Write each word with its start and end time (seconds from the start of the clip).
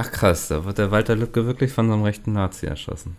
Ach 0.00 0.10
krass, 0.10 0.48
da 0.48 0.64
wird 0.64 0.78
der 0.78 0.90
Walter 0.90 1.14
Lübcke 1.14 1.44
wirklich 1.46 1.72
von 1.72 1.86
so 1.88 1.92
einem 1.94 2.02
rechten 2.04 2.32
Nazi 2.32 2.66
erschossen. 2.66 3.16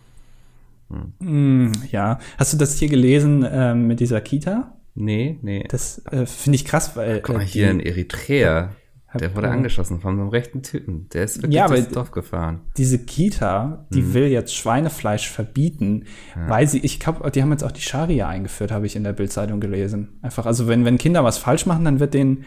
Mm, 1.19 1.71
ja. 1.91 2.19
Hast 2.37 2.53
du 2.53 2.57
das 2.57 2.77
hier 2.77 2.89
gelesen 2.89 3.43
äh, 3.43 3.73
mit 3.75 3.99
dieser 3.99 4.19
Kita? 4.21 4.73
Nee, 4.95 5.39
nee. 5.41 5.63
Das 5.69 6.01
äh, 6.11 6.25
finde 6.25 6.55
ich 6.55 6.65
krass, 6.65 6.95
weil. 6.97 7.21
Guck 7.21 7.35
mal, 7.37 7.43
äh, 7.43 7.45
hier 7.45 7.71
in 7.71 7.79
Eritrea, 7.79 8.71
der 9.17 9.35
wurde 9.35 9.47
äh, 9.47 9.51
angeschossen 9.51 10.01
von 10.01 10.15
so 10.17 10.21
einem 10.21 10.29
rechten 10.29 10.63
Typen. 10.63 11.07
Der 11.13 11.23
ist 11.23 11.37
wirklich 11.37 11.55
Ja, 11.55 11.67
durchs 11.67 11.89
Dorf 11.89 12.11
gefahren. 12.11 12.61
diese 12.77 12.99
Kita, 12.99 13.85
die 13.93 14.01
Mhm. 14.01 14.13
will 14.13 14.27
jetzt 14.27 14.53
Schweinefleisch 14.55 15.29
verbieten, 15.29 16.05
weil 16.47 16.67
sie, 16.67 16.79
ich 16.79 16.99
glaube, 16.99 17.29
die 17.31 17.41
haben 17.41 17.51
jetzt 17.51 17.63
auch 17.63 17.71
die 17.71 17.81
Scharia 17.81 18.27
eingeführt, 18.27 18.71
habe 18.71 18.85
ich 18.85 18.95
in 18.97 19.03
der 19.05 19.13
Bildzeitung 19.13 19.61
gelesen. 19.61 20.19
Einfach, 20.21 20.45
also 20.45 20.67
wenn, 20.67 20.83
wenn 20.83 20.97
Kinder 20.97 21.23
was 21.23 21.37
falsch 21.37 21.65
machen, 21.65 21.85
dann 21.85 21.99
wird 22.01 22.13
denen 22.13 22.43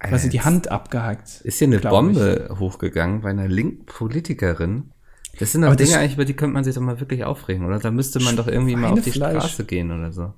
quasi 0.00 0.28
die 0.28 0.40
Hand 0.40 0.70
abgehackt. 0.70 1.40
Ist 1.42 1.58
hier 1.58 1.66
eine 1.68 1.80
Bombe 1.80 2.54
hochgegangen 2.58 3.22
bei 3.22 3.30
einer 3.30 3.48
linken 3.48 3.86
Politikerin? 3.86 4.92
Das 5.38 5.52
sind 5.52 5.62
doch 5.62 5.76
Dinge 5.76 5.98
eigentlich, 5.98 6.14
über 6.14 6.24
die 6.24 6.34
könnte 6.34 6.54
man 6.54 6.64
sich 6.64 6.74
doch 6.74 6.82
mal 6.82 7.00
wirklich 7.00 7.24
aufregen, 7.24 7.64
oder? 7.66 7.78
Da 7.78 7.90
müsste 7.90 8.20
man 8.20 8.36
doch 8.36 8.48
irgendwie 8.48 8.76
mal 8.76 8.92
auf 8.92 9.00
die. 9.00 9.12
Straße 9.12 9.64
gehen 9.64 9.90
oder 9.90 10.12
so. 10.12 10.34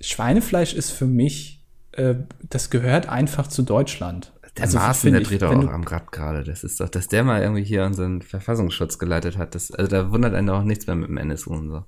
Schweinefleisch 0.00 0.74
ist 0.74 0.90
für 0.90 1.06
mich, 1.06 1.64
äh, 1.92 2.14
das 2.48 2.70
gehört 2.70 3.08
einfach 3.08 3.46
zu 3.48 3.62
Deutschland. 3.62 4.32
Der 4.56 4.64
Also, 4.64 4.78
Maaßen, 4.78 5.10
der 5.10 5.22
ich, 5.22 5.28
dreht 5.28 5.42
doch 5.42 5.50
auch 5.50 5.68
am 5.68 5.82
Rad 5.82 6.12
gerade. 6.12 6.44
Das 6.44 6.62
ist 6.62 6.80
doch, 6.80 6.88
dass 6.88 7.08
der 7.08 7.24
mal 7.24 7.42
irgendwie 7.42 7.64
hier 7.64 7.84
unseren 7.84 8.22
Verfassungsschutz 8.22 8.98
geleitet 8.98 9.36
hat. 9.36 9.56
Das, 9.56 9.72
also 9.72 9.90
da 9.90 10.12
wundert 10.12 10.34
einen 10.34 10.46
doch 10.46 10.60
auch 10.60 10.64
nichts 10.64 10.86
mehr 10.86 10.94
mit 10.94 11.08
dem 11.08 11.16
NSU 11.16 11.52
und 11.52 11.68
so. 11.70 11.84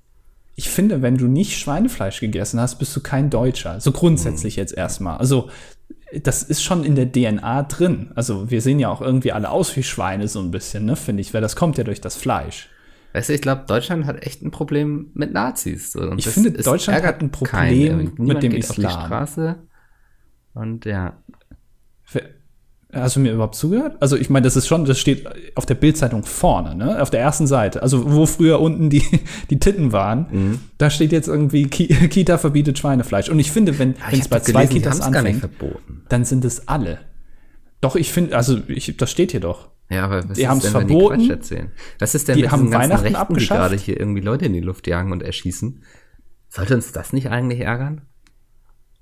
Ich 0.56 0.70
finde, 0.70 1.02
wenn 1.02 1.16
du 1.16 1.26
nicht 1.26 1.58
Schweinefleisch 1.58 2.18
gegessen 2.18 2.58
hast, 2.58 2.78
bist 2.78 2.96
du 2.96 3.00
kein 3.00 3.30
Deutscher. 3.30 3.78
So 3.80 3.92
grundsätzlich 3.92 4.56
jetzt 4.56 4.72
erstmal. 4.72 5.18
Also, 5.18 5.50
das 6.12 6.42
ist 6.42 6.62
schon 6.62 6.84
in 6.84 6.94
der 6.94 7.10
DNA 7.10 7.62
drin. 7.64 8.12
Also, 8.14 8.50
wir 8.50 8.60
sehen 8.60 8.78
ja 8.78 8.88
auch 8.88 9.00
irgendwie 9.00 9.32
alle 9.32 9.50
aus 9.50 9.74
wie 9.76 9.82
Schweine, 9.82 10.28
so 10.28 10.40
ein 10.40 10.50
bisschen, 10.50 10.84
ne, 10.84 10.96
finde 10.96 11.20
ich, 11.20 11.34
weil 11.34 11.40
das 11.40 11.56
kommt 11.56 11.78
ja 11.78 11.84
durch 11.84 12.00
das 12.00 12.16
Fleisch. 12.16 12.68
Weißt 13.12 13.30
du, 13.30 13.32
ich 13.32 13.40
glaube, 13.40 13.64
Deutschland 13.66 14.04
hat 14.06 14.22
echt 14.24 14.42
ein 14.42 14.50
Problem 14.50 15.10
mit 15.14 15.32
Nazis. 15.32 15.96
Und 15.96 16.18
Ich 16.18 16.28
finde, 16.28 16.52
Deutschland 16.52 17.02
hat 17.02 17.20
ein 17.22 17.30
Problem 17.30 18.12
mit 18.18 18.42
dem 18.42 18.52
Islam. 18.52 19.26
Und 20.52 20.84
ja, 20.84 21.16
Hast 23.02 23.16
du 23.16 23.20
mir 23.20 23.32
überhaupt 23.32 23.54
zugehört? 23.54 23.96
Also 24.00 24.16
ich 24.16 24.30
meine, 24.30 24.44
das 24.44 24.56
ist 24.56 24.66
schon, 24.66 24.84
das 24.84 24.98
steht 24.98 25.26
auf 25.54 25.66
der 25.66 25.74
Bildzeitung 25.74 26.24
vorne, 26.24 26.74
ne? 26.74 27.00
Auf 27.02 27.10
der 27.10 27.20
ersten 27.20 27.46
Seite. 27.46 27.82
Also 27.82 28.12
wo 28.12 28.26
früher 28.26 28.60
unten 28.60 28.90
die, 28.90 29.02
die 29.50 29.58
Titten 29.58 29.92
waren, 29.92 30.26
Mhm. 30.30 30.60
da 30.78 30.90
steht 30.90 31.12
jetzt 31.12 31.28
irgendwie 31.28 31.66
Ki 31.68 31.86
Kita 32.08 32.38
verbietet 32.38 32.78
Schweinefleisch. 32.78 33.28
Und 33.28 33.38
ich 33.38 33.50
finde, 33.52 33.78
wenn 33.78 33.94
Ja, 33.94 34.18
es 34.18 34.28
bei 34.28 34.40
zwei 34.40 34.66
gelesen, 34.66 34.68
die 34.70 34.74
Kitas 34.80 35.00
anfängt, 35.00 35.48
dann 36.08 36.24
sind 36.24 36.44
es 36.44 36.68
alle. 36.68 36.98
Doch, 37.80 37.94
ich 37.96 38.12
finde, 38.12 38.36
also 38.36 38.58
ich, 38.68 38.96
das 38.96 39.10
steht 39.10 39.30
hier 39.32 39.40
doch. 39.40 39.68
Ja, 39.88 40.04
aber 40.04 40.28
was 40.28 40.36
Die 40.36 40.42
denn, 40.42 40.50
wenn 40.62 40.70
verboten. 40.70 41.20
die 41.20 41.26
Quatsch 41.28 41.36
erzählen? 41.36 41.70
Was 42.00 42.14
ist 42.16 42.26
denn 42.26 42.36
Die 42.36 42.42
mit 42.42 42.50
haben 42.50 42.70
ganzen 42.70 42.74
Weihnachten 42.90 43.02
Rechten, 43.02 43.14
die 43.14 43.20
abgeschafft. 43.20 43.60
gerade 43.60 43.76
hier 43.76 44.00
irgendwie 44.00 44.20
Leute 44.22 44.46
in 44.46 44.52
die 44.52 44.60
Luft 44.60 44.86
jagen 44.88 45.12
und 45.12 45.22
erschießen? 45.22 45.82
Sollte 46.48 46.74
uns 46.74 46.90
das 46.92 47.12
nicht 47.12 47.28
eigentlich 47.30 47.60
ärgern? 47.60 48.00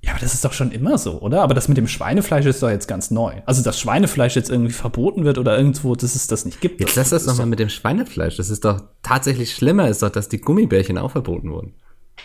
Ja, 0.05 0.10
aber 0.10 0.20
das 0.20 0.34
ist 0.34 0.44
doch 0.44 0.52
schon 0.52 0.70
immer 0.70 0.98
so, 0.98 1.20
oder? 1.20 1.41
Aber 1.42 1.55
das 1.55 1.69
mit 1.69 1.78
dem 1.78 1.88
Schweinefleisch 1.88 2.44
ist 2.44 2.62
doch 2.62 2.69
jetzt 2.69 2.88
ganz 2.88 3.10
neu. 3.10 3.41
Also, 3.47 3.62
dass 3.62 3.80
Schweinefleisch 3.80 4.36
jetzt 4.36 4.50
irgendwie 4.50 4.72
verboten 4.72 5.24
wird 5.24 5.38
oder 5.38 5.56
irgendwo, 5.56 5.94
dass 5.94 6.14
es 6.14 6.27
das 6.27 6.44
nicht 6.44 6.60
gibt. 6.60 6.78
Jetzt 6.80 6.94
lass 6.97 7.08
das 7.08 7.24
nochmal 7.24 7.47
mit 7.47 7.58
dem 7.58 7.70
Schweinefleisch. 7.70 8.36
Das 8.36 8.50
ist 8.50 8.66
doch 8.66 8.82
tatsächlich 9.02 9.55
schlimmer, 9.55 9.88
ist 9.88 10.02
doch, 10.02 10.10
dass 10.10 10.28
die 10.28 10.42
Gummibärchen 10.42 10.98
auch 10.98 11.12
verboten 11.12 11.50
wurden. 11.50 11.72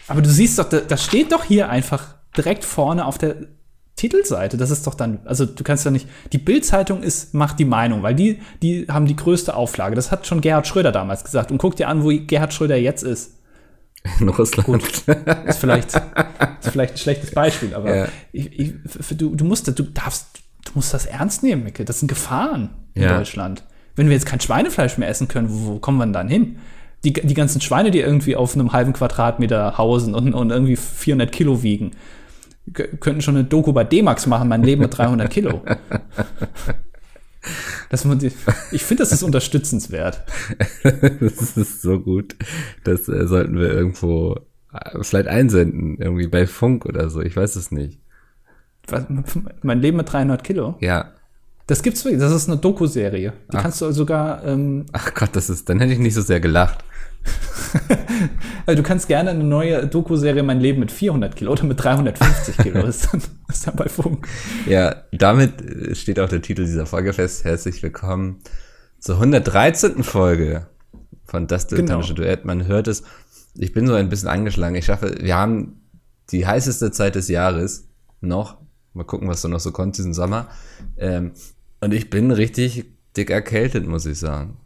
Aber 0.09 0.22
du 0.22 0.30
siehst 0.30 0.59
doch, 0.59 0.67
da, 0.67 0.81
das 0.81 1.05
steht 1.05 1.31
doch 1.31 1.45
hier 1.45 1.69
einfach 1.69 2.16
direkt 2.35 2.66
vorne 2.66 3.05
auf 3.05 3.17
der 3.17 3.38
Titelseite. 3.95 4.57
Das 4.57 4.72
ist 4.72 4.85
doch 4.85 4.95
dann, 4.95 5.19
also 5.23 5.45
du 5.45 5.63
kannst 5.63 5.85
ja 5.85 5.91
nicht, 5.91 6.07
die 6.33 6.38
Bildzeitung 6.38 7.02
ist, 7.02 7.33
macht 7.33 7.59
die 7.59 7.66
Meinung, 7.66 8.03
weil 8.03 8.16
die, 8.16 8.41
die 8.61 8.88
haben 8.89 9.05
die 9.05 9.16
größte 9.16 9.55
Auflage. 9.55 9.95
Das 9.95 10.11
hat 10.11 10.27
schon 10.27 10.41
Gerhard 10.41 10.67
Schröder 10.67 10.91
damals 10.91 11.23
gesagt. 11.23 11.50
Und 11.50 11.59
guck 11.59 11.77
dir 11.77 11.88
an, 11.88 12.03
wo 12.03 12.09
Gerhard 12.09 12.53
Schröder 12.53 12.75
jetzt 12.75 13.03
ist. 13.03 13.39
In 14.19 14.30
Russland. 14.30 14.83
Ist 15.47 15.59
vielleicht, 15.59 15.94
ist 16.59 16.69
vielleicht 16.72 16.94
ein 16.94 16.97
schlechtes 16.97 17.31
Beispiel, 17.31 17.74
aber 17.74 17.96
Ja. 17.96 18.07
ich, 18.31 18.57
ich, 18.59 18.74
du, 19.18 19.35
du 19.35 19.46
musst, 19.46 19.68
du 19.68 19.84
darfst, 19.84 20.28
du 20.66 20.72
musst 20.75 20.94
das 20.94 21.06
ernst 21.06 21.44
nehmen, 21.44 21.63
Micke. 21.63 21.84
Das 21.85 22.00
sind 22.00 22.07
Gefahren 22.07 22.69
in 22.94 23.03
Ja. 23.03 23.18
Deutschland. 23.18 23.63
Wenn 23.96 24.07
wir 24.07 24.13
jetzt 24.13 24.25
kein 24.25 24.40
Schweinefleisch 24.40 24.97
mehr 24.97 25.09
essen 25.09 25.28
können, 25.28 25.47
wo, 25.50 25.74
wo 25.75 25.79
kommen 25.79 25.97
wir 25.97 26.06
denn 26.06 26.13
dann 26.13 26.29
hin? 26.29 26.59
Die, 27.03 27.13
die 27.13 27.34
ganzen 27.34 27.62
Schweine, 27.62 27.91
die 27.91 28.00
irgendwie 28.00 28.35
auf 28.35 28.56
einem 28.56 28.72
halben 28.74 28.94
Quadratmeter 28.94 29.78
hausen 29.78 30.13
und, 30.16 30.34
und 30.34 30.50
irgendwie 30.50 30.75
400 30.75 31.31
Kilo 31.31 31.63
wiegen, 31.63 31.91
könnten 32.74 33.22
schon 33.22 33.35
eine 33.35 33.45
Doku 33.45 33.74
bei 33.74 33.84
D-Max 33.84 34.28
machen, 34.28 34.47
mein 34.47 34.63
Leben 34.63 34.81
mit 34.81 34.97
300 34.97 35.29
Kilo. 35.29 35.62
Das, 37.89 38.05
ich 38.72 38.83
finde, 38.83 39.03
das 39.03 39.11
ist 39.11 39.23
unterstützenswert. 39.23 40.23
das 40.83 41.57
ist 41.57 41.81
so 41.81 42.00
gut. 42.00 42.35
Das 42.83 43.07
äh, 43.07 43.27
sollten 43.27 43.57
wir 43.57 43.72
irgendwo 43.72 44.35
äh, 44.73 45.03
vielleicht 45.03 45.27
einsenden, 45.27 45.97
irgendwie 46.00 46.27
bei 46.27 46.47
Funk 46.47 46.85
oder 46.85 47.09
so. 47.09 47.22
Ich 47.22 47.35
weiß 47.35 47.55
es 47.55 47.72
nicht. 47.72 48.00
Was, 48.88 49.05
mein 49.61 49.81
Leben 49.81 49.97
mit 49.97 50.11
300 50.11 50.44
Kilo? 50.44 50.75
Ja. 50.79 51.13
Das 51.67 51.83
gibt's 51.83 52.03
wirklich. 52.03 52.19
Das 52.19 52.31
ist 52.31 52.50
eine 52.50 52.57
Doku-Serie. 52.57 53.33
Die 53.51 53.57
Ach. 53.57 53.61
kannst 53.61 53.81
du 53.81 53.91
sogar, 53.91 54.44
ähm, 54.44 54.85
Ach 54.91 55.13
Gott, 55.13 55.29
das 55.33 55.50
ist, 55.50 55.69
dann 55.69 55.79
hätte 55.79 55.94
ich 55.94 56.00
nicht 56.00 56.16
so 56.16 56.21
sehr 56.21 56.39
gelacht. 56.39 56.83
also 58.66 58.81
du 58.81 58.88
kannst 58.88 59.07
gerne 59.07 59.31
eine 59.31 59.44
neue 59.44 59.88
Doku-Serie 59.88 60.44
Mein 60.44 60.59
Leben 60.59 60.79
mit 60.79 60.91
400 60.91 61.35
Kilo 61.35 61.51
oder 61.51 61.63
mit 61.63 61.84
350 61.84 62.57
Kilo. 62.57 62.84
ist, 62.88 63.12
dann, 63.12 63.22
ist 63.47 63.67
dann 63.67 63.75
bei 63.75 63.88
Funk. 63.88 64.28
Ja, 64.67 65.03
damit 65.12 65.62
äh, 65.62 65.95
steht 65.95 66.19
auch 66.19 66.29
der 66.29 66.41
Titel 66.41 66.66
dieser 66.66 66.85
Folge 66.85 67.13
fest. 67.13 67.44
Herzlich 67.44 67.81
willkommen 67.84 68.39
zur 69.00 69.16
113. 69.16 70.03
Folge 70.03 70.68
von 71.25 71.47
Das 71.47 71.68
Dilettantische 71.68 72.13
Duett. 72.13 72.45
Man 72.45 72.66
hört 72.68 72.88
es. 72.88 73.03
Ich 73.56 73.73
bin 73.73 73.88
so 73.88 73.94
ein 73.94 74.09
bisschen 74.09 74.29
angeschlagen. 74.29 74.75
Ich 74.75 74.85
schaffe, 74.85 75.16
wir 75.19 75.35
haben 75.35 75.81
die 76.31 76.45
heißeste 76.45 76.91
Zeit 76.91 77.16
des 77.16 77.28
Jahres 77.28 77.88
noch. 78.22 78.57
Mal 78.94 79.03
gucken, 79.03 79.28
was 79.28 79.41
da 79.41 79.47
noch 79.47 79.59
so 79.59 79.72
kommt 79.72 79.97
diesen 79.97 80.13
Sommer. 80.13 80.50
Ähm, 80.97 81.31
und 81.81 81.94
ich 81.94 82.09
bin 82.09 82.31
richtig 82.31 82.85
dick 83.16 83.29
erkältet, 83.29 83.88
muss 83.88 84.06
ich 84.06 84.19
sagen. 84.19 84.57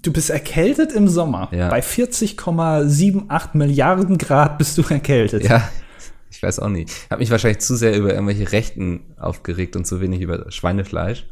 Du 0.00 0.12
bist 0.12 0.30
erkältet 0.30 0.92
im 0.92 1.06
Sommer. 1.08 1.48
Ja. 1.52 1.68
Bei 1.68 1.80
40,78 1.80 3.50
Milliarden 3.56 4.18
Grad 4.18 4.58
bist 4.58 4.78
du 4.78 4.82
erkältet. 4.88 5.44
Ja, 5.44 5.68
ich 6.30 6.42
weiß 6.42 6.58
auch 6.60 6.68
nicht. 6.68 6.90
Ich 6.90 7.10
habe 7.10 7.20
mich 7.20 7.30
wahrscheinlich 7.30 7.60
zu 7.60 7.76
sehr 7.76 7.96
über 7.96 8.12
irgendwelche 8.12 8.50
Rechten 8.52 9.14
aufgeregt 9.18 9.76
und 9.76 9.86
zu 9.86 10.00
wenig 10.00 10.20
über 10.22 10.50
Schweinefleisch. 10.50 11.26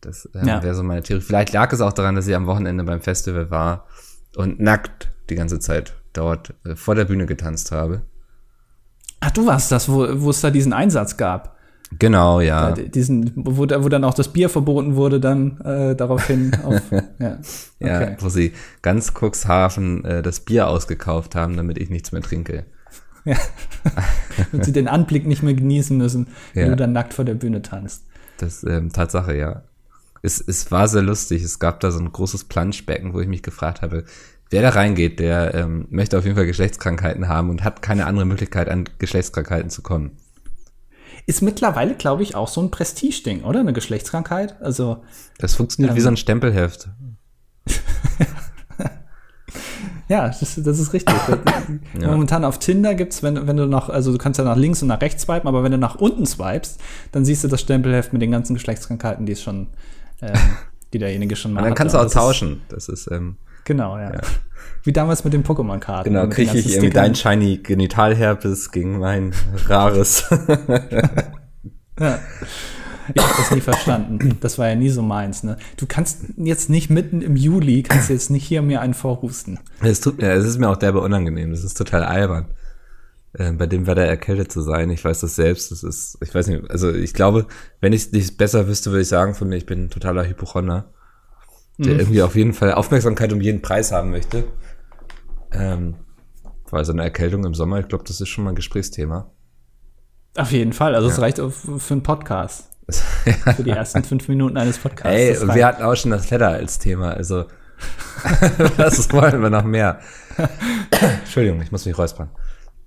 Das 0.00 0.26
äh, 0.34 0.46
Ja. 0.46 0.62
wäre 0.62 0.74
so 0.74 0.82
meine 0.82 1.02
Theorie. 1.02 1.22
Vielleicht 1.22 1.52
lag 1.52 1.72
es 1.72 1.80
auch 1.80 1.92
daran, 1.92 2.14
dass 2.14 2.26
ich 2.26 2.34
am 2.34 2.46
Wochenende 2.46 2.84
beim 2.84 3.00
Festival 3.00 3.50
war 3.50 3.86
und 4.36 4.60
nackt 4.60 5.08
die 5.28 5.34
ganze 5.34 5.58
Zeit 5.58 5.94
dort 6.12 6.54
äh, 6.64 6.76
vor 6.76 6.94
der 6.94 7.04
Bühne 7.06 7.26
getanzt 7.26 7.72
habe. 7.72 8.02
Ach, 9.20 9.30
du 9.30 9.46
warst 9.46 9.72
das, 9.72 9.88
wo, 9.88 10.06
wo 10.22 10.30
es 10.30 10.40
da 10.40 10.50
diesen 10.50 10.72
Einsatz 10.72 11.16
gab. 11.16 11.56
Genau, 11.98 12.40
ja. 12.40 12.72
Diesen, 12.72 13.32
wo, 13.34 13.58
wo 13.58 13.88
dann 13.88 14.04
auch 14.04 14.14
das 14.14 14.28
Bier 14.32 14.48
verboten 14.48 14.94
wurde, 14.94 15.18
dann 15.20 15.60
äh, 15.62 15.96
daraufhin 15.96 16.52
auf. 16.64 16.80
Ja. 17.18 17.38
Ja, 17.80 18.00
Okay. 18.00 18.16
wo 18.20 18.28
sie 18.28 18.52
ganz 18.82 19.12
Cuxhaven 19.12 20.04
äh, 20.04 20.22
das 20.22 20.40
Bier 20.40 20.68
ausgekauft 20.68 21.34
haben, 21.34 21.56
damit 21.56 21.78
ich 21.78 21.90
nichts 21.90 22.12
mehr 22.12 22.22
trinke. 22.22 22.64
Und 24.52 24.64
sie 24.64 24.72
den 24.72 24.88
Anblick 24.88 25.26
nicht 25.26 25.42
mehr 25.42 25.54
genießen 25.54 25.96
müssen, 25.96 26.28
wenn 26.54 26.64
Ja. 26.64 26.70
du 26.70 26.76
dann 26.76 26.92
nackt 26.92 27.12
vor 27.14 27.24
der 27.24 27.34
Bühne 27.34 27.60
tanzt. 27.62 28.04
Das 28.38 28.64
ähm, 28.64 28.92
Tatsache, 28.92 29.36
ja. 29.36 29.62
Es, 30.22 30.40
es 30.40 30.70
war 30.70 30.86
sehr 30.88 31.02
lustig. 31.02 31.42
Es 31.42 31.58
gab 31.58 31.80
da 31.80 31.90
so 31.90 31.98
ein 31.98 32.12
großes 32.12 32.44
Planschbecken, 32.44 33.12
wo 33.14 33.20
ich 33.20 33.28
mich 33.28 33.42
gefragt 33.42 33.82
habe, 33.82 34.04
wer 34.50 34.62
da 34.62 34.70
reingeht, 34.70 35.18
der 35.18 35.54
ähm, 35.54 35.86
möchte 35.90 36.18
auf 36.18 36.24
jeden 36.24 36.36
Fall 36.36 36.46
Geschlechtskrankheiten 36.46 37.28
haben 37.28 37.50
und 37.50 37.64
hat 37.64 37.82
keine 37.82 38.06
andere 38.06 38.26
Möglichkeit, 38.26 38.68
an 38.68 38.84
Geschlechtskrankheiten 38.98 39.70
zu 39.70 39.82
kommen. 39.82 40.12
Ist 41.26 41.42
mittlerweile, 41.42 41.94
glaube 41.94 42.22
ich, 42.22 42.34
auch 42.34 42.48
so 42.48 42.60
ein 42.62 42.70
Prestigeding, 42.70 43.44
oder? 43.44 43.60
Eine 43.60 43.72
Geschlechtskrankheit. 43.72 44.60
Also, 44.62 45.02
Das 45.38 45.54
funktioniert 45.54 45.94
wie 45.94 46.00
so 46.00 46.08
ein 46.08 46.16
Stempelheft. 46.16 46.88
ja, 50.08 50.26
das, 50.28 50.40
das 50.56 50.78
ist 50.78 50.92
richtig. 50.92 51.14
Momentan 52.00 52.44
auf 52.44 52.58
Tinder 52.58 52.94
gibt's, 52.94 53.22
wenn, 53.22 53.46
wenn 53.46 53.56
du 53.56 53.66
noch, 53.66 53.88
also 53.88 54.10
du 54.12 54.18
kannst 54.18 54.38
ja 54.38 54.44
nach 54.44 54.56
links 54.56 54.82
und 54.82 54.88
nach 54.88 55.00
rechts 55.00 55.22
swipen, 55.22 55.46
aber 55.48 55.62
wenn 55.62 55.72
du 55.72 55.78
nach 55.78 55.96
unten 55.96 56.26
swipest, 56.26 56.80
dann 57.12 57.24
siehst 57.24 57.44
du 57.44 57.48
das 57.48 57.60
Stempelheft 57.60 58.12
mit 58.12 58.20
den 58.22 58.30
ganzen 58.32 58.54
Geschlechtskrankheiten, 58.54 59.24
die 59.26 59.32
es 59.32 59.42
schon, 59.42 59.68
ähm, 60.22 60.32
die 60.92 60.98
derjenige 60.98 61.36
schon 61.36 61.52
mal 61.54 61.60
Und 61.60 61.64
dann 61.64 61.70
hatte. 61.72 61.78
kannst 61.78 61.94
du 61.94 61.98
auch 61.98 62.02
das 62.02 62.12
ist- 62.12 62.18
tauschen. 62.18 62.62
Das 62.68 62.88
ist, 62.88 63.08
ähm, 63.10 63.36
Genau, 63.64 63.98
ja. 63.98 64.12
Wie 64.82 64.92
damals 64.92 65.24
mit 65.24 65.32
den 65.32 65.44
Pokémon-Karten. 65.44 66.10
genau, 66.12 66.28
kriege 66.28 66.56
ich 66.56 66.70
irgendwie 66.70 66.90
dein 66.90 67.14
shiny 67.14 67.58
Genitalherpes 67.58 68.70
gegen 68.70 68.98
mein 68.98 69.32
rares. 69.66 70.24
Ja. 72.00 72.18
Ich 73.14 73.22
habe 73.22 73.34
das 73.36 73.50
nie 73.50 73.60
verstanden. 73.60 74.38
Das 74.40 74.58
war 74.58 74.68
ja 74.68 74.74
nie 74.74 74.88
so 74.88 75.02
meins. 75.02 75.42
Ne? 75.42 75.56
Du 75.76 75.86
kannst 75.86 76.20
jetzt 76.36 76.70
nicht 76.70 76.90
mitten 76.90 77.22
im 77.22 77.36
Juli, 77.36 77.82
kannst 77.82 78.08
jetzt 78.08 78.30
nicht 78.30 78.46
hier 78.46 78.62
mir 78.62 78.80
einen 78.80 78.94
vorhusten. 78.94 79.58
Es 79.82 80.00
tut 80.00 80.18
mir, 80.18 80.32
es 80.32 80.46
ist 80.46 80.58
mir 80.58 80.68
auch 80.68 80.76
derbe 80.76 81.00
unangenehm. 81.00 81.50
Das 81.50 81.64
ist 81.64 81.76
total 81.76 82.04
albern. 82.04 82.46
Äh, 83.32 83.52
bei 83.52 83.66
dem 83.66 83.86
Wetter 83.86 84.02
erkältet 84.02 84.50
zu 84.50 84.62
sein. 84.62 84.90
Ich 84.90 85.04
weiß 85.04 85.20
das 85.20 85.36
selbst. 85.36 85.72
Das 85.72 85.82
ist, 85.82 86.18
ich 86.22 86.34
weiß 86.34 86.46
nicht, 86.46 86.70
also 86.70 86.92
ich 86.92 87.12
glaube, 87.12 87.46
wenn 87.80 87.92
ich 87.92 88.06
es 88.06 88.12
nicht 88.12 88.38
besser 88.38 88.66
wüsste, 88.68 88.90
würde 88.90 89.02
ich 89.02 89.08
sagen 89.08 89.34
von 89.34 89.48
mir, 89.48 89.56
ich 89.56 89.66
bin 89.66 89.84
ein 89.84 89.90
totaler 89.90 90.26
Hypochonder. 90.26 90.92
Der 91.84 91.94
mhm. 91.94 92.00
irgendwie 92.00 92.22
auf 92.22 92.36
jeden 92.36 92.52
Fall 92.52 92.74
Aufmerksamkeit 92.74 93.32
um 93.32 93.40
jeden 93.40 93.62
Preis 93.62 93.92
haben 93.92 94.10
möchte. 94.10 94.44
Ähm, 95.52 95.96
weil 96.70 96.84
so 96.84 96.92
eine 96.92 97.02
Erkältung 97.02 97.44
im 97.44 97.54
Sommer, 97.54 97.80
ich 97.80 97.88
glaube, 97.88 98.04
das 98.06 98.20
ist 98.20 98.28
schon 98.28 98.44
mal 98.44 98.50
ein 98.50 98.56
Gesprächsthema. 98.56 99.30
Auf 100.36 100.52
jeden 100.52 100.72
Fall. 100.72 100.94
Also 100.94 101.08
es 101.08 101.20
reicht 101.20 101.38
für 101.38 101.94
einen 101.94 102.02
Podcast. 102.02 102.68
Für 103.54 103.62
die 103.62 103.70
ersten 103.70 104.02
fünf 104.02 104.26
Minuten 104.26 104.56
eines 104.56 104.78
Podcasts. 104.78 105.42
Ey, 105.42 105.54
wir 105.54 105.64
hatten 105.64 105.84
auch 105.84 105.94
schon 105.94 106.10
das 106.10 106.28
Wetter 106.32 106.48
als 106.48 106.80
Thema. 106.80 107.12
Also 107.12 107.44
was 108.76 109.12
wollen 109.12 109.42
wir 109.42 109.50
noch 109.50 109.62
mehr? 109.62 110.00
Entschuldigung, 111.20 111.62
ich 111.62 111.70
muss 111.70 111.86
mich 111.86 111.96
räuspern. 111.96 112.30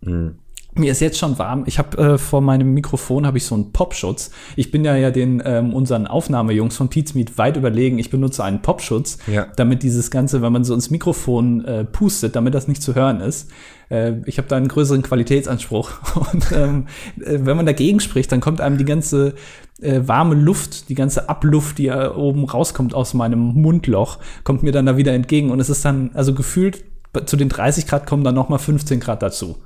Mhm. 0.01 0.39
Mir 0.75 0.91
ist 0.91 1.01
jetzt 1.01 1.19
schon 1.19 1.37
warm. 1.37 1.63
Ich 1.67 1.77
habe 1.77 1.97
äh, 1.97 2.17
vor 2.17 2.41
meinem 2.41 2.73
Mikrofon 2.73 3.27
habe 3.27 3.37
ich 3.37 3.45
so 3.45 3.53
einen 3.53 3.71
Popschutz. 3.71 4.31
Ich 4.55 4.71
bin 4.71 4.83
ja 4.83 4.95
ja 4.95 5.11
den 5.11 5.41
ähm, 5.45 5.73
unseren 5.73 6.07
Aufnahmejungs 6.07 6.75
von 6.75 6.89
Pizmeet 6.89 7.37
weit 7.37 7.57
überlegen. 7.57 7.99
Ich 7.99 8.09
benutze 8.09 8.43
einen 8.43 8.61
Popschutz, 8.61 9.19
ja. 9.27 9.47
damit 9.55 9.83
dieses 9.83 10.09
ganze, 10.09 10.41
wenn 10.41 10.51
man 10.51 10.63
so 10.63 10.73
ins 10.73 10.89
Mikrofon 10.89 11.63
äh, 11.65 11.85
pustet, 11.85 12.35
damit 12.35 12.55
das 12.55 12.67
nicht 12.67 12.81
zu 12.81 12.95
hören 12.95 13.21
ist. 13.21 13.51
Äh, 13.89 14.13
ich 14.25 14.37
habe 14.39 14.47
da 14.47 14.57
einen 14.57 14.67
größeren 14.67 15.03
Qualitätsanspruch. 15.03 15.91
Und 16.33 16.51
ähm, 16.51 16.87
äh, 17.19 17.39
wenn 17.41 17.57
man 17.57 17.65
dagegen 17.65 17.99
spricht, 17.99 18.31
dann 18.31 18.41
kommt 18.41 18.59
einem 18.59 18.77
die 18.77 18.85
ganze 18.85 19.35
äh, 19.79 20.01
warme 20.05 20.35
Luft, 20.35 20.89
die 20.89 20.95
ganze 20.95 21.29
Abluft, 21.29 21.77
die 21.77 21.83
ja 21.83 22.15
oben 22.15 22.45
rauskommt 22.45 22.95
aus 22.95 23.13
meinem 23.13 23.39
Mundloch, 23.39 24.17
kommt 24.43 24.63
mir 24.63 24.71
dann 24.71 24.87
da 24.87 24.97
wieder 24.97 25.13
entgegen. 25.13 25.51
Und 25.51 25.59
es 25.59 25.69
ist 25.69 25.85
dann 25.85 26.11
also 26.13 26.33
gefühlt 26.33 26.83
zu 27.25 27.37
den 27.37 27.49
30 27.49 27.87
Grad 27.87 28.07
kommen 28.07 28.23
dann 28.23 28.35
noch 28.35 28.49
mal 28.49 28.57
15 28.57 28.99
Grad 28.99 29.21
dazu. 29.21 29.57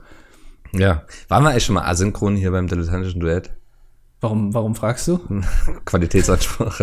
Ja. 0.74 1.04
Waren 1.28 1.44
wir 1.44 1.50
eigentlich 1.52 1.66
schon 1.66 1.76
mal 1.76 1.86
asynchron 1.86 2.36
hier 2.36 2.52
beim 2.52 2.68
dilettantischen 2.68 3.20
Duett? 3.20 3.52
Warum, 4.20 4.54
warum 4.54 4.74
fragst 4.74 5.08
du? 5.08 5.20
Qualitätsanspruch. 5.86 6.80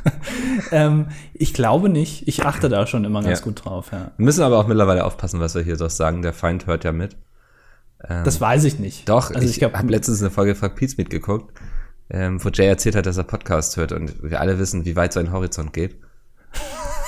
ähm, 0.72 1.08
ich 1.32 1.54
glaube 1.54 1.88
nicht. 1.88 2.28
Ich 2.28 2.44
achte 2.44 2.68
da 2.68 2.86
schon 2.86 3.04
immer 3.04 3.22
ganz 3.22 3.38
ja. 3.38 3.44
gut 3.44 3.64
drauf. 3.64 3.88
Ja. 3.92 4.10
Wir 4.16 4.24
müssen 4.24 4.42
aber 4.42 4.58
auch 4.58 4.66
mittlerweile 4.66 5.04
aufpassen, 5.04 5.40
was 5.40 5.54
wir 5.54 5.62
hier 5.62 5.76
so 5.76 5.88
sagen. 5.88 6.20
Der 6.20 6.34
Feind 6.34 6.66
hört 6.66 6.84
ja 6.84 6.92
mit. 6.92 7.16
Ähm, 8.04 8.24
das 8.24 8.40
weiß 8.40 8.64
ich 8.64 8.78
nicht. 8.78 9.08
Doch, 9.08 9.30
also 9.30 9.48
ich, 9.48 9.56
ich 9.56 9.62
habe 9.62 9.88
letztens 9.88 10.20
eine 10.20 10.30
Folge 10.30 10.54
von 10.54 10.74
Pete's 10.74 10.98
mitgeguckt, 10.98 11.58
ähm, 12.10 12.44
wo 12.44 12.50
Jay 12.50 12.66
erzählt 12.66 12.94
hat, 12.94 13.06
dass 13.06 13.16
er 13.16 13.24
Podcast 13.24 13.78
hört 13.78 13.92
und 13.92 14.22
wir 14.22 14.40
alle 14.40 14.58
wissen, 14.58 14.84
wie 14.84 14.96
weit 14.96 15.14
sein 15.14 15.32
Horizont 15.32 15.72
geht. 15.72 15.96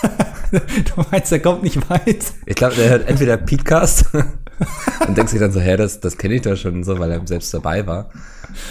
du 0.51 1.05
meinst, 1.11 1.31
er 1.31 1.41
kommt 1.41 1.63
nicht 1.63 1.91
weit? 1.91 2.33
Ich 2.47 2.57
glaube, 2.57 2.75
der 2.77 2.89
hört 2.89 3.09
entweder 3.09 3.37
Petecast 3.37 4.07
und 5.09 5.17
denkt 5.17 5.31
sich 5.31 5.41
dann 5.41 5.53
so, 5.53 5.61
hä, 5.61 5.77
das, 5.77 6.01
das 6.01 6.19
kenne 6.19 6.35
ich 6.35 6.43
doch 6.43 6.57
schon 6.57 6.85
so, 6.85 6.99
weil 6.99 7.11
er 7.11 7.27
selbst 7.27 7.53
dabei 7.55 7.87
war. 7.87 8.11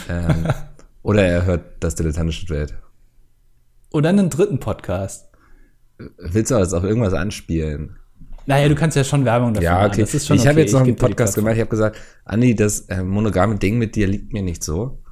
Ähm, 0.08 0.46
oder 1.02 1.24
er 1.24 1.46
hört 1.46 1.64
das 1.80 1.94
dilettantische 1.94 2.46
Duett. 2.46 2.74
Oder 3.92 4.10
einen 4.10 4.30
dritten 4.30 4.60
Podcast. 4.60 5.28
Willst 6.18 6.50
du 6.50 6.56
also 6.56 6.78
auch 6.78 6.84
irgendwas 6.84 7.14
anspielen? 7.14 7.96
Naja, 8.46 8.68
du 8.68 8.74
kannst 8.74 8.96
ja 8.96 9.04
schon 9.04 9.24
Werbung 9.24 9.52
dafür 9.52 9.64
ja, 9.64 9.86
okay. 9.86 10.02
ich 10.02 10.30
okay. 10.30 10.48
habe 10.48 10.60
jetzt 10.60 10.72
noch 10.72 10.80
einen 10.80 10.96
Podcast 10.96 11.34
gemacht. 11.34 11.54
Ich 11.54 11.60
habe 11.60 11.70
gesagt, 11.70 11.98
Andi, 12.24 12.54
das 12.54 12.80
äh, 12.88 13.02
monogame 13.02 13.56
Ding 13.56 13.76
mit 13.76 13.94
dir 13.94 14.06
liegt 14.06 14.32
mir 14.32 14.42
nicht 14.42 14.64
so. 14.64 15.02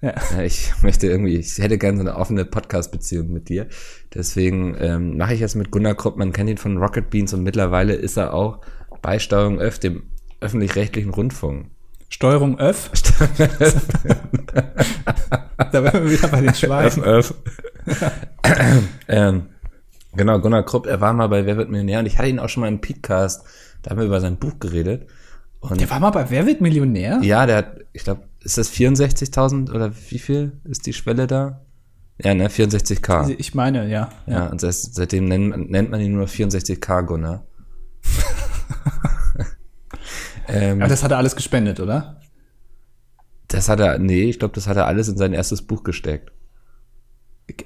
Ja. 0.00 0.14
Ich 0.42 0.72
möchte 0.82 1.06
irgendwie, 1.06 1.36
ich 1.36 1.58
hätte 1.58 1.78
gerne 1.78 1.98
so 1.98 2.02
eine 2.02 2.16
offene 2.16 2.44
Podcast-Beziehung 2.44 3.32
mit 3.32 3.48
dir. 3.48 3.68
Deswegen 4.14 4.76
ähm, 4.80 5.16
mache 5.16 5.34
ich 5.34 5.42
es 5.42 5.54
mit 5.54 5.70
Gunnar 5.70 5.94
Krupp. 5.94 6.16
Man 6.16 6.32
kennt 6.32 6.50
ihn 6.50 6.58
von 6.58 6.76
Rocket 6.76 7.08
Beans 7.08 7.32
und 7.32 7.42
mittlerweile 7.42 7.94
ist 7.94 8.16
er 8.16 8.34
auch 8.34 8.60
bei 9.06 9.20
Steuerung 9.20 9.60
Öff, 9.60 9.78
dem 9.78 10.02
öffentlich-rechtlichen 10.40 11.10
Rundfunk. 11.10 11.70
Steuerung 12.08 12.58
Öff? 12.58 12.90
da 15.70 15.84
wären 15.84 16.02
wir 16.02 16.10
wieder 16.10 16.26
bei 16.26 16.40
den 16.40 16.52
Schweinen. 16.52 17.04
Öff, 17.04 17.32
Öff. 17.86 18.02
ähm, 19.06 19.46
genau, 20.16 20.40
Gunnar 20.40 20.64
Krupp, 20.64 20.86
er 20.86 21.00
war 21.00 21.12
mal 21.12 21.28
bei 21.28 21.46
Wer 21.46 21.56
wird 21.56 21.70
Millionär 21.70 22.00
und 22.00 22.06
ich 22.06 22.18
hatte 22.18 22.28
ihn 22.28 22.40
auch 22.40 22.48
schon 22.48 22.62
mal 22.62 22.68
im 22.68 22.80
Podcast, 22.80 23.46
da 23.82 23.92
haben 23.92 23.98
wir 23.98 24.06
über 24.06 24.20
sein 24.20 24.38
Buch 24.38 24.58
geredet. 24.58 25.06
Und 25.60 25.80
der 25.80 25.88
war 25.88 26.00
mal 26.00 26.10
bei 26.10 26.28
Wer 26.28 26.44
wird 26.44 26.60
Millionär? 26.60 27.20
Ja, 27.22 27.46
der 27.46 27.58
hat, 27.58 27.76
ich 27.92 28.02
glaube, 28.02 28.22
ist 28.40 28.58
das 28.58 28.72
64.000 28.72 29.72
oder 29.72 29.92
wie 30.10 30.18
viel 30.18 30.50
ist 30.64 30.84
die 30.84 30.92
Schwelle 30.92 31.28
da? 31.28 31.60
Ja, 32.20 32.34
ne, 32.34 32.48
64k. 32.48 33.36
Ich 33.38 33.54
meine, 33.54 33.88
ja. 33.88 34.10
Ja, 34.26 34.32
ja 34.32 34.46
und 34.48 34.60
seitdem 34.60 35.26
nennt, 35.26 35.70
nennt 35.70 35.92
man 35.92 36.00
ihn 36.00 36.14
nur 36.14 36.26
64k 36.26 37.02
Gunnar. 37.02 37.44
ähm, 40.48 40.80
Aber 40.80 40.88
das 40.88 41.02
hat 41.02 41.10
er 41.10 41.18
alles 41.18 41.36
gespendet, 41.36 41.80
oder? 41.80 42.20
Das 43.48 43.68
hat 43.68 43.80
er, 43.80 43.98
nee, 43.98 44.24
ich 44.24 44.38
glaube, 44.38 44.54
das 44.54 44.66
hat 44.66 44.76
er 44.76 44.86
alles 44.86 45.08
in 45.08 45.16
sein 45.16 45.32
erstes 45.32 45.62
Buch 45.62 45.84
gesteckt. 45.84 46.32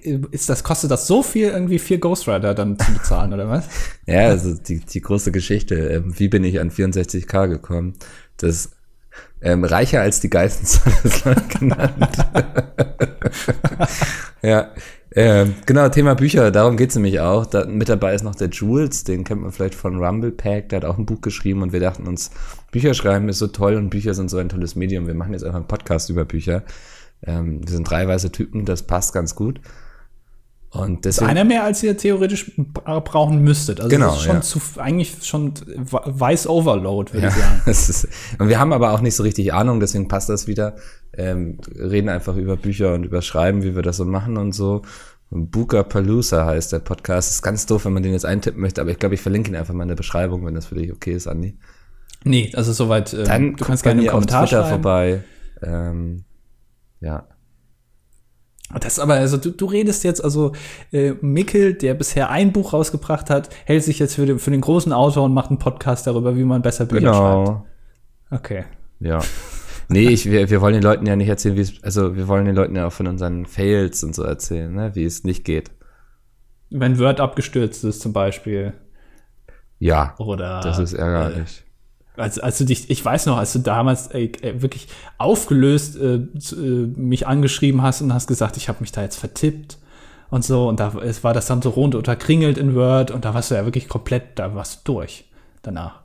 Ist 0.02 0.50
das, 0.50 0.62
kostet 0.62 0.90
das 0.90 1.06
so 1.06 1.22
viel, 1.22 1.48
irgendwie 1.48 1.78
vier 1.78 1.98
Ghostwriter 1.98 2.54
dann 2.54 2.78
zu 2.78 2.92
bezahlen, 2.92 3.32
oder 3.32 3.48
was? 3.48 3.66
ja, 4.06 4.28
also 4.28 4.54
die, 4.54 4.80
die 4.80 5.00
große 5.00 5.32
Geschichte. 5.32 5.74
Ähm, 5.74 6.18
wie 6.18 6.28
bin 6.28 6.44
ich 6.44 6.60
an 6.60 6.70
64k 6.70 7.48
gekommen? 7.48 7.94
Das 8.36 8.72
ähm, 9.42 9.64
reicher 9.64 10.00
als 10.00 10.20
die 10.20 10.30
Geistenszahl 10.30 10.92
ist 11.04 11.24
genannt. 11.58 12.26
ja, 14.42 14.70
ähm, 15.12 15.54
genau, 15.66 15.88
Thema 15.88 16.14
Bücher, 16.14 16.50
darum 16.50 16.76
geht's 16.76 16.94
nämlich 16.94 17.18
auch. 17.20 17.46
Da, 17.46 17.64
mit 17.64 17.88
dabei 17.88 18.14
ist 18.14 18.22
noch 18.22 18.36
der 18.36 18.48
Jules, 18.48 19.02
den 19.04 19.24
kennt 19.24 19.42
man 19.42 19.50
vielleicht 19.50 19.74
von 19.74 20.02
Rumble 20.02 20.30
Pack, 20.30 20.68
der 20.68 20.78
hat 20.78 20.84
auch 20.84 20.98
ein 20.98 21.06
Buch 21.06 21.20
geschrieben 21.20 21.62
und 21.62 21.72
wir 21.72 21.80
dachten 21.80 22.06
uns, 22.06 22.30
Bücher 22.70 22.94
schreiben 22.94 23.28
ist 23.28 23.38
so 23.38 23.48
toll 23.48 23.74
und 23.74 23.90
Bücher 23.90 24.14
sind 24.14 24.30
so 24.30 24.38
ein 24.38 24.48
tolles 24.48 24.76
Medium. 24.76 25.06
Wir 25.06 25.14
machen 25.14 25.32
jetzt 25.32 25.42
einfach 25.42 25.56
einen 25.56 25.66
Podcast 25.66 26.10
über 26.10 26.24
Bücher. 26.24 26.62
Ähm, 27.26 27.60
wir 27.66 27.72
sind 27.72 27.90
drei 27.90 28.06
weiße 28.06 28.30
Typen, 28.30 28.64
das 28.64 28.84
passt 28.84 29.12
ganz 29.12 29.34
gut. 29.34 29.60
Und 30.72 31.04
deswegen, 31.04 31.30
einer 31.30 31.44
mehr, 31.44 31.64
als 31.64 31.82
ihr 31.82 31.96
theoretisch 31.96 32.52
brauchen 32.74 33.42
müsstet. 33.42 33.80
Also 33.80 33.90
genau, 33.90 34.06
das 34.06 34.18
ist 34.18 34.22
schon 34.22 34.36
ja. 34.36 34.40
zu, 34.40 34.60
eigentlich 34.76 35.16
schon 35.22 35.54
weiß 35.90 36.46
Overload, 36.46 37.12
würde 37.12 37.26
ja, 37.26 37.32
ich 37.32 37.34
sagen. 37.34 37.62
Ist, 37.66 38.08
und 38.38 38.48
wir 38.48 38.60
haben 38.60 38.72
aber 38.72 38.92
auch 38.92 39.00
nicht 39.00 39.16
so 39.16 39.24
richtig 39.24 39.52
Ahnung, 39.52 39.80
deswegen 39.80 40.06
passt 40.06 40.28
das 40.28 40.46
wieder. 40.46 40.76
Ähm, 41.12 41.58
reden 41.76 42.08
einfach 42.08 42.36
über 42.36 42.56
Bücher 42.56 42.94
und 42.94 43.02
über 43.02 43.20
Schreiben, 43.20 43.64
wie 43.64 43.74
wir 43.74 43.82
das 43.82 43.96
so 43.96 44.04
machen 44.04 44.36
und 44.36 44.52
so. 44.52 44.82
Booker 45.30 45.82
Palooza 45.82 46.46
heißt 46.46 46.72
der 46.72 46.78
Podcast. 46.80 47.30
Ist 47.30 47.42
ganz 47.42 47.66
doof, 47.66 47.84
wenn 47.84 47.92
man 47.92 48.04
den 48.04 48.12
jetzt 48.12 48.26
eintippen 48.26 48.60
möchte, 48.60 48.80
aber 48.80 48.90
ich 48.90 48.98
glaube, 48.98 49.16
ich 49.16 49.20
verlinke 49.20 49.50
ihn 49.50 49.56
einfach 49.56 49.74
mal 49.74 49.82
in 49.82 49.88
der 49.88 49.96
Beschreibung, 49.96 50.46
wenn 50.46 50.54
das 50.54 50.66
für 50.66 50.76
dich 50.76 50.92
okay 50.92 51.14
ist, 51.14 51.26
Andi. 51.26 51.56
Nee, 52.24 52.52
also 52.54 52.72
soweit. 52.72 53.12
Ähm, 53.12 53.24
Dann 53.24 53.56
du 53.56 53.64
kannst 53.64 53.82
gerne 53.82 54.00
einen 54.00 54.10
Kommentar 54.10 54.44
auf 54.44 54.48
Twitter 54.48 54.68
vorbei. 54.68 55.24
Ähm, 55.62 56.24
ja. 57.00 57.26
Das 58.78 59.00
aber, 59.00 59.14
also 59.14 59.36
du, 59.36 59.50
du 59.50 59.66
redest 59.66 60.04
jetzt, 60.04 60.22
also 60.22 60.52
äh, 60.92 61.14
Mickel, 61.20 61.74
der 61.74 61.94
bisher 61.94 62.30
ein 62.30 62.52
Buch 62.52 62.72
rausgebracht 62.72 63.28
hat, 63.28 63.50
hält 63.64 63.82
sich 63.82 63.98
jetzt 63.98 64.14
für 64.14 64.26
den, 64.26 64.38
für 64.38 64.52
den 64.52 64.60
großen 64.60 64.92
Autor 64.92 65.24
und 65.24 65.34
macht 65.34 65.50
einen 65.50 65.58
Podcast 65.58 66.06
darüber, 66.06 66.36
wie 66.36 66.44
man 66.44 66.62
besser 66.62 66.86
Bücher 66.86 67.00
genau. 67.00 67.44
schreibt. 68.30 68.44
Okay. 68.44 68.64
Ja. 69.00 69.20
Nee, 69.88 70.08
ich, 70.08 70.30
wir, 70.30 70.48
wir 70.48 70.60
wollen 70.60 70.74
den 70.74 70.84
Leuten 70.84 71.04
ja 71.04 71.16
nicht 71.16 71.28
erzählen, 71.28 71.56
wie 71.56 71.62
es, 71.62 71.82
also 71.82 72.14
wir 72.14 72.28
wollen 72.28 72.44
den 72.44 72.54
Leuten 72.54 72.76
ja 72.76 72.86
auch 72.86 72.92
von 72.92 73.08
unseren 73.08 73.44
Fails 73.44 74.04
und 74.04 74.14
so 74.14 74.22
erzählen, 74.22 74.72
ne, 74.72 74.94
wie 74.94 75.04
es 75.04 75.24
nicht 75.24 75.44
geht. 75.44 75.72
Wenn 76.70 76.96
Word 77.00 77.18
abgestürzt 77.18 77.82
ist 77.82 78.00
zum 78.00 78.12
Beispiel. 78.12 78.74
Ja. 79.80 80.14
Oder. 80.18 80.60
Das 80.60 80.78
ist 80.78 80.92
ärgerlich. 80.92 81.64
Äh, 82.20 82.22
als, 82.22 82.38
als 82.38 82.58
du 82.58 82.64
dich, 82.64 82.90
ich 82.90 83.04
weiß 83.04 83.26
noch, 83.26 83.38
als 83.38 83.52
du 83.52 83.58
damals 83.60 84.08
ey, 84.08 84.32
wirklich 84.54 84.88
aufgelöst 85.18 85.96
äh, 85.96 86.16
äh, 86.16 86.86
mich 86.96 87.26
angeschrieben 87.26 87.82
hast 87.82 88.02
und 88.02 88.14
hast 88.14 88.26
gesagt, 88.26 88.56
ich 88.56 88.68
habe 88.68 88.80
mich 88.80 88.92
da 88.92 89.02
jetzt 89.02 89.16
vertippt 89.16 89.78
und 90.30 90.44
so 90.44 90.68
und 90.68 90.80
da 90.80 90.94
es 91.02 91.24
war 91.24 91.34
das 91.34 91.46
dann 91.46 91.62
so 91.62 91.70
rund 91.70 91.94
unterkringelt 91.94 92.58
in 92.58 92.74
Word 92.74 93.10
und 93.10 93.24
da 93.24 93.34
warst 93.34 93.50
du 93.50 93.54
ja 93.54 93.64
wirklich 93.64 93.88
komplett, 93.88 94.38
da 94.38 94.54
warst 94.54 94.86
du 94.86 94.94
durch 94.94 95.24
danach. 95.62 96.00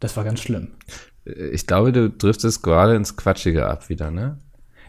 Das 0.00 0.16
war 0.16 0.24
ganz 0.24 0.40
schlimm. 0.40 0.68
Ich 1.24 1.68
glaube, 1.68 1.92
du 1.92 2.10
driftest 2.10 2.64
gerade 2.64 2.96
ins 2.96 3.16
Quatschige 3.16 3.66
ab 3.66 3.88
wieder, 3.88 4.10
ne? 4.10 4.38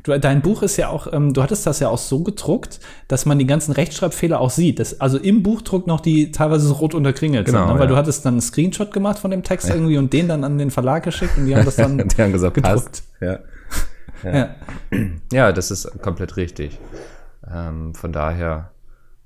Du, 0.03 0.19
dein 0.19 0.41
Buch 0.41 0.63
ist 0.63 0.75
ja 0.75 0.89
auch, 0.89 1.12
ähm, 1.13 1.33
du 1.33 1.41
hattest 1.41 1.65
das 1.65 1.79
ja 1.79 1.88
auch 1.88 1.98
so 1.98 2.24
gedruckt, 2.24 2.81
dass 3.07 3.25
man 3.25 3.39
die 3.39 3.48
ganzen 3.48 3.72
Rechtschreibfehler 3.72 4.39
auch 4.39 4.50
sieht. 4.50 4.79
Das, 4.79 5.00
also 5.00 5.17
im 5.17 5.43
Buchdruck 5.43 5.88
noch 5.88 6.01
die 6.01 6.31
teilweise 6.31 6.67
so 6.67 6.74
rot 6.74 6.93
unterkringelt 6.93 7.45
genau, 7.45 7.60
sind, 7.60 7.67
ne? 7.67 7.74
weil 7.75 7.88
ja. 7.88 7.88
du 7.88 7.95
hattest 7.95 8.25
dann 8.25 8.33
einen 8.33 8.41
Screenshot 8.41 8.91
gemacht 8.91 9.17
von 9.17 9.31
dem 9.31 9.43
Text 9.43 9.69
ja. 9.69 9.75
irgendwie 9.75 9.98
und 9.98 10.12
den 10.12 10.27
dann 10.27 10.43
an 10.43 10.57
den 10.57 10.72
Verlag 10.72 11.03
geschickt 11.03 11.38
und 11.38 11.45
die 11.45 11.55
haben 11.55 11.63
das 11.63 11.77
dann 11.77 11.98
die 12.07 12.22
haben 12.22 12.33
gesagt, 12.33 12.55
gedruckt. 12.55 13.03
Ja. 13.22 13.39
Ja. 14.24 14.33
ja. 14.33 14.55
ja, 15.31 15.51
das 15.53 15.72
ist 15.72 15.89
komplett 16.01 16.36
richtig. 16.36 16.77
Ähm, 17.50 17.93
von 17.95 18.12
daher, 18.12 18.72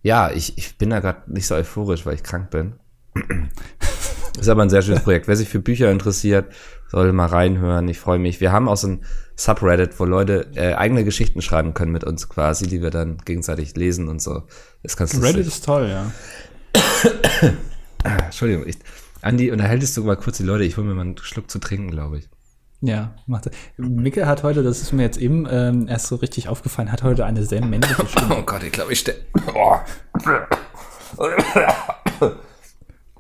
ja, 0.04 0.32
ich, 0.32 0.58
ich 0.60 0.78
bin 0.78 0.92
da 0.92 1.00
gerade 1.00 1.22
nicht 1.26 1.48
so 1.48 1.56
euphorisch, 1.56 2.06
weil 2.06 2.14
ich 2.14 2.24
krank 2.24 2.52
bin. 2.52 2.74
ist 4.40 4.50
aber 4.50 4.62
ein 4.62 4.70
sehr 4.70 4.84
schönes 4.84 5.02
Projekt. 5.02 5.28
Wer 5.28 5.36
sich 5.36 5.50
für 5.50 5.60
Bücher 5.60 5.92
interessiert, 5.92 6.54
soll 6.90 7.14
mal 7.14 7.28
reinhören. 7.28 7.88
Ich 7.88 8.00
freue 8.00 8.20
mich. 8.20 8.42
Wir 8.42 8.52
haben 8.52 8.68
auch 8.68 8.78
so 8.78 8.88
ein 8.88 9.04
Subreddit, 9.36 10.00
wo 10.00 10.06
Leute 10.06 10.48
äh, 10.56 10.74
eigene 10.74 11.04
Geschichten 11.04 11.42
schreiben 11.42 11.74
können 11.74 11.92
mit 11.92 12.04
uns 12.04 12.28
quasi, 12.28 12.68
die 12.68 12.82
wir 12.82 12.90
dann 12.90 13.18
gegenseitig 13.24 13.76
lesen 13.76 14.08
und 14.08 14.22
so. 14.22 14.44
Das 14.84 14.98
kannst 14.98 15.16
du 15.16 15.20
Reddit 15.20 15.46
ist 15.46 15.64
toll, 15.64 15.90
ja. 15.90 16.12
Entschuldigung, 18.26 18.68
ich, 18.68 18.78
Andi, 19.22 19.52
unterhältst 19.52 19.96
du 19.98 20.04
mal 20.04 20.18
kurz 20.18 20.38
die 20.38 20.44
Leute? 20.44 20.64
Ich 20.64 20.78
hole 20.78 20.88
mir 20.88 20.96
mal 20.96 21.02
einen 21.02 21.18
Schluck 21.18 21.52
zu 21.52 21.60
trinken, 21.60 21.92
glaube 21.92 22.20
ich. 22.20 22.30
Ja, 22.82 23.16
macht. 23.26 23.50
Micke 23.78 24.28
hat 24.28 24.44
heute, 24.44 24.62
das 24.62 24.82
ist 24.82 24.94
mir 24.94 25.02
jetzt 25.02 25.18
eben 25.18 25.48
ähm, 25.50 25.88
erst 25.88 26.08
so 26.08 26.16
richtig 26.16 26.48
aufgefallen, 26.48 26.92
hat 26.92 27.04
heute 27.04 27.26
eine 27.26 27.44
sehr 27.44 27.66
männliche 27.66 28.06
Stimme. 28.08 28.38
Oh 28.38 28.44
Gott, 28.44 28.64
ich 28.64 28.72
glaube, 28.72 28.94
ich 28.94 29.00
stelle. 29.00 29.20
Oh. 29.54 29.76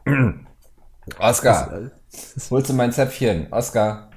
Oscar, 1.20 1.92
holst 2.50 2.70
du 2.70 2.74
mein 2.74 2.92
Zäpfchen? 2.92 3.48
Oscar. 3.52 4.10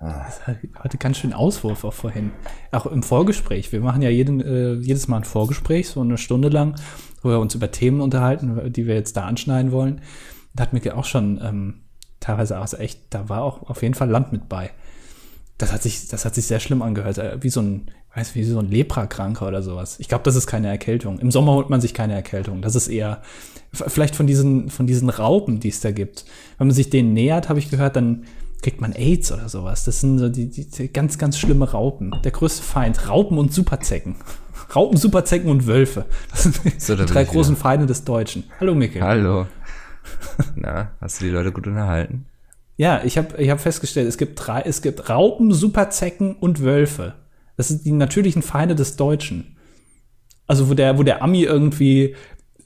Das 0.00 0.46
hatte 0.46 0.98
ganz 0.98 1.18
schön 1.18 1.32
Auswurf 1.32 1.82
auch 1.82 1.92
vorhin. 1.92 2.30
Auch 2.70 2.86
im 2.86 3.02
Vorgespräch. 3.02 3.72
Wir 3.72 3.80
machen 3.80 4.00
ja 4.00 4.10
jeden, 4.10 4.40
äh, 4.40 4.74
jedes 4.74 5.08
Mal 5.08 5.18
ein 5.18 5.24
Vorgespräch, 5.24 5.88
so 5.88 6.00
eine 6.00 6.18
Stunde 6.18 6.48
lang, 6.48 6.76
wo 7.22 7.30
wir 7.30 7.40
uns 7.40 7.56
über 7.56 7.72
Themen 7.72 8.00
unterhalten, 8.00 8.72
die 8.72 8.86
wir 8.86 8.94
jetzt 8.94 9.16
da 9.16 9.26
anschneiden 9.26 9.72
wollen. 9.72 10.00
Da 10.54 10.62
hat 10.62 10.72
mir 10.72 10.96
auch 10.96 11.04
schon 11.04 11.40
ähm, 11.42 11.82
teilweise 12.20 12.60
auch 12.60 12.72
echt, 12.74 13.00
da 13.10 13.28
war 13.28 13.42
auch 13.42 13.68
auf 13.68 13.82
jeden 13.82 13.94
Fall 13.94 14.08
Land 14.08 14.30
mit 14.30 14.48
bei. 14.48 14.70
Das 15.56 15.72
hat 15.72 15.82
sich, 15.82 16.06
das 16.06 16.24
hat 16.24 16.36
sich 16.36 16.46
sehr 16.46 16.60
schlimm 16.60 16.82
angehört, 16.82 17.18
äh, 17.18 17.42
wie 17.42 17.50
so 17.50 17.60
ein, 17.60 17.90
weiß 18.14 18.34
wie 18.34 18.44
so 18.44 18.58
ein 18.58 18.70
Leprakranker 18.70 19.46
oder 19.46 19.62
sowas. 19.62 20.00
Ich 20.00 20.08
glaube, 20.08 20.24
das 20.24 20.36
ist 20.36 20.46
keine 20.46 20.68
Erkältung. 20.68 21.18
Im 21.18 21.30
Sommer 21.30 21.52
holt 21.52 21.70
man 21.70 21.80
sich 21.80 21.94
keine 21.94 22.14
Erkältung. 22.14 22.62
Das 22.62 22.74
ist 22.74 22.88
eher 22.88 23.22
vielleicht 23.72 24.16
von 24.16 24.26
diesen, 24.26 24.70
von 24.70 24.86
diesen 24.86 25.10
Raupen, 25.10 25.60
die 25.60 25.68
es 25.68 25.80
da 25.80 25.90
gibt. 25.90 26.24
Wenn 26.56 26.68
man 26.68 26.74
sich 26.74 26.90
denen 26.90 27.12
nähert, 27.12 27.48
habe 27.48 27.58
ich 27.58 27.70
gehört, 27.70 27.96
dann 27.96 28.24
kriegt 28.62 28.80
man 28.80 28.92
AIDS 28.92 29.30
oder 29.30 29.48
sowas. 29.48 29.84
Das 29.84 30.00
sind 30.00 30.18
so 30.18 30.28
die, 30.28 30.48
die, 30.48 30.68
die 30.68 30.92
ganz, 30.92 31.18
ganz 31.18 31.38
schlimme 31.38 31.70
Raupen. 31.70 32.12
Der 32.24 32.32
größte 32.32 32.62
Feind. 32.62 33.08
Raupen 33.08 33.38
und 33.38 33.52
Superzecken. 33.52 34.16
Raupen, 34.74 34.98
Superzecken 34.98 35.50
und 35.50 35.66
Wölfe. 35.66 36.06
Das 36.30 36.42
sind 36.42 36.80
so, 36.80 36.96
die 36.96 37.06
drei 37.06 37.24
großen 37.24 37.54
wieder. 37.54 37.62
Feinde 37.62 37.86
des 37.86 38.04
Deutschen. 38.04 38.44
Hallo, 38.60 38.74
Mikkel. 38.74 39.02
Hallo. 39.02 39.46
Na, 40.56 40.90
hast 41.00 41.20
du 41.20 41.26
die 41.26 41.30
Leute 41.30 41.52
gut 41.52 41.66
unterhalten? 41.66 42.26
Ja, 42.76 43.02
ich 43.04 43.18
habe 43.18 43.36
ich 43.42 43.50
hab 43.50 43.60
festgestellt, 43.60 44.08
es 44.08 44.18
gibt 44.18 44.46
drei, 44.46 44.60
es 44.62 44.82
gibt 44.82 45.08
Raupen, 45.08 45.52
Superzecken 45.52 46.36
und 46.36 46.62
Wölfe. 46.62 47.14
Das 47.58 47.68
sind 47.68 47.84
die 47.84 47.92
natürlichen 47.92 48.40
Feinde 48.40 48.74
des 48.74 48.96
Deutschen. 48.96 49.58
Also 50.46 50.70
wo 50.70 50.74
der, 50.74 50.96
wo 50.96 51.02
der 51.02 51.22
Ami 51.22 51.42
irgendwie 51.42 52.14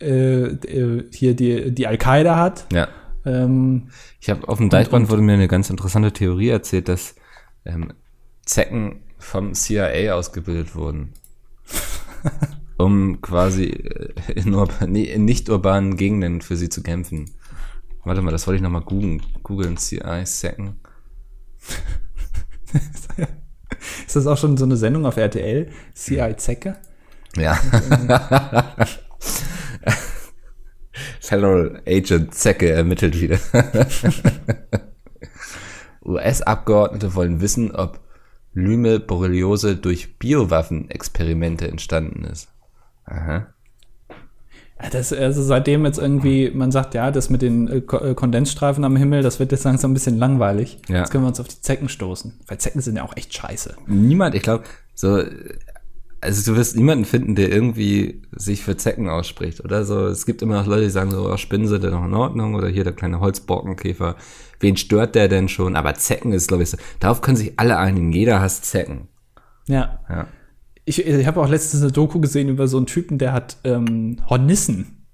äh, 0.01 0.45
äh 0.45 1.05
hier 1.11 1.35
die, 1.35 1.75
die 1.75 1.89
Al-Qaida 1.89 2.37
hat. 2.37 2.67
Ja 2.73 2.89
ähm, 3.25 3.89
ich 4.21 4.31
habe 4.31 4.49
auf 4.49 4.59
dem 4.59 4.71
Deichbrand 4.71 5.11
wurde 5.11 5.23
mir 5.23 5.35
eine 5.35 5.49
ganz 5.49 5.71
interessante 5.71 6.13
Theorie 6.13 6.49
erzählt, 6.49 6.89
dass 6.89 7.15
ähm, 7.65 7.93
Zecken 8.45 9.03
vom 9.19 9.55
CIA 9.55 10.15
ausgebildet 10.15 10.75
wurden. 10.75 11.13
um 12.77 13.21
quasi 13.21 13.67
äh, 13.67 14.33
in, 14.35 14.55
urban, 14.55 14.95
in 14.95 15.25
nicht 15.25 15.49
urbanen 15.49 15.97
Gegenden 15.97 16.41
für 16.41 16.57
sie 16.57 16.69
zu 16.69 16.83
kämpfen. 16.83 17.31
Warte 18.05 18.23
mal, 18.23 18.33
das 18.33 18.47
wollte 18.47 18.57
ich 18.57 18.63
nochmal 18.63 18.83
googeln. 18.83 19.23
Googeln 19.43 19.77
CI-Zecken. 19.77 20.81
Ist 24.07 24.17
das 24.17 24.27
auch 24.27 24.39
schon 24.39 24.57
so 24.57 24.65
eine 24.65 24.77
Sendung 24.77 25.07
auf 25.07 25.17
RTL? 25.17 25.69
CI-Zecke? 25.95 26.77
Ja. 27.37 27.55
Federal 31.21 31.83
Agent 31.87 32.35
Zecke 32.35 32.71
ermittelt 32.71 33.19
wieder. 33.21 33.39
US-Abgeordnete 36.05 37.15
wollen 37.15 37.41
wissen, 37.41 37.71
ob 37.71 38.01
Lyme 38.53 39.01
Borreliose 39.01 39.77
durch 39.77 40.19
Biowaffenexperimente 40.19 41.69
entstanden 41.69 42.25
ist. 42.25 42.49
Aha. 43.05 43.55
Das, 44.91 45.13
also 45.13 45.43
seitdem 45.43 45.85
jetzt 45.85 45.99
irgendwie, 45.99 46.51
man 46.51 46.73
sagt, 46.73 46.95
ja, 46.95 47.11
das 47.11 47.31
mit 47.31 47.43
den 47.43 47.69
äh, 47.69 47.77
äh, 47.77 48.15
Kondensstreifen 48.15 48.85
am 48.85 48.97
Himmel, 48.97 49.23
das 49.23 49.39
wird 49.39 49.53
jetzt 49.53 49.65
langsam 49.65 49.93
ein 49.93 49.95
bisschen 49.95 50.19
langweilig. 50.19 50.79
Ja. 50.89 50.99
Jetzt 50.99 51.11
können 51.11 51.25
wir 51.25 51.29
uns 51.29 51.41
auf 51.41 51.49
die 51.49 51.61
Zecken 51.61 51.89
stoßen. 51.89 52.41
Weil 52.47 52.59
Zecken 52.59 52.81
sind 52.81 52.97
ja 52.97 53.05
auch 53.05 53.17
echt 53.17 53.33
scheiße. 53.33 53.77
Niemand, 53.87 54.35
ich 54.35 54.43
glaube, 54.43 54.65
so 54.95 55.23
also 56.23 56.53
du 56.53 56.57
wirst 56.57 56.77
niemanden 56.77 57.05
finden, 57.05 57.35
der 57.35 57.51
irgendwie 57.51 58.23
sich 58.31 58.63
für 58.63 58.77
Zecken 58.77 59.09
ausspricht 59.09 59.63
oder 59.65 59.85
so. 59.85 60.07
Es 60.07 60.25
gibt 60.25 60.41
immer 60.41 60.55
noch 60.55 60.67
Leute, 60.67 60.85
die 60.85 60.91
sagen 60.91 61.11
so, 61.11 61.29
oh, 61.29 61.37
Spinnen 61.37 61.67
sind 61.67 61.83
ja 61.83 61.91
noch 61.91 62.05
in 62.05 62.15
Ordnung 62.15 62.55
oder 62.55 62.69
hier 62.69 62.85
der 62.85 62.93
kleine 62.93 63.19
Holzborkenkäfer. 63.19 64.15
Wen 64.61 64.77
stört 64.77 65.17
der 65.17 65.27
denn 65.27 65.49
schon? 65.49 65.75
Aber 65.75 65.95
Zecken 65.95 66.33
ist, 66.33 66.47
glaube 66.47 66.63
ich, 66.63 66.71
so. 66.71 66.79
Darauf 67.01 67.21
können 67.21 67.37
sich 67.37 67.59
alle 67.59 67.77
einigen. 67.77 68.13
Jeder 68.13 68.41
hasst 68.41 68.65
Zecken. 68.65 69.09
Ja. 69.67 69.99
ja. 70.09 70.29
Ich, 70.85 71.05
ich 71.07 71.27
habe 71.27 71.41
auch 71.41 71.49
letztens 71.49 71.83
eine 71.83 71.93
Doku 71.93 72.21
gesehen 72.21 72.49
über 72.49 72.67
so 72.67 72.77
einen 72.77 72.87
Typen, 72.87 73.19
der 73.19 73.33
hat 73.33 73.57
ähm, 73.65 74.17
Hornissen. 74.29 75.07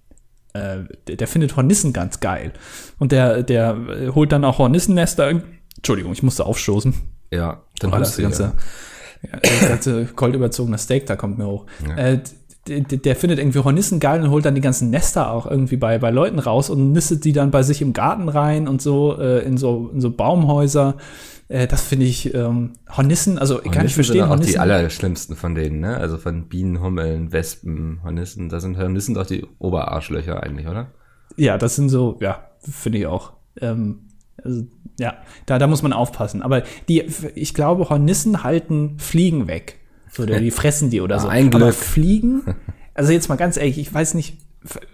Äh, 0.54 0.84
der, 1.06 1.16
der, 1.16 1.28
findet 1.28 1.56
Hornissen 1.56 1.92
ganz 1.92 2.20
geil. 2.20 2.52
Und 2.98 3.12
der, 3.12 3.42
der 3.42 4.14
holt 4.14 4.32
dann 4.32 4.44
auch 4.44 4.58
Hornissennester. 4.58 5.42
Entschuldigung, 5.76 6.12
ich 6.12 6.22
musste 6.22 6.46
aufstoßen. 6.46 6.94
Ja, 7.30 7.62
dann 7.80 7.92
oh, 7.92 7.98
das 7.98 8.16
ganze, 8.16 8.42
ja. 8.42 8.52
Ja, 9.22 9.38
das 9.40 9.68
ganze 9.68 10.04
goldüberzogene 10.06 10.78
Steak 10.78 11.06
da 11.06 11.16
kommt 11.16 11.38
mir 11.38 11.46
hoch. 11.46 11.66
Ja. 11.86 11.96
Äh, 11.96 12.20
der, 12.68 12.98
der, 12.98 13.16
findet 13.16 13.38
irgendwie 13.38 13.60
Hornissen 13.60 14.00
geil 14.00 14.22
und 14.22 14.30
holt 14.30 14.44
dann 14.44 14.54
die 14.54 14.60
ganzen 14.60 14.90
Nester 14.90 15.30
auch 15.30 15.46
irgendwie 15.46 15.76
bei, 15.76 15.98
bei 15.98 16.10
Leuten 16.10 16.38
raus 16.38 16.70
und 16.70 16.92
nistet 16.92 17.24
die 17.24 17.32
dann 17.32 17.50
bei 17.50 17.62
sich 17.62 17.82
im 17.82 17.92
Garten 17.92 18.28
rein 18.28 18.68
und 18.68 18.82
so, 18.82 19.18
äh, 19.18 19.44
in 19.44 19.56
so, 19.56 19.90
in 19.92 20.00
so 20.00 20.10
Baumhäuser. 20.10 20.96
Äh, 21.48 21.66
das 21.66 21.82
finde 21.82 22.06
ich, 22.06 22.34
ähm, 22.34 22.74
Hornissen, 22.94 23.38
also 23.38 23.62
ich 23.64 23.72
kann 23.72 23.84
nicht 23.84 23.94
verstehen. 23.94 24.16
Sind 24.16 24.24
auch 24.24 24.30
Hornissen. 24.30 24.52
die 24.52 24.58
allerschlimmsten 24.58 25.36
von 25.36 25.54
denen, 25.54 25.80
ne? 25.80 25.96
Also 25.96 26.18
von 26.18 26.48
Bienen, 26.48 26.80
Hummeln, 26.80 27.32
Wespen, 27.32 28.00
Hornissen. 28.04 28.48
Da 28.48 28.60
sind 28.60 28.78
Hornissen 28.78 29.14
doch 29.14 29.26
die 29.26 29.46
Oberarschlöcher 29.58 30.42
eigentlich, 30.42 30.68
oder? 30.68 30.88
Ja, 31.36 31.56
das 31.58 31.76
sind 31.76 31.88
so, 31.88 32.18
ja, 32.20 32.50
finde 32.60 32.98
ich 32.98 33.06
auch. 33.06 33.32
Ähm, 33.60 34.00
also, 34.44 34.64
ja, 34.98 35.14
da, 35.46 35.58
da 35.58 35.66
muss 35.66 35.82
man 35.82 35.92
aufpassen. 35.92 36.42
Aber 36.42 36.62
die, 36.88 37.04
ich 37.34 37.54
glaube, 37.54 37.88
Hornissen 37.88 38.42
halten 38.42 38.98
Fliegen 38.98 39.46
weg. 39.46 39.77
Oder 40.18 40.40
die 40.40 40.50
fressen 40.50 40.90
die 40.90 41.00
oder 41.00 41.16
ja, 41.16 41.22
so. 41.22 41.28
Ein 41.28 41.50
Glück. 41.50 41.62
Aber 41.62 41.72
Fliegen, 41.72 42.42
also 42.94 43.12
jetzt 43.12 43.28
mal 43.28 43.36
ganz 43.36 43.56
ehrlich, 43.56 43.78
ich 43.78 43.92
weiß 43.92 44.14
nicht, 44.14 44.38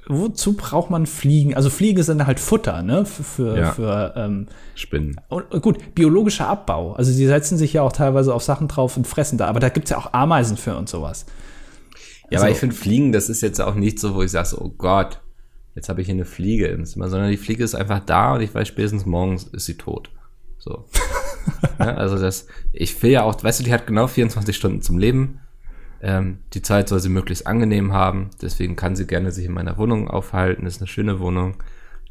wozu 0.09 0.57
braucht 0.57 0.91
man 0.91 1.07
Fliegen? 1.07 1.55
Also 1.55 1.71
Fliegen 1.71 2.03
sind 2.03 2.27
halt 2.27 2.39
Futter, 2.39 2.83
ne? 2.83 3.07
Für, 3.07 3.23
für, 3.25 3.59
ja. 3.59 3.73
für 3.73 4.15
ähm, 4.17 4.47
Spinnen. 4.75 5.21
Und, 5.29 5.51
gut, 5.63 5.95
biologischer 5.95 6.49
Abbau. 6.49 6.93
Also 6.93 7.13
sie 7.13 7.27
setzen 7.27 7.57
sich 7.57 7.73
ja 7.73 7.83
auch 7.83 7.93
teilweise 7.93 8.35
auf 8.35 8.43
Sachen 8.43 8.69
drauf 8.69 8.97
und 8.97 9.07
fressen 9.07 9.39
da. 9.39 9.47
Aber 9.47 9.61
da 9.61 9.71
gibt's 9.71 9.91
ja 9.91 9.99
auch 9.99 10.13
Ameisen 10.13 10.57
für 10.57 10.77
und 10.77 10.89
sowas. 10.89 11.27
Ja, 12.25 12.39
also, 12.39 12.45
aber 12.45 12.53
ich 12.53 12.59
finde 12.59 12.75
Fliegen, 12.75 13.13
das 13.13 13.29
ist 13.29 13.41
jetzt 13.43 13.61
auch 13.61 13.75
nicht 13.75 13.99
so, 13.99 14.15
wo 14.15 14.23
ich 14.23 14.31
sage, 14.31 14.49
so, 14.49 14.61
oh 14.61 14.71
Gott, 14.77 15.21
jetzt 15.75 15.89
habe 15.89 16.01
ich 16.01 16.07
hier 16.07 16.15
eine 16.15 16.25
Fliege 16.25 16.67
im 16.67 16.85
Zimmer, 16.85 17.09
sondern 17.09 17.31
die 17.31 17.37
Fliege 17.37 17.65
ist 17.65 17.75
einfach 17.75 18.01
da 18.01 18.35
und 18.35 18.43
ich 18.43 18.55
weiß 18.55 18.69
spätestens 18.69 19.07
morgens 19.07 19.45
ist 19.45 19.67
sie 19.67 19.77
tot. 19.77 20.11
So. 20.59 20.85
ja, 21.79 21.95
also 21.95 22.19
das, 22.19 22.47
ich 22.73 23.01
will 23.03 23.11
ja 23.11 23.23
auch, 23.23 23.43
weißt 23.43 23.61
du, 23.61 23.65
die 23.65 23.73
hat 23.73 23.87
genau 23.87 24.07
24 24.07 24.55
Stunden 24.55 24.83
zum 24.83 24.99
Leben. 24.99 25.41
Ähm, 26.01 26.39
die 26.53 26.63
Zeit 26.63 26.89
soll 26.89 27.01
sie 27.01 27.09
möglichst 27.09 27.47
angenehm 27.47 27.93
haben, 27.93 28.31
deswegen 28.43 28.77
kann 28.77 28.97
sie 28.97 29.07
gerne 29.07 29.33
sich 29.33 29.47
in 29.47 29.53
meiner 29.53 29.79
Wohnung 29.79 30.09
aufhalten. 30.09 30.65
Das 30.65 30.77
ist 30.77 30.81
eine 30.81 30.89
schöne 30.89 31.19
Wohnung. 31.21 31.57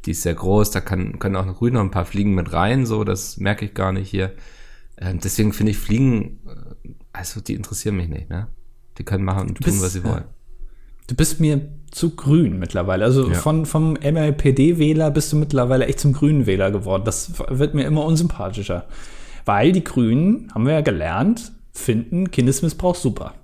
Die 0.04 0.10
ist 0.10 0.22
sehr 0.22 0.34
groß, 0.34 0.70
da 0.70 0.80
kann, 0.80 1.18
können 1.18 1.36
auch 1.36 1.60
ruhig 1.60 1.72
noch 1.72 1.80
ein 1.80 1.90
paar 1.90 2.04
Fliegen 2.04 2.34
mit 2.34 2.52
rein, 2.52 2.86
so, 2.86 3.04
das 3.04 3.38
merke 3.38 3.64
ich 3.64 3.74
gar 3.74 3.92
nicht 3.92 4.10
hier. 4.10 4.32
Ähm, 4.98 5.20
deswegen 5.22 5.52
finde 5.52 5.72
ich 5.72 5.78
Fliegen, 5.78 6.40
äh, 6.46 6.88
also 7.12 7.40
die 7.40 7.54
interessieren 7.54 7.96
mich 7.96 8.08
nicht, 8.08 8.28
ne? 8.28 8.48
Die 8.98 9.04
können 9.04 9.24
machen 9.24 9.48
und 9.48 9.60
tun, 9.60 9.80
was 9.80 9.92
sie 9.92 10.04
wollen. 10.04 10.24
Du 11.06 11.14
bist 11.14 11.40
mir 11.40 11.68
zu 11.90 12.16
grün 12.16 12.58
mittlerweile. 12.58 13.04
Also 13.04 13.28
ja. 13.28 13.34
von, 13.34 13.66
vom 13.66 13.94
MLPD-Wähler 13.94 15.10
bist 15.10 15.32
du 15.32 15.36
mittlerweile 15.36 15.86
echt 15.86 16.00
zum 16.00 16.12
grünen 16.12 16.46
Wähler 16.46 16.70
geworden. 16.70 17.04
Das 17.04 17.32
wird 17.48 17.74
mir 17.74 17.86
immer 17.86 18.04
unsympathischer. 18.04 18.86
Weil 19.44 19.72
die 19.72 19.84
Grünen, 19.84 20.50
haben 20.54 20.66
wir 20.66 20.74
ja 20.74 20.80
gelernt, 20.80 21.52
finden 21.72 22.30
Kindesmissbrauch 22.30 22.94
super. 22.94 23.34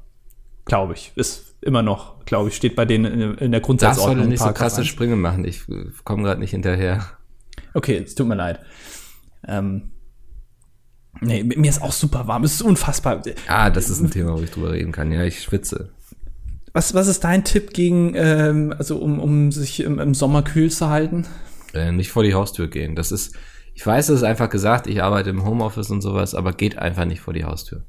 Glaube 0.65 0.95
ich. 0.95 1.13
Ist 1.17 1.55
immer 1.63 1.83
noch, 1.83 2.25
glaube 2.25 2.49
ich, 2.49 2.57
steht 2.57 2.77
bei 2.77 2.85
denen 2.85 3.37
in, 3.39 3.53
der 3.53 3.61
Grundsatzordnung. 3.61 4.17
Das 4.17 4.23
soll 4.23 4.31
nicht 4.31 4.43
so 4.43 4.53
krasse 4.53 4.85
Sprünge 4.85 5.17
machen. 5.17 5.45
Ich 5.45 5.65
komme 6.05 6.23
gerade 6.23 6.41
nicht 6.41 6.51
hinterher. 6.51 7.05
Okay, 7.75 8.03
es 8.05 8.15
tut 8.15 8.27
mir 8.27 8.35
leid. 8.35 8.61
Ähm, 9.47 9.93
nee, 11.21 11.43
mir 11.43 11.69
ist 11.69 11.83
auch 11.83 11.93
super 11.93 12.27
warm. 12.27 12.45
Es 12.45 12.55
ist 12.55 12.63
unfassbar. 12.63 13.23
Ah, 13.47 13.71
das 13.71 13.91
ist 13.91 14.01
ein 14.01 14.11
Thema, 14.11 14.37
wo 14.37 14.43
ich 14.43 14.51
drüber 14.51 14.73
reden 14.73 14.93
kann. 14.93 15.13
Ja, 15.13 15.25
ich 15.25 15.43
schwitze. 15.43 15.91
Was, 16.73 16.95
was 16.95 17.09
ist 17.09 17.25
dein 17.25 17.45
Tipp 17.45 17.73
gegen, 17.73 18.15
ähm, 18.15 18.75
also 18.77 18.99
um, 18.99 19.19
um 19.19 19.51
sich 19.51 19.81
im, 19.81 19.99
im 19.99 20.15
Sommer 20.15 20.43
kühl 20.43 20.71
zu 20.71 20.89
halten? 20.89 21.27
Äh, 21.75 21.93
nicht 21.93 22.13
vor 22.13 22.23
die 22.23 22.35
Haustür 22.35 22.69
gehen. 22.69 22.95
Das 22.95 23.13
ist, 23.13 23.35
ich 23.81 23.87
weiß, 23.87 24.11
es 24.11 24.17
ist 24.17 24.25
einfach 24.25 24.51
gesagt, 24.51 24.87
ich 24.89 25.03
arbeite 25.03 25.31
im 25.31 25.43
Homeoffice 25.43 25.91
und 25.91 26.03
sowas, 26.03 26.35
aber 26.35 26.53
geht 26.53 26.77
einfach 26.77 27.07
nicht 27.07 27.23
vor 27.23 27.33
die 27.33 27.47
Haustür. 27.47 27.87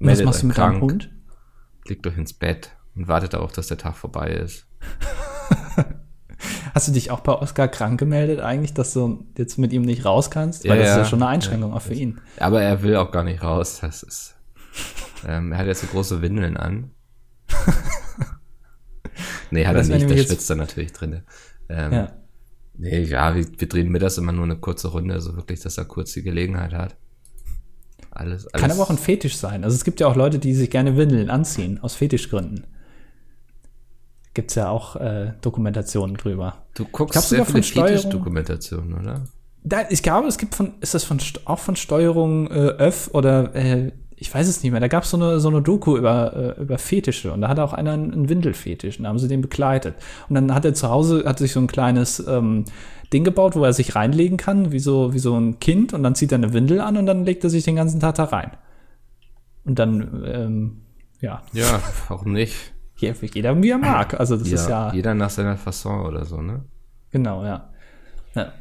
Und 0.00 0.06
was 0.06 0.22
machst 0.22 0.40
du 0.40 0.46
mit 0.46 0.56
krank, 0.56 0.76
deinem 0.76 0.82
Hund? 0.82 1.10
Legt 1.86 2.06
euch 2.06 2.16
ins 2.16 2.32
Bett 2.32 2.70
und 2.94 3.06
wartet 3.06 3.34
darauf, 3.34 3.52
dass 3.52 3.66
der 3.66 3.76
Tag 3.76 3.96
vorbei 3.96 4.30
ist. 4.30 4.66
Hast 6.74 6.88
du 6.88 6.92
dich 6.92 7.10
auch 7.10 7.20
bei 7.20 7.34
Oskar 7.34 7.68
krank 7.68 8.00
gemeldet 8.00 8.40
eigentlich, 8.40 8.72
dass 8.72 8.94
du 8.94 9.26
jetzt 9.36 9.58
mit 9.58 9.74
ihm 9.74 9.82
nicht 9.82 10.06
raus 10.06 10.30
kannst? 10.30 10.66
Weil 10.66 10.78
ja, 10.78 10.84
das 10.84 10.92
ist 10.92 10.96
ja 10.96 11.04
schon 11.04 11.22
eine 11.22 11.32
Einschränkung 11.32 11.72
ja, 11.72 11.76
auch 11.76 11.82
für 11.82 11.92
ihn. 11.92 12.18
Aber 12.38 12.62
er 12.62 12.82
will 12.82 12.96
auch 12.96 13.10
gar 13.10 13.22
nicht 13.22 13.42
raus. 13.42 13.80
Das 13.82 14.02
ist, 14.02 14.36
ähm, 15.28 15.52
er 15.52 15.58
hat 15.58 15.66
jetzt 15.66 15.82
so 15.82 15.86
große 15.88 16.22
Windeln 16.22 16.56
an. 16.56 16.92
nee, 19.50 19.66
hat 19.66 19.76
er 19.76 19.84
nicht, 19.84 20.08
der 20.08 20.16
schwitzt 20.16 20.48
er 20.48 20.56
natürlich 20.56 20.94
drin. 20.94 21.24
Ähm, 21.68 21.92
ja. 21.92 22.12
Nee, 22.78 23.04
ja, 23.04 23.34
wir, 23.34 23.46
wir 23.58 23.68
drehen 23.68 23.88
mittags 23.90 24.18
immer 24.18 24.32
nur 24.32 24.44
eine 24.44 24.56
kurze 24.56 24.88
Runde, 24.88 25.14
also 25.14 25.36
wirklich, 25.36 25.60
dass 25.60 25.78
er 25.78 25.84
kurz 25.86 26.12
die 26.12 26.22
Gelegenheit 26.22 26.72
hat. 26.74 26.96
Alles, 28.10 28.46
alles. 28.48 28.62
Kann 28.62 28.70
aber 28.70 28.82
auch 28.82 28.90
ein 28.90 28.98
Fetisch 28.98 29.36
sein. 29.36 29.64
Also 29.64 29.74
es 29.74 29.84
gibt 29.84 30.00
ja 30.00 30.06
auch 30.06 30.16
Leute, 30.16 30.38
die 30.38 30.54
sich 30.54 30.70
gerne 30.70 30.96
Windeln 30.96 31.30
anziehen, 31.30 31.78
aus 31.82 31.94
Fetischgründen. 31.94 32.66
Gibt 34.34 34.50
es 34.50 34.54
ja 34.56 34.68
auch 34.68 34.96
äh, 34.96 35.32
Dokumentationen 35.40 36.16
drüber. 36.16 36.66
Du 36.74 36.84
guckst 36.84 37.12
glaub, 37.12 37.24
sehr 37.24 37.44
viele 37.44 37.62
von 37.62 37.62
Steuerung- 37.62 38.10
Dokumentationen, 38.10 38.94
oder? 38.94 39.24
Da, 39.64 39.84
ich 39.90 40.02
glaube, 40.02 40.28
es 40.28 40.38
gibt 40.38 40.54
von, 40.54 40.74
ist 40.80 40.94
das 40.94 41.04
von, 41.04 41.18
auch 41.46 41.58
von 41.58 41.76
Steuerung 41.76 42.46
äh, 42.50 42.68
Öff 42.78 43.10
oder 43.12 43.54
äh, 43.54 43.92
ich 44.18 44.34
weiß 44.34 44.48
es 44.48 44.62
nicht 44.62 44.72
mehr. 44.72 44.80
Da 44.80 44.88
gab 44.88 45.02
es 45.04 45.10
so 45.10 45.16
eine, 45.18 45.40
so 45.40 45.48
eine 45.48 45.60
Doku 45.62 45.96
über, 45.96 46.56
äh, 46.58 46.62
über 46.62 46.78
Fetische 46.78 47.32
und 47.32 47.40
da 47.42 47.48
hatte 47.48 47.62
auch 47.62 47.72
einer 47.74 47.92
einen, 47.92 48.28
Windelfetisch 48.28 48.98
und 48.98 49.04
da 49.04 49.10
haben 49.10 49.18
sie 49.18 49.28
den 49.28 49.42
begleitet. 49.42 49.94
Und 50.28 50.34
dann 50.34 50.54
hat 50.54 50.64
er 50.64 50.74
zu 50.74 50.88
Hause, 50.88 51.24
hat 51.26 51.38
sich 51.38 51.52
so 51.52 51.60
ein 51.60 51.66
kleines 51.66 52.26
ähm, 52.26 52.64
Ding 53.12 53.24
gebaut, 53.24 53.54
wo 53.56 53.62
er 53.64 53.72
sich 53.72 53.94
reinlegen 53.94 54.36
kann, 54.38 54.72
wie 54.72 54.78
so, 54.78 55.12
wie 55.12 55.18
so 55.18 55.38
ein 55.38 55.60
Kind 55.60 55.92
und 55.92 56.02
dann 56.02 56.14
zieht 56.14 56.32
er 56.32 56.38
eine 56.38 56.52
Windel 56.52 56.80
an 56.80 56.96
und 56.96 57.06
dann 57.06 57.24
legt 57.24 57.44
er 57.44 57.50
sich 57.50 57.64
den 57.64 57.76
ganzen 57.76 58.00
Tag 58.00 58.14
da 58.16 58.24
rein. 58.24 58.52
Und 59.64 59.78
dann, 59.78 60.24
ähm, 60.26 60.80
ja, 61.20 61.42
Ja, 61.52 61.80
warum 62.08 62.32
nicht? 62.32 62.72
je- 62.96 63.12
jeder 63.34 63.62
wie 63.62 63.70
er 63.70 63.78
mag. 63.78 64.18
Also 64.18 64.36
das 64.36 64.48
ist 64.50 64.68
ja 64.68 64.92
jeder 64.94 65.12
nach 65.14 65.30
seiner 65.30 65.56
Fasson 65.56 66.06
oder 66.06 66.24
so, 66.24 66.40
ne? 66.40 66.64
Genau, 67.10 67.44
ja. 67.44 67.68
ja. 68.34 68.52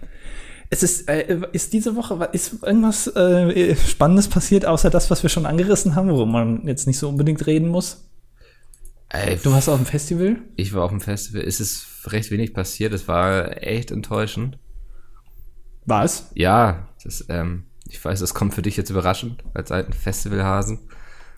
Es 0.75 0.83
ist, 0.83 1.07
äh, 1.07 1.39
ist 1.53 1.71
diese 1.71 1.95
Woche, 1.95 2.29
ist 2.33 2.61
irgendwas 2.61 3.07
äh, 3.07 3.77
Spannendes 3.77 4.27
passiert, 4.27 4.65
außer 4.65 4.89
das, 4.89 5.09
was 5.09 5.23
wir 5.23 5.29
schon 5.29 5.45
angerissen 5.45 5.95
haben, 5.95 6.09
worüber 6.09 6.25
man 6.25 6.67
jetzt 6.67 6.85
nicht 6.85 6.99
so 6.99 7.07
unbedingt 7.07 7.45
reden 7.47 7.69
muss? 7.69 8.09
Ey, 9.07 9.39
Du 9.41 9.53
warst 9.53 9.69
auf 9.69 9.77
dem 9.77 9.85
Festival? 9.85 10.35
ich 10.57 10.73
war 10.73 10.83
auf 10.83 10.89
dem 10.91 10.99
Festival, 10.99 11.43
es 11.43 11.61
ist 11.61 11.87
recht 12.07 12.29
wenig 12.29 12.53
passiert, 12.53 12.91
es 12.91 13.07
war 13.07 13.63
echt 13.63 13.89
enttäuschend. 13.91 14.59
War 15.85 16.03
es? 16.03 16.29
Ja, 16.33 16.89
das, 17.05 17.23
ähm, 17.29 17.67
ich 17.87 18.03
weiß, 18.03 18.19
das 18.19 18.33
kommt 18.33 18.53
für 18.53 18.61
dich 18.61 18.75
jetzt 18.75 18.89
überraschend, 18.89 19.45
als 19.53 19.71
alten 19.71 19.93
Festivalhasen. 19.93 20.79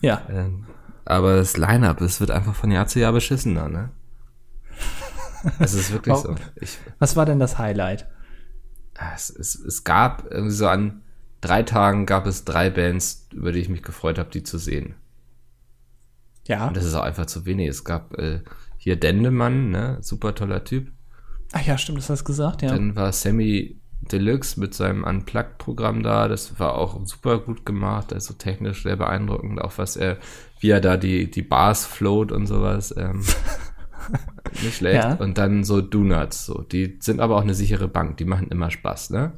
Ja. 0.00 0.22
Ähm, 0.28 0.66
aber 1.04 1.36
das 1.36 1.56
Line-Up, 1.56 2.00
es 2.00 2.18
wird 2.18 2.32
einfach 2.32 2.56
von 2.56 2.72
Jahr 2.72 2.88
zu 2.88 2.98
Jahr 2.98 3.12
beschissener, 3.12 3.68
ne? 3.68 3.90
Es 5.60 5.74
ist 5.74 5.92
wirklich 5.92 6.16
so. 6.16 6.34
Ich, 6.56 6.76
Was 6.98 7.14
war 7.14 7.24
denn 7.24 7.38
das 7.38 7.56
Highlight? 7.58 8.08
Es, 9.14 9.30
es, 9.30 9.54
es 9.54 9.84
gab 9.84 10.30
irgendwie 10.30 10.54
so 10.54 10.68
an 10.68 11.02
drei 11.40 11.62
Tagen 11.62 12.06
gab 12.06 12.26
es 12.26 12.44
drei 12.44 12.70
Bands, 12.70 13.28
über 13.32 13.52
die 13.52 13.60
ich 13.60 13.68
mich 13.68 13.82
gefreut 13.82 14.18
habe, 14.18 14.30
die 14.30 14.42
zu 14.42 14.58
sehen. 14.58 14.94
Ja. 16.46 16.68
Und 16.68 16.76
das 16.76 16.84
ist 16.84 16.94
auch 16.94 17.02
einfach 17.02 17.26
zu 17.26 17.46
wenig. 17.46 17.68
Es 17.68 17.84
gab 17.84 18.18
äh, 18.18 18.40
hier 18.78 18.96
Dendemann, 18.96 19.70
ne? 19.70 19.98
Super 20.00 20.34
toller 20.34 20.64
Typ. 20.64 20.90
Ach 21.52 21.64
ja, 21.64 21.78
stimmt, 21.78 21.98
das 21.98 22.10
hast 22.10 22.20
du 22.20 22.24
gesagt, 22.24 22.62
ja. 22.62 22.70
Dann 22.70 22.96
war 22.96 23.12
Sammy 23.12 23.78
Deluxe 24.00 24.58
mit 24.58 24.74
seinem 24.74 25.04
Unplugged-Programm 25.04 26.02
da. 26.02 26.28
Das 26.28 26.58
war 26.58 26.74
auch 26.74 27.04
super 27.06 27.38
gut 27.38 27.66
gemacht, 27.66 28.12
also 28.12 28.34
technisch 28.34 28.82
sehr 28.82 28.96
beeindruckend, 28.96 29.60
auch 29.60 29.76
was 29.76 29.96
er, 29.96 30.18
wie 30.60 30.70
er 30.70 30.80
da 30.80 30.96
die, 30.96 31.30
die 31.30 31.42
Bars 31.42 31.84
float 31.84 32.32
und 32.32 32.46
sowas. 32.46 32.94
Ähm, 32.96 33.24
nicht 34.62 34.76
schlecht. 34.76 35.02
Ja. 35.04 35.14
Und 35.14 35.38
dann 35.38 35.64
so 35.64 35.80
Donuts, 35.80 36.46
so. 36.46 36.62
Die 36.62 36.96
sind 37.00 37.20
aber 37.20 37.36
auch 37.36 37.42
eine 37.42 37.54
sichere 37.54 37.88
Bank, 37.88 38.16
die 38.18 38.24
machen 38.24 38.48
immer 38.48 38.70
Spaß, 38.70 39.10
ne? 39.10 39.32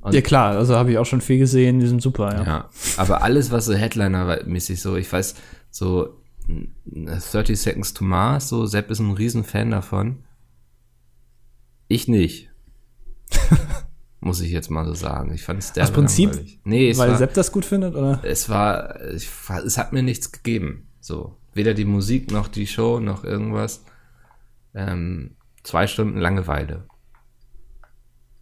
Und- 0.00 0.14
ja, 0.14 0.20
klar, 0.20 0.56
also 0.56 0.76
habe 0.76 0.92
ich 0.92 0.98
auch 0.98 1.06
schon 1.06 1.20
viel 1.20 1.38
gesehen, 1.38 1.80
die 1.80 1.86
sind 1.86 2.00
super, 2.00 2.32
ja. 2.34 2.44
Ja, 2.44 2.68
aber 2.96 3.22
alles, 3.22 3.50
was 3.50 3.66
so 3.66 3.74
Headliner-mäßig 3.74 4.80
so, 4.80 4.96
ich 4.96 5.12
weiß, 5.12 5.34
so 5.70 6.20
n- 6.48 6.74
30 7.32 7.60
Seconds 7.60 7.94
to 7.94 8.04
Mars, 8.04 8.48
so 8.48 8.66
Sepp 8.66 8.90
ist 8.90 9.00
ein 9.00 9.10
Riesenfan 9.12 9.70
davon. 9.70 10.18
Ich 11.88 12.06
nicht. 12.08 12.50
Muss 14.20 14.40
ich 14.42 14.50
jetzt 14.52 14.70
mal 14.70 14.84
so 14.84 14.94
sagen. 14.94 15.32
Ich 15.32 15.42
fand 15.42 15.60
es 15.60 15.72
der 15.72 15.84
Aus 15.84 15.90
Prinzip, 15.92 16.30
Nee, 16.64 16.90
es 16.90 16.98
Weil 16.98 17.10
war, 17.10 17.18
Sepp 17.18 17.34
das 17.34 17.50
gut 17.52 17.64
findet, 17.64 17.94
oder? 17.94 18.20
es 18.22 18.48
war, 18.48 19.00
ich, 19.12 19.28
es 19.64 19.78
hat 19.78 19.92
mir 19.92 20.02
nichts 20.02 20.30
gegeben. 20.30 20.86
So. 21.00 21.36
Weder 21.54 21.74
die 21.74 21.84
Musik 21.86 22.30
noch 22.30 22.46
die 22.46 22.66
Show 22.68 23.00
noch 23.00 23.24
irgendwas. 23.24 23.82
Ähm, 24.74 25.36
zwei 25.62 25.86
Stunden 25.86 26.18
Langeweile. 26.18 26.86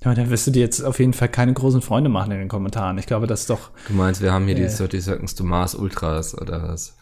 Ja, 0.04 0.14
dann 0.14 0.30
wirst 0.30 0.46
du 0.46 0.50
dir 0.52 0.60
jetzt 0.62 0.80
auf 0.82 1.00
jeden 1.00 1.12
Fall 1.12 1.28
keine 1.28 1.52
großen 1.52 1.82
Freunde 1.82 2.08
machen 2.08 2.30
in 2.30 2.38
den 2.38 2.48
Kommentaren. 2.48 2.98
Ich 2.98 3.06
glaube, 3.06 3.26
das 3.26 3.40
ist 3.40 3.50
doch, 3.50 3.70
Du 3.88 3.94
meinst, 3.94 4.22
wir 4.22 4.32
haben 4.32 4.46
hier 4.46 4.54
die 4.54 4.62
Äh. 4.62 4.68
30 4.76 5.02
Seconds 5.02 5.34
to 5.34 5.42
Mars 5.44 5.74
Ultras 5.74 6.36
oder 6.40 6.62
was? 6.68 6.96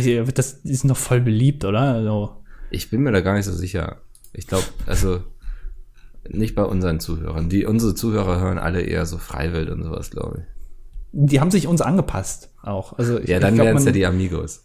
ja, 0.00 0.22
das, 0.22 0.62
die 0.62 0.74
sind 0.74 0.88
doch 0.88 0.96
voll 0.96 1.20
beliebt, 1.20 1.64
oder? 1.64 1.80
Also, 1.80 2.42
Ich 2.70 2.90
bin 2.90 3.02
mir 3.02 3.12
da 3.12 3.20
gar 3.22 3.34
nicht 3.34 3.44
so 3.44 3.52
sicher. 3.52 4.02
Ich 4.32 4.46
glaube, 4.46 4.64
also 4.86 5.22
nicht 6.28 6.54
bei 6.54 6.62
unseren 6.64 7.00
Zuhörern. 7.00 7.48
Die 7.48 7.66
unsere 7.66 7.94
Zuhörer 7.94 8.40
hören 8.40 8.58
alle 8.58 8.82
eher 8.82 9.04
so 9.06 9.18
Freiwild 9.18 9.68
und 9.70 9.82
sowas, 9.82 10.10
glaube 10.10 10.38
ich. 10.40 10.44
die 11.12 11.40
haben 11.40 11.50
sich 11.50 11.66
uns 11.66 11.80
angepasst 11.80 12.52
auch. 12.62 12.92
Also 12.98 13.18
ich, 13.18 13.28
Ja, 13.28 13.40
dann 13.40 13.56
wären 13.58 13.76
es 13.76 13.84
ja 13.84 13.92
die 13.92 14.06
Amigos. 14.06 14.64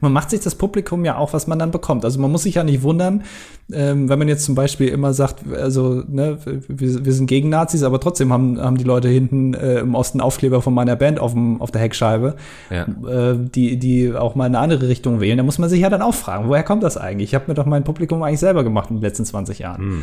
Man 0.00 0.12
macht 0.12 0.30
sich 0.30 0.40
das 0.40 0.54
Publikum 0.54 1.04
ja 1.04 1.16
auch, 1.16 1.32
was 1.32 1.46
man 1.46 1.58
dann 1.58 1.70
bekommt. 1.70 2.04
Also 2.04 2.20
man 2.20 2.30
muss 2.30 2.42
sich 2.44 2.54
ja 2.56 2.64
nicht 2.64 2.82
wundern, 2.82 3.24
ähm, 3.72 4.08
wenn 4.08 4.18
man 4.18 4.28
jetzt 4.28 4.44
zum 4.44 4.54
Beispiel 4.54 4.88
immer 4.88 5.14
sagt, 5.14 5.44
also 5.52 6.02
ne, 6.06 6.38
wir, 6.44 7.04
wir 7.04 7.12
sind 7.12 7.26
gegen 7.26 7.48
Nazis, 7.48 7.82
aber 7.82 8.00
trotzdem 8.00 8.32
haben, 8.32 8.60
haben 8.60 8.76
die 8.76 8.84
Leute 8.84 9.08
hinten 9.08 9.54
äh, 9.54 9.78
im 9.80 9.94
Osten 9.94 10.20
Aufkleber 10.20 10.62
von 10.62 10.74
meiner 10.74 10.96
Band 10.96 11.18
auf, 11.20 11.32
dem, 11.32 11.60
auf 11.60 11.70
der 11.70 11.80
Heckscheibe, 11.80 12.36
Ja. 12.70 12.82
äh, 12.82 13.36
die, 13.38 13.78
die 13.78 14.14
auch 14.14 14.34
mal 14.34 14.46
in 14.46 14.54
eine 14.54 14.62
andere 14.62 14.88
Richtung 14.88 15.20
wählen. 15.20 15.38
Da 15.38 15.42
muss 15.44 15.58
man 15.58 15.68
sich 15.70 15.80
ja 15.80 15.90
dann 15.90 16.02
auch 16.02 16.14
fragen, 16.14 16.48
woher 16.48 16.62
kommt 16.62 16.82
das 16.82 16.96
eigentlich? 16.96 17.30
Ich 17.30 17.34
habe 17.34 17.46
mir 17.48 17.54
doch 17.54 17.66
mein 17.66 17.84
Publikum 17.84 18.22
eigentlich 18.22 18.40
selber 18.40 18.64
gemacht 18.64 18.90
in 18.90 18.96
den 18.96 19.02
letzten 19.02 19.24
20 19.24 19.58
Jahren. 19.60 19.80
Hm. 19.80 20.02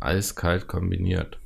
Eiskalt 0.00 0.66
kombiniert. 0.68 1.38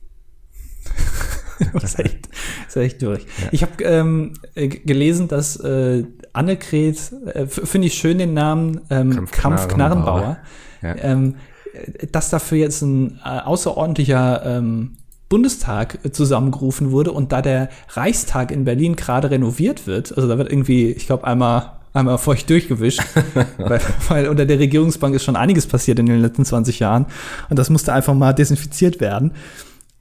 das 1.73 1.85
ist 1.85 1.99
echt, 1.99 2.29
das 2.67 2.77
ist 2.77 2.83
echt 2.83 3.03
durch. 3.03 3.27
Ich 3.53 3.63
habe 3.63 3.83
ähm, 3.85 4.33
äh, 4.55 4.69
gelesen, 4.69 5.29
dass 5.29 5.57
äh, 5.57 6.05
Annegret, 6.33 6.99
äh, 7.35 7.47
finde 7.47 7.87
ich 7.89 7.95
schön 7.95 8.19
den 8.19 8.35
Namen, 8.35 8.81
ähm, 8.91 9.11
Kampf 9.15 9.31
Kampf-Knarrenbauer, 9.33 10.39
Ja. 10.83 10.95
ähm, 11.01 11.37
äh, 11.73 12.07
dass 12.07 12.31
dafür 12.31 12.59
jetzt 12.59 12.83
ein 12.83 13.21
äh, 13.25 13.41
außerordentlicher 13.41 14.43
ähm, 14.45 14.97
Bundestag 15.29 15.99
äh, 16.05 16.13
zusammengerufen 16.13 16.91
wurde 16.91 17.13
und 17.13 17.33
da 17.33 17.43
der 17.43 17.69
Reichstag 17.91 18.51
in 18.51 18.65
Berlin 18.65 18.97
gerade 18.97 19.31
renoviert 19.31 19.87
wird, 19.87 20.17
also 20.17 20.29
da 20.29 20.39
wird 20.39 20.51
irgendwie, 20.51 20.91
ich 20.91 21.07
glaube, 21.07 21.25
einmal 21.27 21.73
einmal 21.95 22.19
feucht 22.19 22.49
durchgewischt, 22.51 23.01
weil, 23.59 23.81
weil 24.09 24.29
unter 24.29 24.45
der 24.47 24.59
Regierungsbank 24.59 25.15
ist 25.15 25.25
schon 25.25 25.37
einiges 25.37 25.67
passiert 25.67 25.99
in 25.99 26.07
den 26.07 26.21
letzten 26.21 26.45
20 26.45 26.79
Jahren 26.79 27.07
und 27.49 27.59
das 27.59 27.71
musste 27.71 27.93
einfach 27.93 28.15
mal 28.15 28.33
desinfiziert 28.35 29.01
werden 29.01 29.33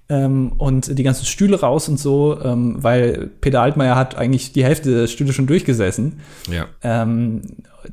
ähm, 0.09 0.53
und 0.57 0.97
die 0.97 1.03
ganzen 1.03 1.25
Stühle 1.25 1.59
raus 1.59 1.89
und 1.89 1.99
so, 1.99 2.39
ähm, 2.41 2.75
weil 2.81 3.29
Peter 3.41 3.61
Altmaier 3.61 3.95
hat 3.95 4.15
eigentlich 4.15 4.53
die 4.53 4.63
Hälfte 4.63 4.91
der 5.01 5.07
Stühle 5.07 5.33
schon 5.33 5.47
durchgesessen. 5.47 6.19
Ja. 6.49 6.65
Ähm, 6.81 7.41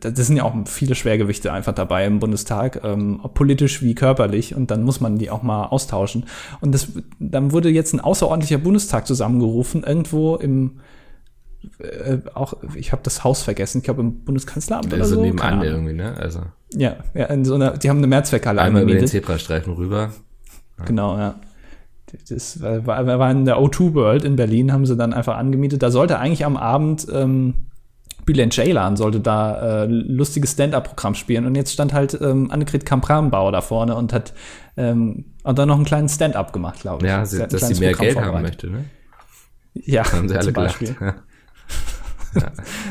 da- 0.00 0.10
das 0.10 0.26
sind 0.28 0.36
ja 0.36 0.44
auch 0.44 0.54
viele 0.66 0.94
Schwergewichte 0.94 1.52
einfach 1.52 1.74
dabei 1.74 2.06
im 2.06 2.20
Bundestag, 2.20 2.80
ähm, 2.84 3.20
ob 3.22 3.34
politisch 3.34 3.82
wie 3.82 3.94
körperlich, 3.94 4.54
und 4.54 4.70
dann 4.70 4.82
muss 4.84 5.00
man 5.00 5.18
die 5.18 5.30
auch 5.30 5.42
mal 5.42 5.66
austauschen. 5.66 6.26
Und 6.60 6.72
das, 6.72 6.88
dann 7.18 7.50
wurde 7.52 7.68
jetzt 7.70 7.92
ein 7.94 8.00
außerordentlicher 8.00 8.58
Bundestag 8.58 9.06
zusammengerufen, 9.06 9.82
irgendwo 9.84 10.36
im 10.36 10.80
äh, 11.78 12.18
auch, 12.34 12.54
ich 12.76 12.92
habe 12.92 13.00
das 13.02 13.24
Haus 13.24 13.42
vergessen, 13.42 13.78
ich 13.78 13.84
glaube 13.84 14.02
im 14.02 14.20
Bundeskanzleramt 14.24 14.86
oder 14.92 15.02
Also 15.02 15.14
so. 15.16 15.22
nebenan 15.22 15.62
irgendwie, 15.62 15.94
ne? 15.94 16.14
Also 16.16 16.40
Ja, 16.76 16.96
ja, 17.14 17.24
in 17.26 17.44
so 17.46 17.54
einer, 17.54 17.70
die 17.78 17.88
haben 17.88 17.98
eine 17.98 18.06
Mehrzweckhalle 18.06 18.60
einmal 18.60 18.82
über 18.82 18.92
den. 18.94 19.06
Zebrastreifen 19.06 19.72
rüber. 19.72 20.12
Genau, 20.84 21.16
ja. 21.16 21.36
Das 22.28 22.62
war, 22.62 23.06
war 23.06 23.30
in 23.30 23.44
der 23.44 23.58
O2 23.58 23.94
World 23.94 24.24
in 24.24 24.36
Berlin, 24.36 24.72
haben 24.72 24.86
sie 24.86 24.96
dann 24.96 25.12
einfach 25.12 25.36
angemietet. 25.36 25.82
Da 25.82 25.90
sollte 25.90 26.18
eigentlich 26.18 26.44
am 26.44 26.56
Abend 26.56 27.06
ähm, 27.12 27.54
Bülent 28.24 28.54
Ceylan 28.54 28.96
sollte 28.96 29.20
da 29.20 29.82
äh, 29.82 29.86
lustiges 29.86 30.52
Stand-up-Programm 30.52 31.14
spielen 31.14 31.46
und 31.46 31.54
jetzt 31.54 31.72
stand 31.72 31.92
halt 31.92 32.18
ähm, 32.20 32.50
Annegret 32.50 32.86
Kampranbauer 32.86 33.52
da 33.52 33.60
vorne 33.60 33.96
und 33.96 34.12
hat 34.12 34.32
ähm, 34.76 35.26
und 35.42 35.58
dann 35.58 35.68
noch 35.68 35.76
einen 35.76 35.84
kleinen 35.84 36.08
Stand-up 36.08 36.52
gemacht, 36.52 36.80
glaube 36.80 37.04
ich. 37.04 37.10
Ja, 37.10 37.24
Sie 37.26 37.36
sie, 37.36 37.46
dass 37.46 37.68
sie 37.68 37.74
mehr 37.74 37.92
Programm 37.92 38.14
Geld 38.14 38.26
haben 38.26 38.42
möchte, 38.42 38.70
ne? 38.70 38.84
Ja, 39.74 40.10
Haben 40.10 40.28
sie 40.28 40.36
alle 40.36 40.52
gelacht. 40.52 40.78
Beispiel. 40.80 40.96
Ja. 41.00 41.14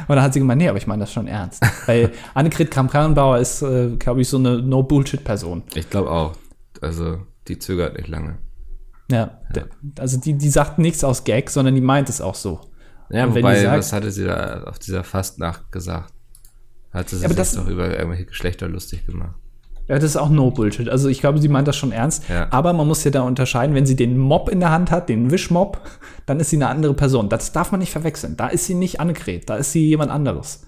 Und 0.08 0.16
dann 0.16 0.22
hat 0.22 0.34
sie 0.34 0.40
gemeint, 0.40 0.62
nee, 0.62 0.70
aber 0.70 0.78
ich 0.78 0.88
meine 0.88 1.02
das 1.02 1.12
schon 1.12 1.28
ernst. 1.28 1.62
Weil 1.86 2.12
Annegret 2.34 2.72
Kampranbauer 2.72 3.40
ist, 3.40 3.62
äh, 3.62 3.96
glaube 3.98 4.22
ich, 4.22 4.30
so 4.30 4.38
eine 4.38 4.62
No-Bullshit-Person. 4.62 5.64
Ich 5.76 5.90
glaube 5.90 6.12
auch. 6.12 6.34
Also, 6.82 7.20
die 7.48 7.60
zögert 7.60 7.98
nicht 7.98 8.08
lange. 8.08 8.38
Ja, 9.14 9.40
der- 9.54 9.68
also 10.00 10.20
die, 10.20 10.34
die 10.34 10.50
sagt 10.50 10.80
nichts 10.80 11.04
aus 11.04 11.24
Gag, 11.24 11.50
sondern 11.50 11.76
die 11.76 11.82
meint 11.82 12.10
es 12.10 12.20
auch 12.22 12.36
so. 12.36 12.60
Ja, 13.10 13.26
Und 13.26 13.36
wobei, 13.36 13.62
sagt- 13.62 13.78
was 13.78 13.94
hatte 13.94 14.12
sie 14.12 14.26
da 14.26 14.64
auf 14.64 14.80
dieser 14.80 15.04
Fastnacht 15.04 15.72
gesagt? 15.72 16.12
Hat 16.92 17.10
sie 17.10 17.18
sich 17.18 17.28
Ja, 17.28 17.34
das- 17.36 17.54
doch 17.54 17.68
über 17.68 17.90
irgendwelche 17.92 18.26
Geschlechter 18.26 18.68
lustig 18.68 19.06
gemacht. 19.06 19.36
Ja, 19.88 19.96
das 19.96 20.06
ist 20.06 20.16
auch 20.18 20.30
no 20.30 20.50
Bullshit. 20.50 20.88
Also 20.88 21.10
ich 21.10 21.20
glaube, 21.20 21.40
sie 21.40 21.50
meint 21.50 21.68
das 21.68 21.76
schon 21.76 21.92
ernst. 21.92 22.30
Ja. 22.30 22.48
Aber 22.52 22.72
man 22.72 22.88
muss 22.88 23.04
ja 23.04 23.12
da 23.12 23.22
unterscheiden, 23.24 23.76
wenn 23.76 23.86
sie 23.86 23.98
den 23.98 24.18
Mob 24.18 24.48
in 24.50 24.62
der 24.62 24.72
Hand 24.72 24.92
hat, 24.92 25.10
den 25.10 25.30
Wischmob, 25.30 25.82
dann 26.26 26.40
ist 26.40 26.52
sie 26.52 26.56
eine 26.56 26.70
andere 26.70 26.94
Person. 26.94 27.28
Das 27.28 27.52
darf 27.52 27.72
man 27.72 27.80
nicht 27.82 27.92
verwechseln. 27.92 28.38
Da 28.38 28.48
ist 28.48 28.66
sie 28.66 28.76
nicht 28.76 29.02
Annegret, 29.02 29.50
da 29.50 29.58
ist 29.58 29.74
sie 29.74 29.86
jemand 29.90 30.10
anderes. 30.10 30.66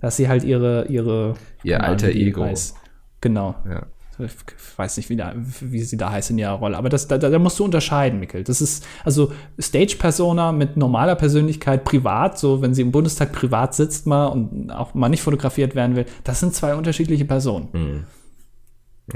Da 0.00 0.08
ist 0.08 0.16
sie 0.16 0.28
halt 0.28 0.44
ihre, 0.44 0.86
ihre 0.86 1.34
Ihr 1.62 1.82
alter 1.84 2.08
Ego. 2.08 2.42
heißt. 2.44 2.74
Genau. 3.20 3.54
Ja. 3.68 3.86
Ich 4.18 4.32
weiß 4.76 4.96
nicht, 4.96 5.08
wie, 5.10 5.16
da, 5.16 5.34
wie 5.36 5.82
sie 5.82 5.96
da 5.96 6.10
heißt 6.10 6.30
in 6.30 6.38
ihrer 6.38 6.52
Rolle, 6.52 6.76
aber 6.76 6.88
das, 6.88 7.08
da, 7.08 7.18
da 7.18 7.38
musst 7.38 7.58
du 7.58 7.64
unterscheiden, 7.64 8.20
Mikkel. 8.20 8.44
Das 8.44 8.60
ist 8.60 8.86
also 9.04 9.32
Stage-Persona 9.60 10.52
mit 10.52 10.76
normaler 10.76 11.14
Persönlichkeit, 11.14 11.84
privat, 11.84 12.38
so 12.38 12.62
wenn 12.62 12.74
sie 12.74 12.82
im 12.82 12.92
Bundestag 12.92 13.32
privat 13.32 13.74
sitzt 13.74 14.06
mal 14.06 14.26
und 14.26 14.70
auch 14.70 14.94
mal 14.94 15.08
nicht 15.08 15.22
fotografiert 15.22 15.74
werden 15.74 15.96
will, 15.96 16.06
das 16.24 16.40
sind 16.40 16.54
zwei 16.54 16.74
unterschiedliche 16.74 17.24
Personen. 17.24 17.68
Mhm. 17.72 18.04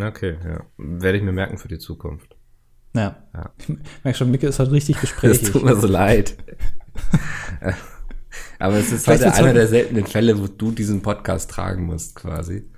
Okay, 0.03 0.37
ja. 0.45 0.65
Werde 0.79 1.19
ich 1.19 1.25
mir 1.25 1.33
merken 1.33 1.59
für 1.59 1.69
die 1.69 1.79
Zukunft. 1.79 2.37
Ja. 2.95 3.17
ja. 3.35 3.51
Ich 3.59 3.69
merke 4.05 4.19
schon, 4.19 4.31
Mikkel 4.31 4.49
ist 4.49 4.59
halt 4.59 4.71
richtig 4.71 5.01
gesprächig. 5.01 5.41
Das 5.41 5.53
tut 5.53 5.65
mir 5.65 5.77
so 5.77 5.87
leid. 5.87 6.37
aber 8.59 8.77
es 8.77 8.93
ist 8.93 9.07
heute 9.07 9.33
einer 9.35 9.53
der 9.53 9.69
seltenen 9.69 10.07
Fälle, 10.07 10.38
wo 10.38 10.47
du 10.47 10.71
diesen 10.71 11.03
Podcast 11.03 11.51
tragen 11.51 11.85
musst, 11.85 12.15
quasi. 12.15 12.71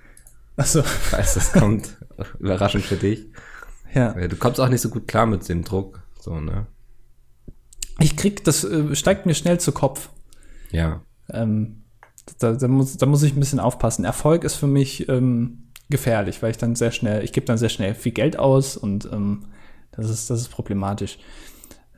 Achso. 0.56 0.80
Ich 0.80 1.12
weiß, 1.12 1.34
das 1.34 1.52
kommt 1.52 1.96
überraschend 2.38 2.84
für 2.84 2.96
dich. 2.96 3.26
Ja. 3.94 4.12
Du 4.26 4.36
kommst 4.36 4.60
auch 4.60 4.68
nicht 4.68 4.80
so 4.80 4.88
gut 4.88 5.06
klar 5.08 5.26
mit 5.26 5.48
dem 5.48 5.64
Druck, 5.64 6.02
so, 6.20 6.40
ne? 6.40 6.66
Ich 8.00 8.16
krieg, 8.16 8.42
das 8.44 8.64
äh, 8.64 8.94
steigt 8.96 9.24
mir 9.24 9.34
schnell 9.34 9.60
zu 9.60 9.70
Kopf. 9.70 10.10
Ja. 10.72 11.02
Ähm, 11.30 11.84
da, 12.38 12.52
da, 12.52 12.68
muss, 12.68 12.96
da 12.96 13.06
muss 13.06 13.22
ich 13.22 13.34
ein 13.34 13.40
bisschen 13.40 13.60
aufpassen. 13.60 14.04
Erfolg 14.04 14.42
ist 14.42 14.56
für 14.56 14.66
mich 14.66 15.08
ähm, 15.08 15.70
gefährlich, 15.90 16.42
weil 16.42 16.50
ich 16.50 16.58
dann 16.58 16.74
sehr 16.74 16.90
schnell, 16.90 17.22
ich 17.22 17.32
gebe 17.32 17.46
dann 17.46 17.58
sehr 17.58 17.68
schnell 17.68 17.94
viel 17.94 18.12
Geld 18.12 18.38
aus 18.38 18.76
und 18.76 19.08
ähm, 19.12 19.46
das 19.92 20.10
ist, 20.10 20.30
das 20.30 20.40
ist 20.40 20.48
problematisch. 20.48 21.18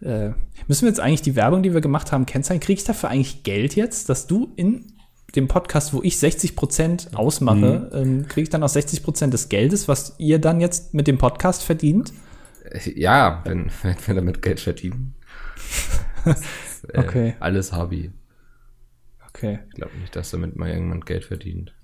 Äh, 0.02 0.32
müssen 0.66 0.82
wir 0.82 0.88
jetzt 0.88 1.00
eigentlich 1.00 1.22
die 1.22 1.36
Werbung, 1.36 1.62
die 1.62 1.72
wir 1.72 1.80
gemacht 1.80 2.12
haben, 2.12 2.26
kennzeichnen? 2.26 2.60
Kriege 2.60 2.78
ich 2.78 2.84
dafür 2.84 3.08
eigentlich 3.08 3.42
Geld 3.42 3.74
jetzt, 3.74 4.10
dass 4.10 4.26
du 4.26 4.52
in 4.56 4.92
dem 5.34 5.48
Podcast, 5.48 5.92
wo 5.92 6.02
ich 6.02 6.18
60 6.18 6.56
Prozent 6.56 7.10
ausmache, 7.14 7.90
mhm. 7.92 7.98
ähm, 7.98 8.28
kriege 8.28 8.44
ich 8.44 8.50
dann 8.50 8.62
auch 8.62 8.68
60 8.68 9.02
Prozent 9.02 9.34
des 9.34 9.48
Geldes, 9.48 9.88
was 9.88 10.14
ihr 10.18 10.38
dann 10.38 10.60
jetzt 10.60 10.94
mit 10.94 11.06
dem 11.06 11.18
Podcast 11.18 11.62
verdient? 11.62 12.12
Ja, 12.94 13.42
wenn, 13.44 13.70
wenn 13.82 13.96
wir 14.06 14.14
damit 14.14 14.42
Geld 14.42 14.60
verdienen. 14.60 15.14
äh, 16.24 16.98
okay. 16.98 17.34
Alles 17.40 17.72
Hobby. 17.72 18.12
Okay. 19.28 19.58
Ich 19.68 19.74
glaube 19.74 19.96
nicht, 19.98 20.16
dass 20.16 20.30
damit 20.30 20.56
mal 20.56 20.70
irgendwann 20.70 21.02
Geld 21.02 21.24
verdient. 21.24 21.74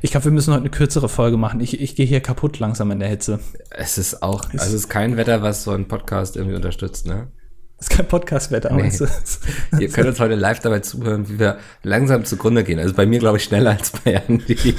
Ich 0.00 0.10
glaube, 0.10 0.26
wir 0.26 0.32
müssen 0.32 0.52
heute 0.52 0.62
eine 0.62 0.70
kürzere 0.70 1.08
Folge 1.08 1.36
machen. 1.36 1.60
Ich, 1.60 1.80
ich 1.80 1.96
gehe 1.96 2.06
hier 2.06 2.20
kaputt 2.20 2.58
langsam 2.58 2.90
in 2.90 3.00
der 3.00 3.08
Hitze. 3.08 3.40
Es 3.70 3.98
ist 3.98 4.22
auch, 4.22 4.44
also 4.50 4.56
es 4.56 4.72
ist 4.72 4.88
kein 4.88 5.16
Wetter, 5.16 5.42
was 5.42 5.64
so 5.64 5.72
ein 5.72 5.88
Podcast 5.88 6.36
irgendwie 6.36 6.56
unterstützt, 6.56 7.06
ne? 7.06 7.28
Das 7.78 7.88
ist 7.88 7.90
kein 7.90 8.08
Podcast-Wetter, 8.08 8.72
nee. 8.72 8.90
Ihr 9.78 9.88
könnt 9.90 10.08
uns 10.08 10.18
heute 10.18 10.34
live 10.34 10.60
dabei 10.60 10.80
zuhören, 10.80 11.28
wie 11.28 11.38
wir 11.38 11.58
langsam 11.82 12.24
zugrunde 12.24 12.64
gehen. 12.64 12.78
Also 12.78 12.94
bei 12.94 13.04
mir, 13.04 13.18
glaube 13.18 13.36
ich, 13.36 13.44
schneller 13.44 13.72
als 13.72 13.90
bei 13.90 14.14
Andy. 14.14 14.54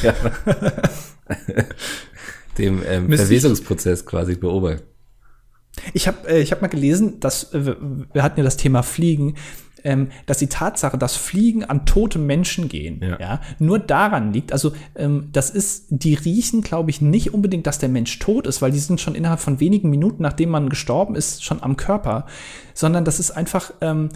Dem 2.58 2.82
ähm, 2.88 3.12
Verwesungsprozess 3.12 4.04
quasi 4.04 4.34
beobachten. 4.36 4.82
Ich 5.94 6.08
habe 6.08 6.28
äh, 6.28 6.40
ich 6.42 6.52
hab 6.52 6.64
mal 6.64 6.70
gelesen, 6.70 7.20
dass 7.20 7.54
äh, 7.54 7.76
wir 8.12 8.24
hatten 8.24 8.40
ja 8.40 8.44
das 8.44 8.58
Thema 8.58 8.82
Fliegen 8.82 9.36
ähm, 9.88 10.10
dass 10.26 10.38
die 10.38 10.48
Tatsache, 10.48 10.98
dass 10.98 11.16
Fliegen 11.16 11.64
an 11.64 11.86
tote 11.86 12.20
Menschen 12.20 12.68
gehen, 12.68 13.00
ja, 13.02 13.18
ja 13.20 13.42
nur 13.58 13.80
daran 13.80 14.34
liegt, 14.34 14.52
also 14.52 14.74
ähm, 14.96 15.30
das 15.32 15.50
ist, 15.50 15.86
die 15.90 16.14
riechen, 16.14 16.62
glaube 16.62 16.90
ich, 16.90 17.00
nicht 17.00 17.34
unbedingt, 17.34 17.66
dass 17.66 17.80
der 17.80 17.88
Mensch 17.88 18.20
tot 18.20 18.48
ist, 18.48 18.62
weil 18.62 18.72
die 18.72 18.80
sind 18.80 19.00
schon 19.00 19.16
innerhalb 19.16 19.40
von 19.40 19.62
wenigen 19.62 19.90
Minuten, 19.90 20.22
nachdem 20.22 20.50
man 20.50 20.68
gestorben 20.68 21.16
ist, 21.16 21.46
schon 21.46 21.64
am 21.64 21.78
Körper, 21.78 22.26
sondern 22.74 23.06
das 23.06 23.22
ist 23.22 23.32
einfach, 23.32 23.72
ähm, 23.80 24.10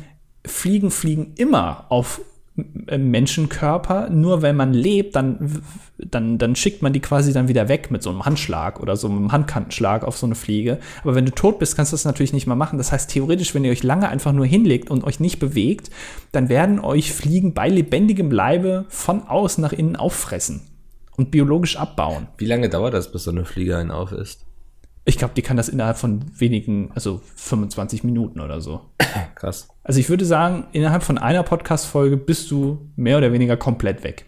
Fliegen 0.45 0.91
fliegen 0.91 1.33
immer 1.37 1.85
auf 1.89 2.19
Menschenkörper, 2.55 4.09
nur 4.09 4.41
wenn 4.41 4.57
man 4.57 4.73
lebt, 4.73 5.15
dann, 5.15 5.61
dann, 6.09 6.37
dann 6.37 6.55
schickt 6.55 6.81
man 6.81 6.93
die 6.93 6.99
quasi 6.99 7.33
dann 7.33 7.47
wieder 7.47 7.67
weg 7.67 7.91
mit 7.91 8.01
so 8.03 8.09
einem 8.09 8.25
Handschlag 8.25 8.79
oder 8.79 8.95
so 8.95 9.07
einem 9.07 9.31
Handkantenschlag 9.31 10.03
auf 10.03 10.17
so 10.17 10.25
eine 10.25 10.35
Fliege. 10.35 10.79
Aber 11.03 11.15
wenn 11.15 11.25
du 11.25 11.31
tot 11.31 11.59
bist, 11.59 11.75
kannst 11.75 11.91
du 11.91 11.95
das 11.95 12.05
natürlich 12.05 12.33
nicht 12.33 12.47
mehr 12.47 12.55
machen. 12.55 12.77
Das 12.77 12.91
heißt, 12.91 13.09
theoretisch, 13.09 13.53
wenn 13.53 13.63
ihr 13.63 13.71
euch 13.71 13.83
lange 13.83 14.09
einfach 14.09 14.33
nur 14.33 14.45
hinlegt 14.45 14.89
und 14.89 15.03
euch 15.03 15.19
nicht 15.19 15.39
bewegt, 15.39 15.89
dann 16.31 16.49
werden 16.49 16.79
euch 16.79 17.13
Fliegen 17.13 17.53
bei 17.53 17.69
lebendigem 17.69 18.31
Leibe 18.31 18.85
von 18.89 19.23
außen 19.23 19.61
nach 19.61 19.73
innen 19.73 19.95
auffressen 19.95 20.61
und 21.17 21.31
biologisch 21.31 21.77
abbauen. 21.77 22.27
Wie 22.37 22.45
lange 22.45 22.69
dauert 22.69 22.93
das, 22.93 23.11
bis 23.11 23.23
so 23.23 23.31
eine 23.31 23.45
Fliege 23.45 23.77
einen 23.77 23.91
auf 23.91 24.11
ist? 24.11 24.45
Ich 25.03 25.17
glaube, 25.17 25.33
die 25.35 25.41
kann 25.41 25.57
das 25.57 25.67
innerhalb 25.67 25.97
von 25.97 26.25
wenigen, 26.37 26.91
also 26.93 27.21
25 27.35 28.03
Minuten 28.03 28.39
oder 28.39 28.61
so. 28.61 28.81
Krass. 29.35 29.67
Also 29.83 29.99
ich 29.99 30.09
würde 30.09 30.25
sagen, 30.25 30.67
innerhalb 30.73 31.03
von 31.03 31.17
einer 31.17 31.43
Podcast-Folge 31.43 32.17
bist 32.17 32.51
du 32.51 32.91
mehr 32.95 33.17
oder 33.17 33.33
weniger 33.33 33.57
komplett 33.57 34.03
weg. 34.03 34.25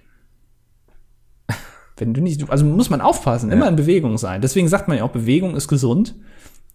Wenn 2.04 2.14
du 2.14 2.20
nicht, 2.20 2.50
also 2.50 2.66
muss 2.66 2.90
man 2.90 3.00
aufpassen, 3.00 3.50
ja. 3.50 3.56
immer 3.56 3.70
in 3.70 3.78
Bewegung 3.78 4.18
sein. 4.18 4.42
Deswegen 4.42 4.68
sagt 4.68 4.90
man 4.90 4.98
ja 4.98 5.06
auch, 5.06 5.12
Bewegung 5.12 5.56
ist 5.56 5.70
gesund. 5.70 6.16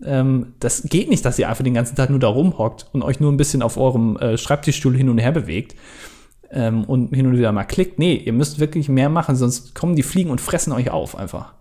Ähm, 0.03 0.55
das 0.59 0.85
geht 0.85 1.11
nicht, 1.11 1.23
dass 1.23 1.39
ihr 1.39 1.51
einfach 1.51 1.65
den 1.65 1.75
ganzen 1.75 1.97
Tag 1.97 2.09
nur 2.09 2.19
da 2.19 2.29
rumhockt 2.29 2.87
und 2.93 3.03
euch 3.03 3.21
nur 3.21 3.31
ein 3.31 3.37
bisschen 3.37 3.61
auf 3.61 3.77
eurem 3.77 4.17
äh, 4.17 4.39
Schreibtischstuhl 4.39 4.97
hin 4.97 5.11
und 5.11 5.19
her 5.19 5.33
bewegt 5.33 5.75
ähm, 6.51 6.85
und 6.85 7.15
hin 7.15 7.27
und 7.27 7.37
wieder 7.37 7.53
mal 7.53 7.65
klickt. 7.65 7.99
Nee, 7.99 8.15
ihr 8.15 8.33
müsst 8.33 8.59
wirklich 8.59 8.89
mehr 8.89 9.11
machen, 9.11 9.37
sonst 9.37 9.75
kommen 9.75 9.97
die 9.97 10.03
Fliegen 10.03 10.31
und 10.31 10.41
fressen 10.41 10.73
euch 10.73 10.91
auf 10.91 11.15
einfach. 11.15 11.53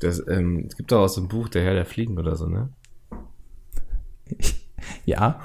Das, 0.00 0.22
ähm, 0.28 0.66
es 0.68 0.76
gibt 0.76 0.92
doch 0.92 1.04
auch 1.04 1.08
so 1.08 1.22
ein 1.22 1.28
Buch, 1.28 1.48
Der 1.48 1.64
Herr 1.64 1.72
der 1.72 1.86
Fliegen 1.86 2.18
oder 2.18 2.36
so, 2.36 2.46
ne? 2.46 2.68
ja. 5.06 5.40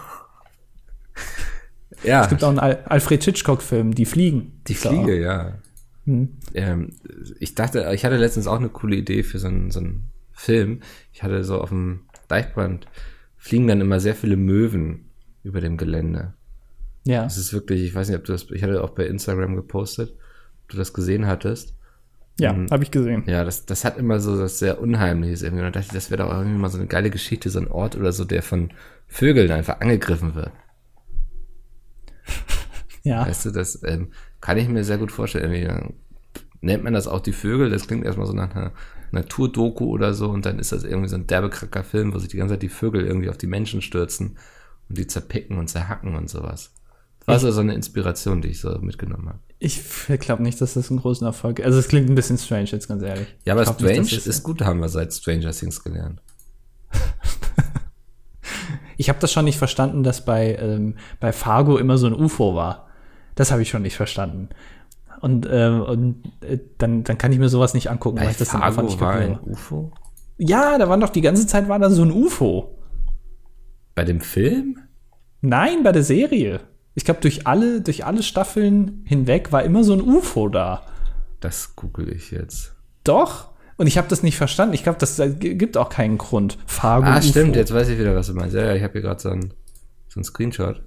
Ja. 2.04 2.24
Es 2.24 2.30
gibt 2.30 2.44
auch 2.44 2.50
einen 2.50 2.60
Al 2.60 2.84
Alfred 2.86 3.24
Hitchcock-Film, 3.24 3.96
Die 3.96 4.06
Fliegen. 4.06 4.60
Die 4.68 4.74
Fliege, 4.74 5.18
ja. 5.18 5.54
Hm. 6.12 6.30
Ähm, 6.54 6.90
ich 7.40 7.56
dachte, 7.56 7.90
ich 7.94 8.04
hatte 8.04 8.18
letztens 8.18 8.48
auch 8.48 8.60
eine 8.60 8.70
coole 8.70 8.98
Idee 8.98 9.24
für 9.24 9.40
so 9.40 9.48
einen, 9.48 9.72
so 9.72 9.80
einen 9.80 10.10
Film. 10.34 10.82
Ich 11.14 11.24
hatte 11.24 11.44
so 11.44 11.62
auf 11.62 11.70
dem 11.70 12.02
Deichbrand 12.28 12.88
fliegen 13.38 13.68
dann 13.68 13.82
immer 13.82 14.00
sehr 14.00 14.14
viele 14.14 14.36
Möwen 14.36 15.10
über 15.44 15.62
dem 15.62 15.78
Gelände. 15.78 16.34
Ja. 17.06 17.24
Das 17.24 17.38
ist 17.38 17.54
wirklich, 17.54 17.84
ich 17.84 17.96
weiß 17.96 18.10
nicht, 18.10 18.18
ob 18.18 18.26
du 18.26 18.34
das, 18.34 18.52
ich 18.52 18.62
hatte 18.62 18.84
auch 18.84 18.92
bei 18.92 19.08
Instagram 19.08 19.56
gepostet, 19.56 20.12
ob 20.64 20.70
du 20.70 20.78
das 20.78 20.94
gesehen 20.94 21.26
hattest. 21.26 21.76
Ja, 22.40 22.52
um, 22.52 22.70
habe 22.70 22.84
ich 22.84 22.92
gesehen. 22.92 23.24
Ja, 23.26 23.44
das, 23.44 23.66
das 23.66 23.84
hat 23.84 23.98
immer 23.98 24.20
so 24.20 24.38
das 24.38 24.60
sehr 24.60 24.80
Unheimliches 24.80 25.42
irgendwie. 25.42 25.64
Und 25.64 25.74
da 25.74 25.80
dachte 25.80 25.88
ich, 25.88 25.94
das 25.94 26.12
wäre 26.12 26.24
doch 26.24 26.32
irgendwie 26.32 26.60
mal 26.60 26.70
so 26.70 26.78
eine 26.78 26.88
geile 26.88 27.10
Geschichte, 27.10 27.50
so 27.50 27.60
ein 27.60 27.68
Ort 27.68 27.96
oder 27.96 28.12
so, 28.12 28.26
der 28.26 28.44
von 28.44 28.72
Vögeln 29.08 29.52
einfach 29.52 29.80
angegriffen 29.80 30.36
wird. 30.36 30.52
Ja. 33.04 33.26
Weißt 33.26 33.46
du, 33.46 33.50
das 33.50 33.82
ähm, 33.84 34.12
kann 34.42 34.58
ich 34.58 34.68
mir 34.68 34.84
sehr 34.84 34.98
gut 34.98 35.12
vorstellen. 35.12 35.54
Irgendwie, 35.54 35.92
nennt 36.62 36.84
man 36.84 36.94
das 36.94 37.08
auch 37.08 37.20
die 37.20 37.32
Vögel? 37.32 37.70
Das 37.70 37.88
klingt 37.88 38.06
erstmal 38.06 38.28
so 38.28 38.34
nach 38.34 38.54
einer 38.56 38.72
Naturdoku 39.12 39.86
oder 39.86 40.14
so 40.14 40.30
und 40.30 40.46
dann 40.46 40.60
ist 40.60 40.72
das 40.72 40.84
irgendwie 40.84 41.10
so 41.10 41.16
ein 41.16 41.28
derbekracker 41.28 41.84
Film, 41.84 42.14
wo 42.14 42.20
sich 42.20 42.30
die 42.30 42.38
ganze 42.38 42.54
Zeit 42.54 42.62
die 42.62 42.70
Vögel 42.70 43.06
irgendwie 43.06 43.30
auf 43.30 43.38
die 43.38 43.48
Menschen 43.48 43.82
stürzen 43.82 44.38
und 44.90 44.98
die 44.98 45.08
zerpicken 45.08 45.58
und 45.58 45.68
zerhacken 45.68 46.16
und 46.16 46.30
sowas. 46.30 46.74
Das 47.20 47.28
war 47.28 47.40
so, 47.40 47.52
so 47.52 47.62
eine 47.62 47.76
Inspiration, 47.76 48.42
die 48.42 48.50
ich 48.50 48.60
so 48.62 48.70
mitgenommen 48.80 49.30
habe. 49.30 49.40
Ich 49.60 49.80
glaube 50.20 50.42
nicht, 50.42 50.60
dass 50.60 50.74
das 50.74 50.90
ein 50.90 50.98
großen 50.98 51.26
Erfolg 51.28 51.60
ist. 51.60 51.66
Also 51.66 51.78
es 51.78 51.88
klingt 51.88 52.10
ein 52.10 52.16
bisschen 52.16 52.38
strange, 52.40 52.66
jetzt 52.66 52.88
ganz 52.88 53.04
ehrlich. 53.04 53.28
Ja, 53.46 53.54
aber 53.54 53.64
Strange 53.64 54.02
nicht, 54.02 54.14
ist, 54.14 54.26
ist 54.26 54.44
gut, 54.44 54.62
haben 54.64 54.80
wir 54.80 54.90
seit 54.90 55.14
Stranger 55.14 55.52
Things 55.52 55.84
gelernt. 55.84 56.22
ich 58.98 59.10
habe 59.10 59.20
das 59.20 59.32
schon 59.32 59.46
nicht 59.46 59.60
verstanden, 59.60 60.02
dass 60.02 60.26
bei, 60.26 60.56
ähm, 60.56 60.96
bei 61.20 61.32
Fargo 61.32 61.78
immer 61.78 62.00
so 62.00 62.08
ein 62.08 62.14
UFO 62.14 62.56
war. 62.56 62.88
Das 63.42 63.52
habe 63.52 63.64
ich 63.64 63.70
schon 63.70 63.82
nicht 63.82 63.96
verstanden. 63.96 64.50
Und, 65.20 65.48
äh, 65.48 65.68
und 65.68 66.22
äh, 66.42 66.60
dann, 66.78 67.04
dann 67.04 67.18
kann 67.18 67.32
ich 67.32 67.40
mir 67.40 67.50
sowas 67.50 67.74
nicht 67.74 67.90
angucken, 67.90 68.20
weil 68.20 68.30
ich 68.30 68.38
das 68.38 68.50
Fargo 68.50 68.66
einfach 68.68 68.84
nicht 68.84 69.02
war 69.02 69.14
ein 69.14 69.40
UFO? 69.40 69.92
Ja, 70.38 70.78
da 70.78 70.88
war 70.88 71.00
doch 71.00 71.10
die 71.10 71.22
ganze 71.22 71.48
Zeit 71.48 71.68
war 71.68 71.80
da 71.80 71.90
so 71.90 72.04
ein 72.04 72.12
UFO. 72.12 72.78
Bei 73.96 74.04
dem 74.04 74.22
Film? 74.22 74.78
Nein, 75.42 75.82
bei 75.82 75.92
der 75.92 76.04
Serie. 76.04 76.60
Ich 76.94 77.04
glaube, 77.04 77.20
durch 77.22 77.48
alle, 77.48 77.82
durch 77.82 78.06
alle 78.06 78.22
Staffeln 78.22 79.04
hinweg 79.08 79.52
war 79.52 79.64
immer 79.64 79.84
so 79.84 79.94
ein 79.94 80.02
UFO 80.02 80.48
da. 80.48 80.84
Das 81.40 81.76
google 81.76 82.14
ich 82.14 82.30
jetzt. 82.30 82.76
Doch. 83.04 83.50
Und 83.76 83.88
ich 83.88 83.98
habe 83.98 84.08
das 84.08 84.22
nicht 84.22 84.38
verstanden. 84.38 84.76
Ich 84.76 84.84
glaube, 84.84 85.00
das 85.00 85.20
gibt 85.40 85.78
auch 85.78 85.90
keinen 85.90 86.20
Grund. 86.20 86.60
Fargo. 86.68 87.08
Ah, 87.08 87.18
UFO. 87.18 87.28
stimmt. 87.28 87.56
Jetzt 87.56 87.74
weiß 87.74 87.90
ich 87.90 87.98
wieder, 87.98 88.16
was 88.16 88.28
du 88.28 88.36
meinst. 88.36 88.54
Ja, 88.54 88.66
ja 88.66 88.76
ich 88.76 88.84
habe 88.84 88.94
hier 88.94 89.02
gerade 89.02 89.20
so 89.20 89.30
einen 89.30 89.52
so 90.10 90.22
Screenshot. 90.22 90.84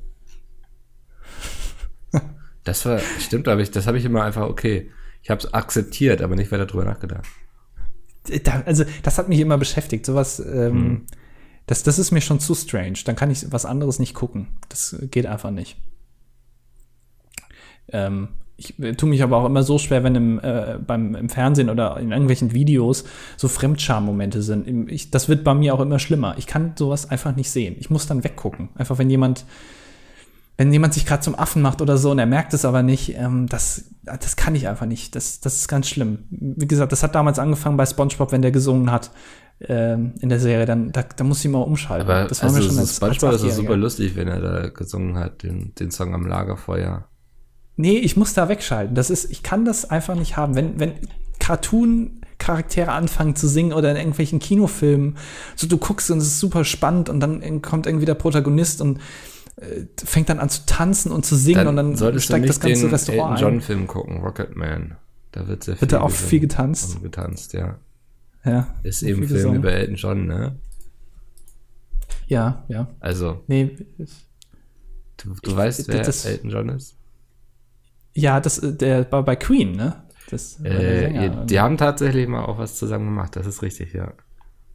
Das 2.64 2.84
war, 2.86 2.98
stimmt, 3.20 3.46
aber 3.46 3.60
ich, 3.60 3.70
das 3.70 3.86
habe 3.86 3.98
ich 3.98 4.04
immer 4.04 4.24
einfach, 4.24 4.48
okay. 4.48 4.90
Ich 5.22 5.30
habe 5.30 5.40
es 5.40 5.54
akzeptiert, 5.54 6.20
aber 6.20 6.36
nicht 6.36 6.52
weiter 6.52 6.66
drüber 6.66 6.84
nachgedacht. 6.84 7.24
Da, 8.44 8.62
also, 8.66 8.84
das 9.02 9.18
hat 9.18 9.28
mich 9.28 9.40
immer 9.40 9.58
beschäftigt. 9.58 10.04
Sowas, 10.04 10.38
ähm, 10.38 10.72
hm. 10.72 11.06
das, 11.66 11.82
das 11.82 11.98
ist 11.98 12.10
mir 12.10 12.20
schon 12.20 12.40
zu 12.40 12.54
strange. 12.54 12.98
Dann 13.04 13.16
kann 13.16 13.30
ich 13.30 13.50
was 13.52 13.64
anderes 13.64 13.98
nicht 13.98 14.14
gucken. 14.14 14.48
Das 14.68 14.96
geht 15.10 15.26
einfach 15.26 15.50
nicht. 15.50 15.76
Ähm, 17.88 18.28
ich 18.56 18.74
tue 18.96 19.08
mich 19.08 19.22
aber 19.22 19.38
auch 19.38 19.46
immer 19.46 19.62
so 19.62 19.78
schwer, 19.78 20.04
wenn 20.04 20.14
im, 20.14 20.38
äh, 20.40 20.78
beim, 20.78 21.14
im 21.14 21.28
Fernsehen 21.28 21.70
oder 21.70 21.98
in 21.98 22.12
irgendwelchen 22.12 22.52
Videos 22.52 23.04
so 23.36 23.48
Fremdscham-Momente 23.48 24.42
sind. 24.42 24.90
Ich, 24.90 25.10
das 25.10 25.28
wird 25.28 25.42
bei 25.42 25.54
mir 25.54 25.74
auch 25.74 25.80
immer 25.80 25.98
schlimmer. 25.98 26.36
Ich 26.38 26.46
kann 26.46 26.74
sowas 26.76 27.10
einfach 27.10 27.34
nicht 27.34 27.50
sehen. 27.50 27.76
Ich 27.78 27.90
muss 27.90 28.06
dann 28.06 28.22
weggucken. 28.24 28.68
Einfach 28.76 28.98
wenn 28.98 29.10
jemand 29.10 29.44
wenn 30.56 30.72
jemand 30.72 30.94
sich 30.94 31.04
gerade 31.04 31.22
zum 31.22 31.36
Affen 31.36 31.62
macht 31.62 31.82
oder 31.82 31.98
so 31.98 32.10
und 32.10 32.18
er 32.18 32.26
merkt 32.26 32.54
es 32.54 32.64
aber 32.64 32.82
nicht, 32.82 33.16
ähm, 33.16 33.48
das, 33.48 33.90
das 34.04 34.36
kann 34.36 34.54
ich 34.54 34.68
einfach 34.68 34.86
nicht. 34.86 35.16
Das, 35.16 35.40
das 35.40 35.56
ist 35.56 35.68
ganz 35.68 35.88
schlimm. 35.88 36.20
Wie 36.30 36.68
gesagt, 36.68 36.92
das 36.92 37.02
hat 37.02 37.14
damals 37.14 37.38
angefangen 37.38 37.76
bei 37.76 37.86
SpongeBob, 37.86 38.30
wenn 38.30 38.42
der 38.42 38.52
gesungen 38.52 38.92
hat 38.92 39.10
ähm, 39.60 40.14
in 40.20 40.28
der 40.28 40.38
Serie, 40.38 40.66
dann 40.66 40.92
da, 40.92 41.02
da 41.02 41.24
muss 41.24 41.44
ich 41.44 41.50
mal 41.50 41.58
umschalten. 41.58 42.08
Aber 42.08 42.28
das 42.28 42.42
war 42.42 42.50
also 42.50 42.58
mir 42.58 42.64
schon 42.64 42.74
so 42.74 42.80
als, 42.82 42.96
SpongeBob 42.96 43.30
als 43.30 43.42
ist 43.42 43.56
super 43.56 43.76
lustig, 43.76 44.14
wenn 44.14 44.28
er 44.28 44.40
da 44.40 44.68
gesungen 44.68 45.18
hat, 45.18 45.42
den, 45.42 45.74
den 45.74 45.90
Song 45.90 46.14
am 46.14 46.26
Lagerfeuer. 46.26 47.08
Nee, 47.76 47.98
ich 47.98 48.16
muss 48.16 48.34
da 48.34 48.48
wegschalten. 48.48 48.94
Das 48.94 49.10
ist, 49.10 49.30
ich 49.32 49.42
kann 49.42 49.64
das 49.64 49.90
einfach 49.90 50.14
nicht 50.14 50.36
haben. 50.36 50.54
Wenn, 50.54 50.78
wenn 50.78 50.92
Cartoon 51.40 52.20
Charaktere 52.38 52.92
anfangen 52.92 53.36
zu 53.36 53.48
singen 53.48 53.72
oder 53.72 53.90
in 53.90 53.96
irgendwelchen 53.96 54.38
Kinofilmen, 54.38 55.16
so 55.56 55.66
du 55.66 55.78
guckst 55.78 56.10
und 56.10 56.18
es 56.18 56.26
ist 56.26 56.40
super 56.40 56.64
spannend 56.64 57.08
und 57.08 57.20
dann 57.20 57.62
kommt 57.62 57.86
irgendwie 57.86 58.06
der 58.06 58.14
Protagonist 58.14 58.80
und 58.80 59.00
fängt 60.04 60.28
dann 60.28 60.40
an 60.40 60.48
zu 60.48 60.66
tanzen 60.66 61.12
und 61.12 61.24
zu 61.24 61.36
singen 61.36 61.64
dann 61.64 61.78
und 61.78 62.00
dann 62.00 62.20
steigt 62.20 62.48
das 62.48 62.60
ganze 62.60 62.82
den 62.82 62.90
Restaurant 62.90 63.38
Elton 63.38 63.52
John 63.52 63.60
Film 63.60 63.86
gucken, 63.86 64.18
Rocket 64.18 64.56
Man. 64.56 64.96
Da 65.32 65.46
wird 65.46 65.64
sehr 65.64 65.76
viel, 65.76 65.82
wird 65.82 65.92
da 65.92 66.00
auch 66.00 66.10
viel 66.10 66.40
getanzt. 66.40 67.02
getanzt, 67.02 67.52
ja. 67.54 67.78
Ja. 68.44 68.74
Ist 68.82 69.02
eben 69.02 69.22
ein 69.22 69.28
Film 69.28 69.36
gesungen. 69.36 69.58
über 69.58 69.72
Elton 69.72 69.94
John, 69.96 70.26
ne? 70.26 70.56
Ja, 72.26 72.64
ja. 72.68 72.88
Also. 73.00 73.42
Nee. 73.46 73.76
Du, 75.16 75.34
du 75.42 75.50
ich, 75.50 75.56
weißt, 75.56 75.88
wer 75.88 76.02
das, 76.02 76.24
Elton 76.24 76.50
John 76.50 76.68
ist? 76.68 76.96
Ja, 78.12 78.40
das, 78.40 78.58
äh, 78.58 78.74
der 78.74 79.10
war 79.10 79.24
bei 79.24 79.36
Queen, 79.36 79.72
ne? 79.72 80.02
Das, 80.30 80.60
äh, 80.60 81.30
die 81.46 81.60
haben 81.60 81.76
tatsächlich 81.76 82.26
mal 82.26 82.44
auch 82.44 82.58
was 82.58 82.76
zusammen 82.76 83.06
gemacht, 83.06 83.36
das 83.36 83.46
ist 83.46 83.62
richtig, 83.62 83.92
ja. 83.92 84.12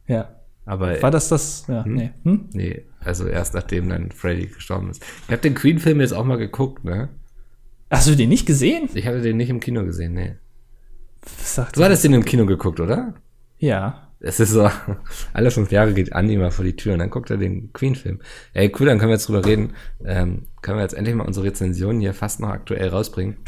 Ja. 0.06 0.36
Aber, 0.64 1.00
war 1.02 1.10
das 1.10 1.28
das? 1.28 1.66
Ja, 1.68 1.84
hm? 1.84 1.94
nee. 1.94 2.10
Hm? 2.22 2.48
Nee, 2.52 2.84
also 3.04 3.26
erst 3.26 3.54
nachdem 3.54 3.88
dann 3.88 4.10
Freddy 4.10 4.46
gestorben 4.46 4.90
ist. 4.90 5.02
Ich 5.26 5.32
habe 5.32 5.42
den 5.42 5.54
Queen-Film 5.54 6.00
jetzt 6.00 6.12
auch 6.12 6.24
mal 6.24 6.38
geguckt, 6.38 6.84
ne? 6.84 7.08
Hast 7.90 8.08
du 8.08 8.14
den 8.14 8.28
nicht 8.28 8.46
gesehen? 8.46 8.88
Ich 8.94 9.06
hatte 9.06 9.20
den 9.20 9.36
nicht 9.36 9.50
im 9.50 9.60
Kino 9.60 9.84
gesehen, 9.84 10.38
sagt 11.38 11.76
du 11.76 11.84
hattest 11.84 12.04
den 12.04 12.14
im 12.14 12.24
Kino 12.24 12.46
geguckt, 12.46 12.80
oder? 12.80 13.14
Ja. 13.58 14.08
Es 14.20 14.38
ist 14.38 14.50
so, 14.50 14.70
alle 15.32 15.50
fünf 15.50 15.72
Jahre 15.72 15.94
geht 15.94 16.12
Andi 16.12 16.36
mal 16.36 16.50
vor 16.50 16.64
die 16.64 16.76
Tür 16.76 16.92
und 16.92 16.98
dann 16.98 17.10
guckt 17.10 17.30
er 17.30 17.38
den 17.38 17.72
Queen-Film. 17.72 18.20
Ey, 18.52 18.70
cool, 18.78 18.86
dann 18.86 18.98
können 18.98 19.10
wir 19.10 19.14
jetzt 19.14 19.28
drüber 19.28 19.44
reden. 19.44 19.72
Ähm, 20.04 20.46
können 20.60 20.76
wir 20.78 20.82
jetzt 20.82 20.94
endlich 20.94 21.14
mal 21.16 21.26
unsere 21.26 21.46
Rezensionen 21.46 22.00
hier 22.00 22.12
fast 22.12 22.40
noch 22.40 22.50
aktuell 22.50 22.88
rausbringen. 22.88 23.38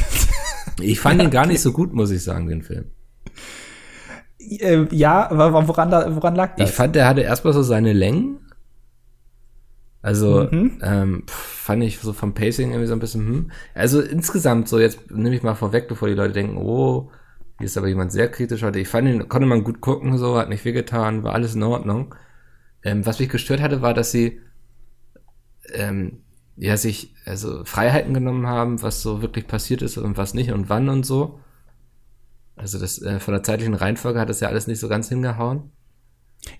Ich 0.80 1.00
fand 1.00 1.18
ja, 1.18 1.26
ihn 1.26 1.30
gar 1.30 1.42
okay. 1.42 1.52
nicht 1.52 1.60
so 1.60 1.72
gut, 1.72 1.92
muss 1.92 2.12
ich 2.12 2.22
sagen, 2.22 2.48
den 2.48 2.62
Film. 2.62 2.84
Äh, 4.38 4.86
ja, 4.90 5.30
aber 5.30 5.66
woran, 5.68 5.90
da, 5.90 6.14
woran 6.14 6.34
lag 6.34 6.56
das? 6.56 6.70
Ich 6.70 6.74
fand, 6.74 6.94
der 6.94 7.08
hatte 7.08 7.22
erstmal 7.22 7.52
so 7.52 7.62
seine 7.62 7.92
Längen. 7.92 8.38
Also 10.02 10.48
mhm. 10.50 10.80
ähm, 10.82 11.22
fand 11.28 11.84
ich 11.84 12.00
so 12.00 12.12
vom 12.12 12.34
Pacing 12.34 12.70
irgendwie 12.70 12.88
so 12.88 12.92
ein 12.92 12.98
bisschen, 12.98 13.26
hm. 13.26 13.50
Also 13.74 14.00
insgesamt, 14.00 14.68
so 14.68 14.80
jetzt 14.80 15.10
nehme 15.10 15.34
ich 15.34 15.44
mal 15.44 15.54
vorweg, 15.54 15.86
bevor 15.86 16.08
die 16.08 16.14
Leute 16.14 16.34
denken, 16.34 16.56
oh, 16.56 17.10
hier 17.58 17.66
ist 17.66 17.78
aber 17.78 17.86
jemand 17.86 18.10
sehr 18.10 18.28
kritisch 18.28 18.64
heute. 18.64 18.80
Ich 18.80 18.88
fand 18.88 19.08
ihn, 19.08 19.28
konnte 19.28 19.46
man 19.46 19.62
gut 19.62 19.80
gucken, 19.80 20.18
so, 20.18 20.36
hat 20.36 20.48
nicht 20.48 20.64
wehgetan, 20.64 21.22
war 21.22 21.34
alles 21.34 21.54
in 21.54 21.62
Ordnung. 21.62 22.16
Ähm, 22.82 23.06
was 23.06 23.20
mich 23.20 23.28
gestört 23.28 23.60
hatte, 23.60 23.80
war, 23.80 23.94
dass 23.94 24.10
sie 24.10 24.40
ähm, 25.72 26.22
ja 26.56 26.76
sich 26.76 27.14
also 27.24 27.64
Freiheiten 27.64 28.12
genommen 28.12 28.48
haben, 28.48 28.82
was 28.82 29.02
so 29.02 29.22
wirklich 29.22 29.46
passiert 29.46 29.82
ist 29.82 29.96
und 29.98 30.16
was 30.16 30.34
nicht 30.34 30.50
und 30.50 30.68
wann 30.68 30.88
und 30.88 31.06
so. 31.06 31.38
Also 32.56 32.80
das 32.80 33.00
äh, 33.00 33.20
von 33.20 33.34
der 33.34 33.44
zeitlichen 33.44 33.74
Reihenfolge 33.74 34.18
hat 34.18 34.28
das 34.28 34.40
ja 34.40 34.48
alles 34.48 34.66
nicht 34.66 34.80
so 34.80 34.88
ganz 34.88 35.08
hingehauen. 35.08 35.70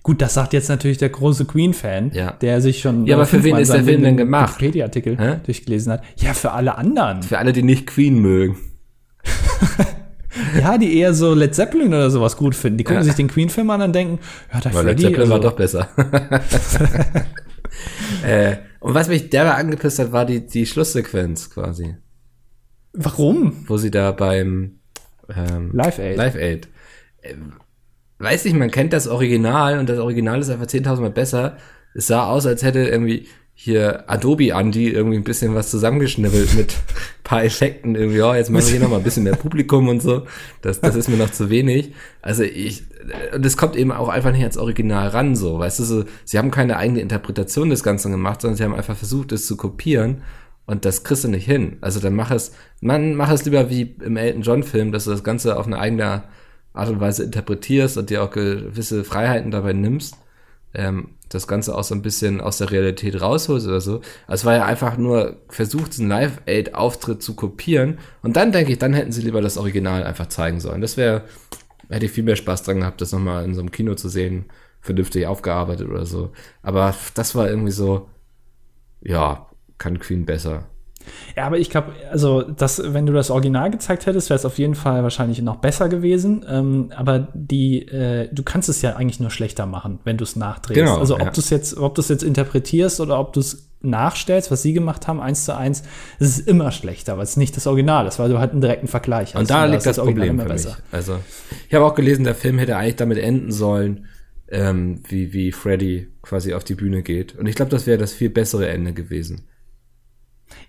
Gut, 0.01 0.21
das 0.21 0.33
sagt 0.33 0.53
jetzt 0.53 0.69
natürlich 0.69 0.97
der 0.97 1.09
große 1.09 1.45
Queen-Fan, 1.45 2.11
ja. 2.13 2.31
der 2.31 2.61
sich 2.61 2.79
schon. 2.79 3.05
Ja, 3.05 3.15
aber 3.15 3.25
für 3.25 3.43
wen 3.43 3.57
ist 3.57 3.73
der 3.73 3.83
Film 3.83 4.03
denn 4.03 4.17
gemacht? 4.17 4.55
Wikipedia-Artikel 4.55 5.41
durchgelesen 5.45 5.93
hat. 5.93 6.03
Ja, 6.17 6.33
für 6.33 6.51
alle 6.51 6.77
anderen. 6.77 7.23
Für 7.23 7.37
alle, 7.37 7.53
die 7.53 7.63
nicht 7.63 7.87
Queen 7.87 8.19
mögen. 8.19 8.57
ja, 10.59 10.77
die 10.77 10.97
eher 10.97 11.13
so 11.13 11.33
Led 11.33 11.53
Zeppelin 11.55 11.89
oder 11.89 12.09
sowas 12.09 12.37
gut 12.37 12.55
finden. 12.55 12.77
Die 12.77 12.83
gucken 12.83 13.01
ja. 13.01 13.03
sich 13.03 13.15
den 13.15 13.27
Queen-Film 13.27 13.69
an 13.69 13.81
und 13.81 13.93
denken, 13.93 14.19
ja, 14.53 14.61
Freddy, 14.61 14.85
Led 14.85 14.99
Zeppelin 14.99 15.21
also. 15.21 15.33
war 15.33 15.39
doch 15.39 15.53
besser. 15.53 15.89
äh, 18.25 18.57
und 18.79 18.93
was 18.93 19.07
mich 19.07 19.29
derbe 19.29 19.55
angepisst 19.55 19.99
hat, 19.99 20.11
war 20.11 20.25
die, 20.25 20.45
die 20.45 20.65
Schlusssequenz 20.65 21.49
quasi. 21.49 21.95
Warum? 22.93 23.65
Wo 23.67 23.77
sie 23.77 23.91
da 23.91 24.11
beim 24.11 24.79
ähm, 25.35 25.71
Live 25.73 25.99
Aid. 25.99 26.17
Live 26.17 26.35
Aid. 26.35 26.67
Äh, 27.21 27.35
weiß 28.19 28.45
ich, 28.45 28.53
man 28.53 28.71
kennt 28.71 28.93
das 28.93 29.07
Original 29.07 29.79
und 29.79 29.89
das 29.89 29.99
Original 29.99 30.39
ist 30.39 30.49
einfach 30.49 30.67
10.000 30.67 31.01
Mal 31.01 31.09
besser. 31.11 31.57
Es 31.93 32.07
sah 32.07 32.25
aus, 32.25 32.45
als 32.45 32.63
hätte 32.63 32.79
irgendwie 32.79 33.27
hier 33.55 34.09
Adobe 34.09 34.51
Andy 34.51 34.89
irgendwie 34.89 35.17
ein 35.17 35.23
bisschen 35.23 35.53
was 35.53 35.69
zusammengeschnibbelt 35.69 36.55
mit 36.55 36.75
paar 37.23 37.43
Effekten 37.43 37.95
irgendwie, 37.95 38.17
ja, 38.17 38.35
jetzt 38.35 38.49
machen 38.49 38.65
wir 38.65 38.71
hier 38.71 38.79
noch 38.81 38.89
mal 38.89 38.97
ein 38.97 39.03
bisschen 39.03 39.23
mehr 39.23 39.35
Publikum 39.35 39.87
und 39.89 40.01
so. 40.01 40.25
Das, 40.61 40.81
das 40.81 40.95
ist 40.95 41.07
mir 41.07 41.17
noch 41.17 41.31
zu 41.31 41.49
wenig. 41.49 41.93
Also 42.21 42.43
ich, 42.43 42.83
und 43.33 43.45
es 43.45 43.55
kommt 43.55 43.75
eben 43.75 43.91
auch 43.91 44.09
einfach 44.09 44.31
nicht 44.31 44.41
ans 44.41 44.57
Original 44.57 45.09
ran, 45.09 45.35
so, 45.35 45.59
weißt 45.59 45.79
du, 45.79 45.83
so, 45.83 46.03
sie 46.25 46.39
haben 46.39 46.51
keine 46.51 46.77
eigene 46.77 47.01
Interpretation 47.01 47.69
des 47.69 47.83
Ganzen 47.83 48.11
gemacht, 48.11 48.41
sondern 48.41 48.57
sie 48.57 48.63
haben 48.63 48.75
einfach 48.75 48.97
versucht, 48.97 49.31
es 49.31 49.45
zu 49.45 49.55
kopieren 49.55 50.23
und 50.65 50.85
das 50.85 51.03
kriegst 51.03 51.23
du 51.23 51.27
nicht 51.27 51.45
hin. 51.45 51.77
Also 51.81 51.99
dann 51.99 52.15
mach 52.15 52.31
es, 52.31 52.53
man, 52.81 53.15
mach 53.15 53.31
es 53.31 53.45
lieber 53.45 53.69
wie 53.69 53.95
im 54.03 54.17
Elton 54.17 54.41
John 54.41 54.63
Film, 54.63 54.91
dass 54.91 55.05
du 55.05 55.11
das 55.11 55.23
Ganze 55.23 55.57
auf 55.57 55.67
eine 55.67 55.77
eigene 55.79 56.23
Art 56.73 56.89
und 56.89 56.99
Weise 56.99 57.23
interpretierst 57.23 57.97
und 57.97 58.09
dir 58.09 58.23
auch 58.23 58.31
gewisse 58.31 59.03
Freiheiten 59.03 59.51
dabei 59.51 59.73
nimmst. 59.73 60.17
Ähm, 60.73 61.09
das 61.29 61.47
Ganze 61.47 61.75
auch 61.75 61.83
so 61.83 61.95
ein 61.95 62.01
bisschen 62.01 62.41
aus 62.41 62.57
der 62.57 62.71
Realität 62.71 63.19
rausholst 63.21 63.67
oder 63.67 63.81
so. 63.81 64.01
Also 64.27 64.41
es 64.41 64.45
war 64.45 64.55
ja 64.55 64.65
einfach 64.65 64.97
nur 64.97 65.37
versucht, 65.49 65.99
einen 65.99 66.09
Live-Aid-Auftritt 66.09 67.21
zu 67.23 67.35
kopieren. 67.35 67.99
Und 68.21 68.35
dann 68.35 68.51
denke 68.51 68.71
ich, 68.71 68.79
dann 68.79 68.93
hätten 68.93 69.11
sie 69.11 69.21
lieber 69.21 69.41
das 69.41 69.57
Original 69.57 70.03
einfach 70.03 70.27
zeigen 70.27 70.59
sollen. 70.59 70.81
Das 70.81 70.97
wäre, 70.97 71.23
hätte 71.89 72.05
ich 72.05 72.11
viel 72.11 72.23
mehr 72.23 72.35
Spaß 72.35 72.63
dran 72.63 72.79
gehabt, 72.79 73.01
das 73.01 73.11
nochmal 73.11 73.45
in 73.45 73.53
so 73.53 73.61
einem 73.61 73.71
Kino 73.71 73.95
zu 73.95 74.09
sehen, 74.09 74.45
vernünftig 74.81 75.27
aufgearbeitet 75.27 75.89
oder 75.89 76.05
so. 76.05 76.31
Aber 76.61 76.93
das 77.15 77.35
war 77.35 77.49
irgendwie 77.49 77.71
so, 77.71 78.09
ja, 79.01 79.47
kann 79.77 79.99
Queen 79.99 80.25
besser. 80.25 80.67
Ja, 81.35 81.45
aber 81.45 81.57
ich 81.57 81.69
glaube, 81.69 81.93
also 82.11 82.41
das, 82.41 82.81
wenn 82.93 83.05
du 83.05 83.13
das 83.13 83.31
Original 83.31 83.71
gezeigt 83.71 84.05
hättest, 84.05 84.29
wäre 84.29 84.37
es 84.37 84.45
auf 84.45 84.57
jeden 84.57 84.75
Fall 84.75 85.03
wahrscheinlich 85.03 85.41
noch 85.41 85.57
besser 85.57 85.89
gewesen. 85.89 86.45
Ähm, 86.47 86.91
aber 86.95 87.27
die, 87.33 87.87
äh, 87.87 88.29
du 88.31 88.43
kannst 88.43 88.69
es 88.69 88.81
ja 88.81 88.95
eigentlich 88.95 89.19
nur 89.19 89.31
schlechter 89.31 89.65
machen, 89.65 89.99
wenn 90.03 90.17
du 90.17 90.23
es 90.23 90.35
nachdrehst. 90.35 90.79
Genau, 90.79 90.97
also 90.97 91.15
ob 91.15 91.21
ja. 91.21 91.31
du 91.31 91.39
es 91.39 91.49
jetzt, 91.49 91.77
ob 91.77 91.95
du 91.95 92.01
es 92.01 92.09
jetzt 92.09 92.23
interpretierst 92.23 92.99
oder 92.99 93.19
ob 93.19 93.33
du 93.33 93.39
es 93.39 93.69
nachstellst, 93.83 94.49
was 94.49 94.61
sie 94.61 94.73
gemacht 94.73 95.07
haben, 95.07 95.19
eins 95.19 95.45
zu 95.45 95.55
eins, 95.55 95.83
es 96.19 96.39
ist 96.39 96.47
immer 96.47 96.71
schlechter, 96.71 97.17
weil 97.17 97.25
es 97.25 97.37
nicht 97.37 97.55
das 97.57 97.67
Original 97.67 98.07
ist, 98.07 98.17
weil 98.17 98.29
du 98.29 98.39
halt 98.39 98.51
einen 98.51 98.61
direkten 98.61 98.87
Vergleich 98.87 99.35
hast. 99.35 99.41
Und 99.41 99.49
da 99.49 99.65
liegt 99.65 99.85
das, 99.85 99.97
das 99.97 100.05
Problem 100.05 100.39
für 100.39 100.47
mich. 100.47 100.67
Also 100.91 101.19
ich 101.67 101.75
habe 101.75 101.85
auch 101.85 101.93
gelesen, 101.95 102.23
der 102.23 102.35
Film 102.35 102.57
hätte 102.59 102.77
eigentlich 102.77 102.95
damit 102.95 103.17
enden 103.17 103.51
sollen, 103.51 104.05
ähm, 104.49 105.01
wie, 105.07 105.33
wie 105.33 105.51
Freddy 105.51 106.07
quasi 106.21 106.53
auf 106.53 106.63
die 106.63 106.75
Bühne 106.75 107.03
geht. 107.03 107.35
Und 107.35 107.47
ich 107.47 107.55
glaube, 107.55 107.71
das 107.71 107.85
wäre 107.85 107.97
das 107.97 108.13
viel 108.13 108.29
bessere 108.29 108.69
Ende 108.69 108.93
gewesen. 108.93 109.41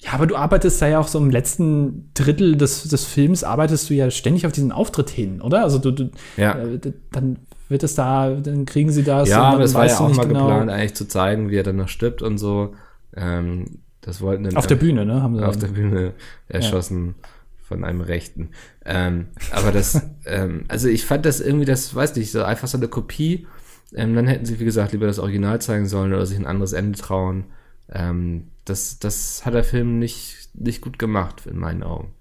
Ja, 0.00 0.12
aber 0.12 0.26
du 0.26 0.36
arbeitest 0.36 0.80
da 0.82 0.88
ja 0.88 0.98
auch 0.98 1.08
so 1.08 1.18
im 1.18 1.30
letzten 1.30 2.10
Drittel 2.14 2.56
des, 2.56 2.84
des 2.84 3.04
Films, 3.04 3.44
arbeitest 3.44 3.88
du 3.88 3.94
ja 3.94 4.10
ständig 4.10 4.46
auf 4.46 4.52
diesen 4.52 4.72
Auftritt 4.72 5.10
hin, 5.10 5.40
oder? 5.40 5.62
Also 5.62 5.78
du, 5.78 5.90
du 5.90 6.10
ja. 6.36 6.58
Äh, 6.58 6.78
dann 7.12 7.38
wird 7.68 7.82
es 7.82 7.94
da, 7.94 8.30
dann 8.30 8.66
kriegen 8.66 8.90
sie 8.90 9.02
das. 9.02 9.28
Ja, 9.28 9.42
aber 9.42 9.64
es 9.64 9.74
war 9.74 9.86
ja 9.86 9.98
auch 9.98 10.14
mal 10.14 10.26
genau. 10.26 10.46
geplant, 10.46 10.70
eigentlich 10.70 10.94
zu 10.94 11.08
zeigen, 11.08 11.50
wie 11.50 11.56
er 11.56 11.62
dann 11.62 11.76
noch 11.76 11.88
stirbt 11.88 12.22
und 12.22 12.38
so. 12.38 12.74
Ähm, 13.16 13.78
das 14.00 14.20
wollten 14.20 14.44
dann 14.44 14.56
auf 14.56 14.66
der 14.66 14.76
Bühne, 14.76 15.06
ne? 15.06 15.22
Haben 15.22 15.36
sie 15.36 15.46
auf 15.46 15.58
der 15.58 15.68
Bühne 15.68 16.12
erschossen 16.48 17.14
ja. 17.22 17.28
von 17.62 17.84
einem 17.84 18.02
Rechten. 18.02 18.50
Ähm, 18.84 19.28
aber 19.50 19.72
das, 19.72 20.02
ähm, 20.26 20.64
also 20.68 20.88
ich 20.88 21.06
fand 21.06 21.24
das 21.24 21.40
irgendwie, 21.40 21.64
das 21.64 21.94
weiß 21.94 22.14
nicht, 22.16 22.30
so 22.30 22.42
einfach 22.42 22.68
so 22.68 22.76
eine 22.76 22.88
Kopie. 22.88 23.46
Ähm, 23.94 24.14
dann 24.14 24.26
hätten 24.26 24.44
sie, 24.44 24.60
wie 24.60 24.64
gesagt, 24.64 24.92
lieber 24.92 25.06
das 25.06 25.18
Original 25.18 25.60
zeigen 25.60 25.86
sollen 25.86 26.12
oder 26.12 26.26
sich 26.26 26.38
ein 26.38 26.46
anderes 26.46 26.74
Ende 26.74 26.98
trauen. 26.98 27.44
Ähm, 27.90 28.48
das, 28.64 28.98
das 28.98 29.44
hat 29.44 29.54
der 29.54 29.64
Film 29.64 29.98
nicht, 29.98 30.50
nicht 30.54 30.80
gut 30.80 30.98
gemacht, 30.98 31.46
in 31.46 31.58
meinen 31.58 31.82
Augen. 31.82 32.12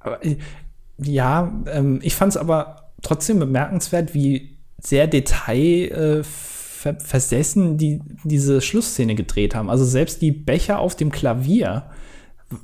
Aber, 0.00 0.24
äh, 0.24 0.36
ja, 0.98 1.52
ähm, 1.66 2.00
ich 2.02 2.14
fand 2.14 2.32
es 2.32 2.36
aber 2.36 2.92
trotzdem 3.02 3.38
bemerkenswert, 3.38 4.14
wie 4.14 4.58
sehr 4.78 5.06
Detail 5.06 6.22
äh, 6.22 6.22
die 7.76 8.00
diese 8.24 8.60
Schlussszene 8.60 9.14
gedreht 9.14 9.54
haben. 9.54 9.68
Also 9.68 9.84
selbst 9.84 10.22
die 10.22 10.32
Becher 10.32 10.78
auf 10.78 10.96
dem 10.96 11.12
Klavier 11.12 11.84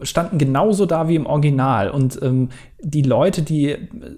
standen 0.03 0.39
genauso 0.39 0.87
da 0.87 1.09
wie 1.09 1.17
im 1.17 1.27
Original. 1.27 1.91
Und 1.91 2.21
ähm, 2.23 2.49
die 2.81 3.03
Leute, 3.03 3.43
die 3.43 3.77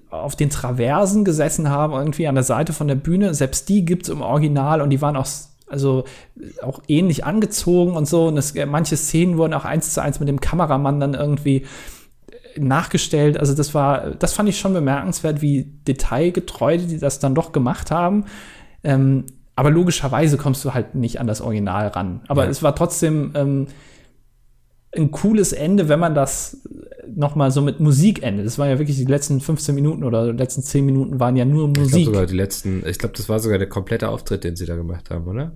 auf 0.09 0.35
den 0.35 0.49
Traversen 0.49 1.25
gesessen 1.25 1.69
haben, 1.69 1.93
irgendwie 1.93 2.27
an 2.27 2.35
der 2.35 2.43
Seite 2.43 2.73
von 2.73 2.87
der 2.87 2.95
Bühne, 2.95 3.33
selbst 3.33 3.69
die 3.69 3.85
gibt 3.85 4.03
es 4.03 4.09
im 4.09 4.21
Original 4.21 4.81
und 4.81 4.89
die 4.89 5.01
waren 5.01 5.15
auch 5.15 5.27
also 5.69 6.03
auch 6.61 6.81
ähnlich 6.87 7.25
angezogen 7.25 7.95
und 7.95 8.07
so. 8.07 8.27
Und 8.27 8.37
es, 8.37 8.53
manche 8.67 8.97
Szenen 8.97 9.37
wurden 9.37 9.53
auch 9.53 9.65
eins 9.65 9.93
zu 9.93 10.01
eins 10.01 10.19
mit 10.19 10.27
dem 10.27 10.41
Kameramann 10.41 10.99
dann 10.99 11.13
irgendwie 11.13 11.65
nachgestellt. 12.57 13.39
Also 13.39 13.53
das 13.53 13.73
war, 13.73 14.11
das 14.11 14.33
fand 14.33 14.49
ich 14.49 14.59
schon 14.59 14.73
bemerkenswert, 14.73 15.41
wie 15.41 15.65
detailgetreu 15.87 16.77
die 16.77 16.99
das 16.99 17.19
dann 17.19 17.35
doch 17.35 17.51
gemacht 17.51 17.91
haben. 17.91 18.25
Ähm, 18.83 19.25
aber 19.55 19.71
logischerweise 19.71 20.37
kommst 20.37 20.63
du 20.63 20.73
halt 20.73 20.95
nicht 20.95 21.19
an 21.19 21.27
das 21.27 21.41
Original 21.41 21.87
ran. 21.87 22.21
Aber 22.27 22.45
ja. 22.45 22.49
es 22.49 22.63
war 22.63 22.75
trotzdem, 22.75 23.31
ähm, 23.35 23.67
ein 24.95 25.11
cooles 25.11 25.53
Ende, 25.53 25.89
wenn 25.89 25.99
man 25.99 26.15
das 26.15 26.61
noch 27.15 27.35
mal 27.35 27.51
so 27.51 27.61
mit 27.61 27.79
Musik 27.79 28.23
endet. 28.23 28.45
Das 28.45 28.57
war 28.57 28.67
ja 28.67 28.79
wirklich 28.79 28.97
die 28.97 29.05
letzten 29.05 29.39
15 29.39 29.75
Minuten 29.75 30.03
oder 30.03 30.31
die 30.31 30.37
letzten 30.37 30.61
10 30.61 30.85
Minuten 30.85 31.19
waren 31.19 31.35
ja 31.35 31.45
nur 31.45 31.67
Musik. 31.67 31.83
Ich 31.85 31.91
glaube 31.91 32.05
sogar 32.05 32.25
die 32.25 32.35
letzten, 32.35 32.83
ich 32.87 32.97
glaube, 32.97 33.15
das 33.15 33.29
war 33.29 33.39
sogar 33.39 33.57
der 33.57 33.69
komplette 33.69 34.09
Auftritt, 34.09 34.43
den 34.43 34.55
sie 34.55 34.65
da 34.65 34.75
gemacht 34.75 35.09
haben, 35.09 35.27
oder? 35.27 35.53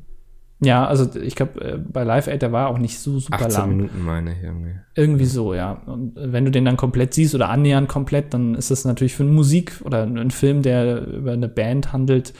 Ja, 0.60 0.86
also 0.88 1.10
ich 1.20 1.36
glaube, 1.36 1.62
äh, 1.62 1.78
bei 1.78 2.04
Live 2.04 2.28
Aid, 2.28 2.42
der 2.42 2.52
war 2.52 2.70
auch 2.70 2.78
nicht 2.78 3.00
so 3.00 3.20
super 3.20 3.36
18 3.36 3.52
lang. 3.52 3.70
Minuten 3.70 4.04
meine 4.04 4.34
ich 4.34 4.44
irgendwie. 4.44 4.76
Irgendwie 4.96 5.26
so, 5.26 5.54
ja. 5.54 5.82
Und 5.86 6.14
wenn 6.16 6.46
du 6.46 6.52
den 6.52 6.64
dann 6.66 6.78
komplett 6.78 7.14
siehst 7.14 7.36
oder 7.36 7.50
annähernd 7.50 7.90
komplett, 7.90 8.34
dann 8.34 8.56
ist 8.56 8.72
das 8.72 8.86
natürlich 8.86 9.16
für 9.16 9.24
eine 9.24 9.32
Musik 9.32 9.82
oder 9.84 10.04
einen 10.04 10.32
Film, 10.32 10.62
der 10.62 11.06
über 11.06 11.34
eine 11.34 11.50
Band 11.50 11.92
handelt, 11.92 12.34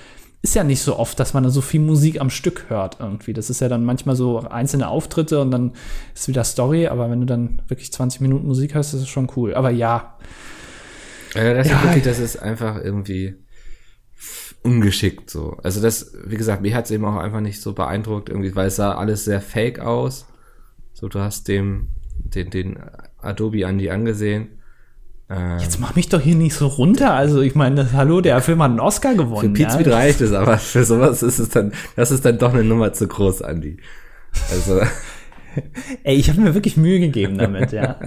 ist 0.44 0.56
ja 0.56 0.66
nicht 0.66 0.82
so 0.82 1.00
oft, 1.00 1.18
dass 1.22 1.34
man 1.34 1.44
da 1.44 1.50
so 1.50 1.62
viel 1.62 1.80
Musik 1.80 2.20
am 2.20 2.30
Stück 2.30 2.66
hört 2.68 2.98
irgendwie. 3.00 3.32
Das 3.32 3.50
ist 3.50 3.62
ja 3.62 3.70
dann 3.70 3.86
manchmal 3.86 4.18
so 4.18 4.40
einzelne 4.40 4.90
Auftritte 4.90 5.40
und 5.40 5.52
dann 5.52 5.72
ist 6.14 6.28
wieder 6.28 6.44
Story, 6.44 6.88
aber 6.88 7.10
wenn 7.10 7.22
du 7.22 7.26
dann 7.26 7.62
wirklich 7.70 7.94
20 7.94 8.20
Minuten 8.20 8.46
Musik 8.46 8.76
hörst, 8.76 8.94
ist 8.94 9.02
es 9.02 9.08
schon 9.08 9.32
cool. 9.38 9.56
Aber 9.56 9.72
ja. 9.72 10.18
ja 11.34 11.54
das, 11.54 11.70
ja. 11.70 11.78
Ist 11.78 11.84
wirklich, 11.84 12.04
das 12.04 12.20
ist 12.20 12.44
einfach 12.44 12.76
irgendwie 12.76 13.36
ungeschickt 14.64 15.30
so. 15.30 15.58
Also 15.64 15.82
das, 15.82 16.14
wie 16.26 16.36
gesagt, 16.36 16.62
mich 16.62 16.74
hat 16.74 16.86
es 16.86 16.92
eben 16.92 17.06
auch 17.06 17.16
einfach 17.16 17.40
nicht 17.40 17.62
so 17.62 17.72
beeindruckt, 17.72 18.28
irgendwie, 18.28 18.54
weil 18.54 18.68
es 18.68 18.76
sah 18.76 18.96
alles 18.96 19.24
sehr 19.24 19.40
fake 19.40 19.80
aus. 19.80 20.26
So, 20.92 21.08
du 21.08 21.20
hast 21.20 21.48
dem, 21.48 21.88
den, 22.18 22.50
den 22.50 22.80
Adobe 23.22 23.64
Andy 23.64 23.90
angesehen 23.90 24.60
Jetzt 25.60 25.80
mach 25.80 25.96
mich 25.96 26.10
doch 26.10 26.22
hier 26.22 26.36
nicht 26.36 26.54
so 26.54 26.68
runter. 26.68 27.14
Also 27.14 27.42
ich 27.42 27.56
meine, 27.56 27.94
hallo, 27.94 28.22
der 28.22 28.42
Film 28.42 28.62
hat 28.62 28.72
einen 28.72 28.80
Oscar 28.80 29.16
gewonnen. 29.16 29.56
Für 29.56 29.66
Pete 29.66 29.90
ja? 29.90 29.96
reicht 29.96 30.22
es, 30.22 30.34
aber 30.34 30.58
für 30.58 30.84
sowas 30.84 31.24
ist 31.24 31.40
es 31.40 31.50
dann, 31.50 31.72
das 31.96 32.12
ist 32.12 32.26
dann 32.26 32.38
doch 32.38 32.54
eine 32.54 32.64
Nummer 32.64 32.94
zu 32.94 33.08
groß, 33.08 33.42
Andy. 33.42 33.78
Also. 34.52 34.82
Ey, 36.04 36.16
ich 36.16 36.30
habe 36.30 36.42
mir 36.42 36.54
wirklich 36.54 36.78
Mühe 36.78 37.00
gegeben 37.00 37.38
damit, 37.38 37.72
ja. 37.72 38.00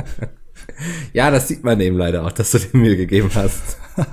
ja, 1.12 1.30
das 1.30 1.48
sieht 1.48 1.64
man 1.64 1.80
eben 1.80 1.96
leider 1.96 2.24
auch, 2.24 2.32
dass 2.32 2.50
du 2.50 2.58
dir 2.58 2.76
Mühe 2.76 2.96
gegeben 2.96 3.30
hast. 3.34 3.78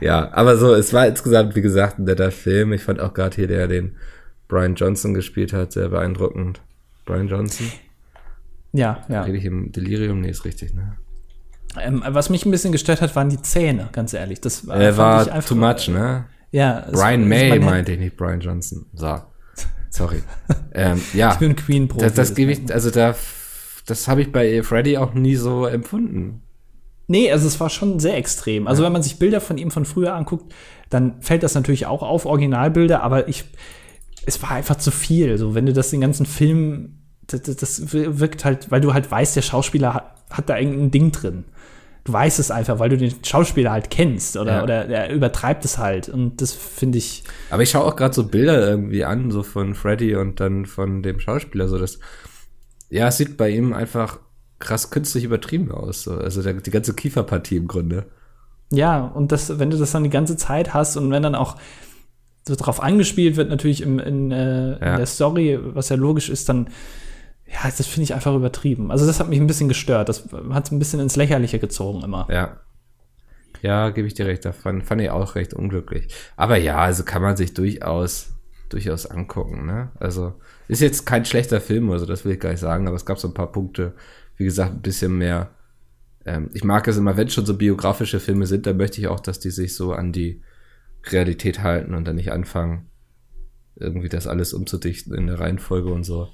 ja, 0.00 0.32
aber 0.32 0.56
so, 0.56 0.74
es 0.74 0.92
war 0.92 1.06
insgesamt, 1.06 1.56
wie 1.56 1.62
gesagt, 1.62 1.98
ein 1.98 2.04
netter 2.04 2.30
Film. 2.30 2.72
Ich 2.72 2.82
fand 2.82 3.00
auch 3.00 3.14
gerade 3.14 3.34
hier, 3.36 3.48
der 3.48 3.68
den 3.68 3.96
Brian 4.48 4.74
Johnson 4.74 5.14
gespielt 5.14 5.52
hat, 5.52 5.72
sehr 5.72 5.88
beeindruckend. 5.88 6.60
Brian 7.06 7.28
Johnson. 7.28 7.66
Ja, 8.74 9.04
ja. 9.08 9.22
Rede 9.22 9.38
ich 9.38 9.44
im 9.44 9.70
Delirium? 9.70 10.20
Nee, 10.20 10.30
ist 10.30 10.44
richtig, 10.44 10.74
ne? 10.74 10.96
Ähm, 11.80 12.02
was 12.06 12.28
mich 12.28 12.44
ein 12.44 12.50
bisschen 12.50 12.72
gestört 12.72 13.00
hat, 13.00 13.14
waren 13.14 13.28
die 13.28 13.40
Zähne, 13.40 13.88
ganz 13.92 14.12
ehrlich. 14.12 14.40
Das 14.40 14.66
war, 14.66 14.80
äh, 14.80 14.96
war 14.96 15.20
einfach, 15.20 15.48
too 15.48 15.54
much, 15.54 15.88
ne? 15.88 16.26
Ja. 16.50 16.86
Brian 16.92 17.26
May 17.26 17.58
meinte 17.60 17.92
ich 17.92 17.98
nicht, 18.00 18.16
Brian 18.16 18.40
Johnson. 18.40 18.86
So. 18.92 19.20
Sorry. 19.90 20.22
ähm, 20.74 21.00
ja. 21.14 21.32
Ich 21.32 21.38
bin 21.38 21.54
Queen 21.54 21.86
Pro. 21.86 22.00
Das, 22.00 22.14
das 22.14 22.34
gebe 22.34 22.50
ich, 22.50 22.72
also 22.72 22.90
da, 22.90 23.14
das 23.86 24.08
habe 24.08 24.22
ich 24.22 24.32
bei 24.32 24.62
Freddy 24.64 24.98
auch 24.98 25.14
nie 25.14 25.36
so 25.36 25.66
empfunden. 25.66 26.42
Nee, 27.06 27.30
also 27.30 27.46
es 27.46 27.60
war 27.60 27.70
schon 27.70 28.00
sehr 28.00 28.16
extrem. 28.16 28.66
Also 28.66 28.82
ja. 28.82 28.86
wenn 28.86 28.92
man 28.92 29.02
sich 29.02 29.20
Bilder 29.20 29.40
von 29.40 29.56
ihm 29.56 29.70
von 29.70 29.84
früher 29.84 30.14
anguckt, 30.14 30.52
dann 30.90 31.22
fällt 31.22 31.44
das 31.44 31.54
natürlich 31.54 31.86
auch 31.86 32.02
auf, 32.02 32.26
Originalbilder, 32.26 33.02
aber 33.04 33.28
ich, 33.28 33.44
es 34.26 34.42
war 34.42 34.50
einfach 34.50 34.76
zu 34.76 34.90
viel. 34.90 35.38
So, 35.38 35.54
wenn 35.54 35.66
du 35.66 35.72
das 35.72 35.90
den 35.90 36.00
ganzen 36.00 36.26
Film 36.26 37.03
das, 37.26 37.56
das 37.56 37.92
wirkt 37.92 38.44
halt, 38.44 38.70
weil 38.70 38.80
du 38.80 38.94
halt 38.94 39.10
weißt, 39.10 39.36
der 39.36 39.42
Schauspieler 39.42 39.94
hat, 39.94 40.14
hat 40.30 40.48
da 40.48 40.58
irgendein 40.58 40.90
Ding 40.90 41.12
drin. 41.12 41.44
Du 42.04 42.12
weißt 42.12 42.38
es 42.38 42.50
einfach, 42.50 42.78
weil 42.78 42.90
du 42.90 42.98
den 42.98 43.14
Schauspieler 43.24 43.70
halt 43.70 43.90
kennst 43.90 44.36
oder, 44.36 44.56
ja. 44.56 44.62
oder 44.62 44.86
er 44.86 45.10
übertreibt 45.10 45.64
es 45.64 45.78
halt. 45.78 46.10
Und 46.10 46.42
das 46.42 46.52
finde 46.52 46.98
ich. 46.98 47.24
Aber 47.50 47.62
ich 47.62 47.70
schaue 47.70 47.84
auch 47.84 47.96
gerade 47.96 48.14
so 48.14 48.24
Bilder 48.24 48.68
irgendwie 48.68 49.04
an, 49.04 49.30
so 49.30 49.42
von 49.42 49.74
Freddy 49.74 50.14
und 50.14 50.38
dann 50.38 50.66
von 50.66 51.02
dem 51.02 51.18
Schauspieler, 51.18 51.66
so 51.66 51.78
das. 51.78 51.98
Ja, 52.90 53.08
es 53.08 53.16
sieht 53.16 53.38
bei 53.38 53.48
ihm 53.48 53.72
einfach 53.72 54.18
krass 54.58 54.90
künstlich 54.90 55.24
übertrieben 55.24 55.72
aus. 55.72 56.02
So. 56.02 56.12
Also 56.12 56.42
der, 56.42 56.54
die 56.54 56.70
ganze 56.70 56.94
Kieferpartie 56.94 57.56
im 57.56 57.68
Grunde. 57.68 58.04
Ja, 58.70 59.00
und 59.06 59.32
das, 59.32 59.58
wenn 59.58 59.70
du 59.70 59.78
das 59.78 59.92
dann 59.92 60.04
die 60.04 60.10
ganze 60.10 60.36
Zeit 60.36 60.74
hast 60.74 60.96
und 60.96 61.10
wenn 61.10 61.22
dann 61.22 61.34
auch 61.34 61.56
so 62.46 62.54
drauf 62.54 62.82
angespielt 62.82 63.36
wird, 63.36 63.48
natürlich 63.48 63.80
im, 63.80 63.98
in, 63.98 64.30
äh, 64.30 64.72
ja. 64.72 64.74
in 64.74 64.96
der 64.96 65.06
Story, 65.06 65.58
was 65.62 65.88
ja 65.88 65.96
logisch 65.96 66.28
ist, 66.28 66.48
dann 66.48 66.68
ja, 67.54 67.60
das 67.64 67.86
finde 67.86 68.04
ich 68.04 68.14
einfach 68.14 68.34
übertrieben. 68.34 68.90
Also 68.90 69.06
das 69.06 69.20
hat 69.20 69.28
mich 69.28 69.40
ein 69.40 69.46
bisschen 69.46 69.68
gestört. 69.68 70.08
Das 70.08 70.26
hat 70.50 70.66
es 70.66 70.72
ein 70.72 70.78
bisschen 70.80 70.98
ins 71.00 71.14
Lächerliche 71.14 71.60
gezogen 71.60 72.02
immer. 72.02 72.26
Ja. 72.28 72.60
Ja, 73.62 73.90
gebe 73.90 74.08
ich 74.08 74.14
dir 74.14 74.26
recht. 74.26 74.44
Da 74.44 74.52
fand, 74.52 74.84
fand 74.84 75.00
ich 75.00 75.10
auch 75.10 75.36
recht 75.36 75.54
unglücklich. 75.54 76.12
Aber 76.36 76.56
ja, 76.56 76.78
also 76.78 77.04
kann 77.04 77.22
man 77.22 77.36
sich 77.36 77.54
durchaus, 77.54 78.34
durchaus 78.68 79.06
angucken. 79.06 79.66
Ne? 79.66 79.92
Also 80.00 80.34
ist 80.66 80.80
jetzt 80.80 81.06
kein 81.06 81.24
schlechter 81.24 81.60
Film, 81.60 81.90
also 81.90 82.06
das 82.06 82.24
will 82.24 82.32
ich 82.32 82.40
gar 82.40 82.50
nicht 82.50 82.60
sagen, 82.60 82.88
aber 82.88 82.96
es 82.96 83.06
gab 83.06 83.18
so 83.18 83.28
ein 83.28 83.34
paar 83.34 83.52
Punkte, 83.52 83.94
wie 84.36 84.44
gesagt, 84.44 84.72
ein 84.72 84.82
bisschen 84.82 85.16
mehr. 85.16 85.50
Ähm, 86.26 86.50
ich 86.54 86.64
mag 86.64 86.88
es 86.88 86.96
immer, 86.96 87.16
wenn 87.16 87.30
schon 87.30 87.46
so 87.46 87.56
biografische 87.56 88.18
Filme 88.18 88.46
sind, 88.46 88.66
dann 88.66 88.76
möchte 88.76 89.00
ich 89.00 89.06
auch, 89.06 89.20
dass 89.20 89.38
die 89.38 89.50
sich 89.50 89.76
so 89.76 89.92
an 89.92 90.12
die 90.12 90.42
Realität 91.04 91.62
halten 91.62 91.94
und 91.94 92.06
dann 92.06 92.16
nicht 92.16 92.32
anfangen, 92.32 92.88
irgendwie 93.76 94.08
das 94.08 94.26
alles 94.26 94.52
umzudichten 94.52 95.14
in 95.14 95.28
der 95.28 95.38
Reihenfolge 95.38 95.92
und 95.92 96.04
so. 96.04 96.28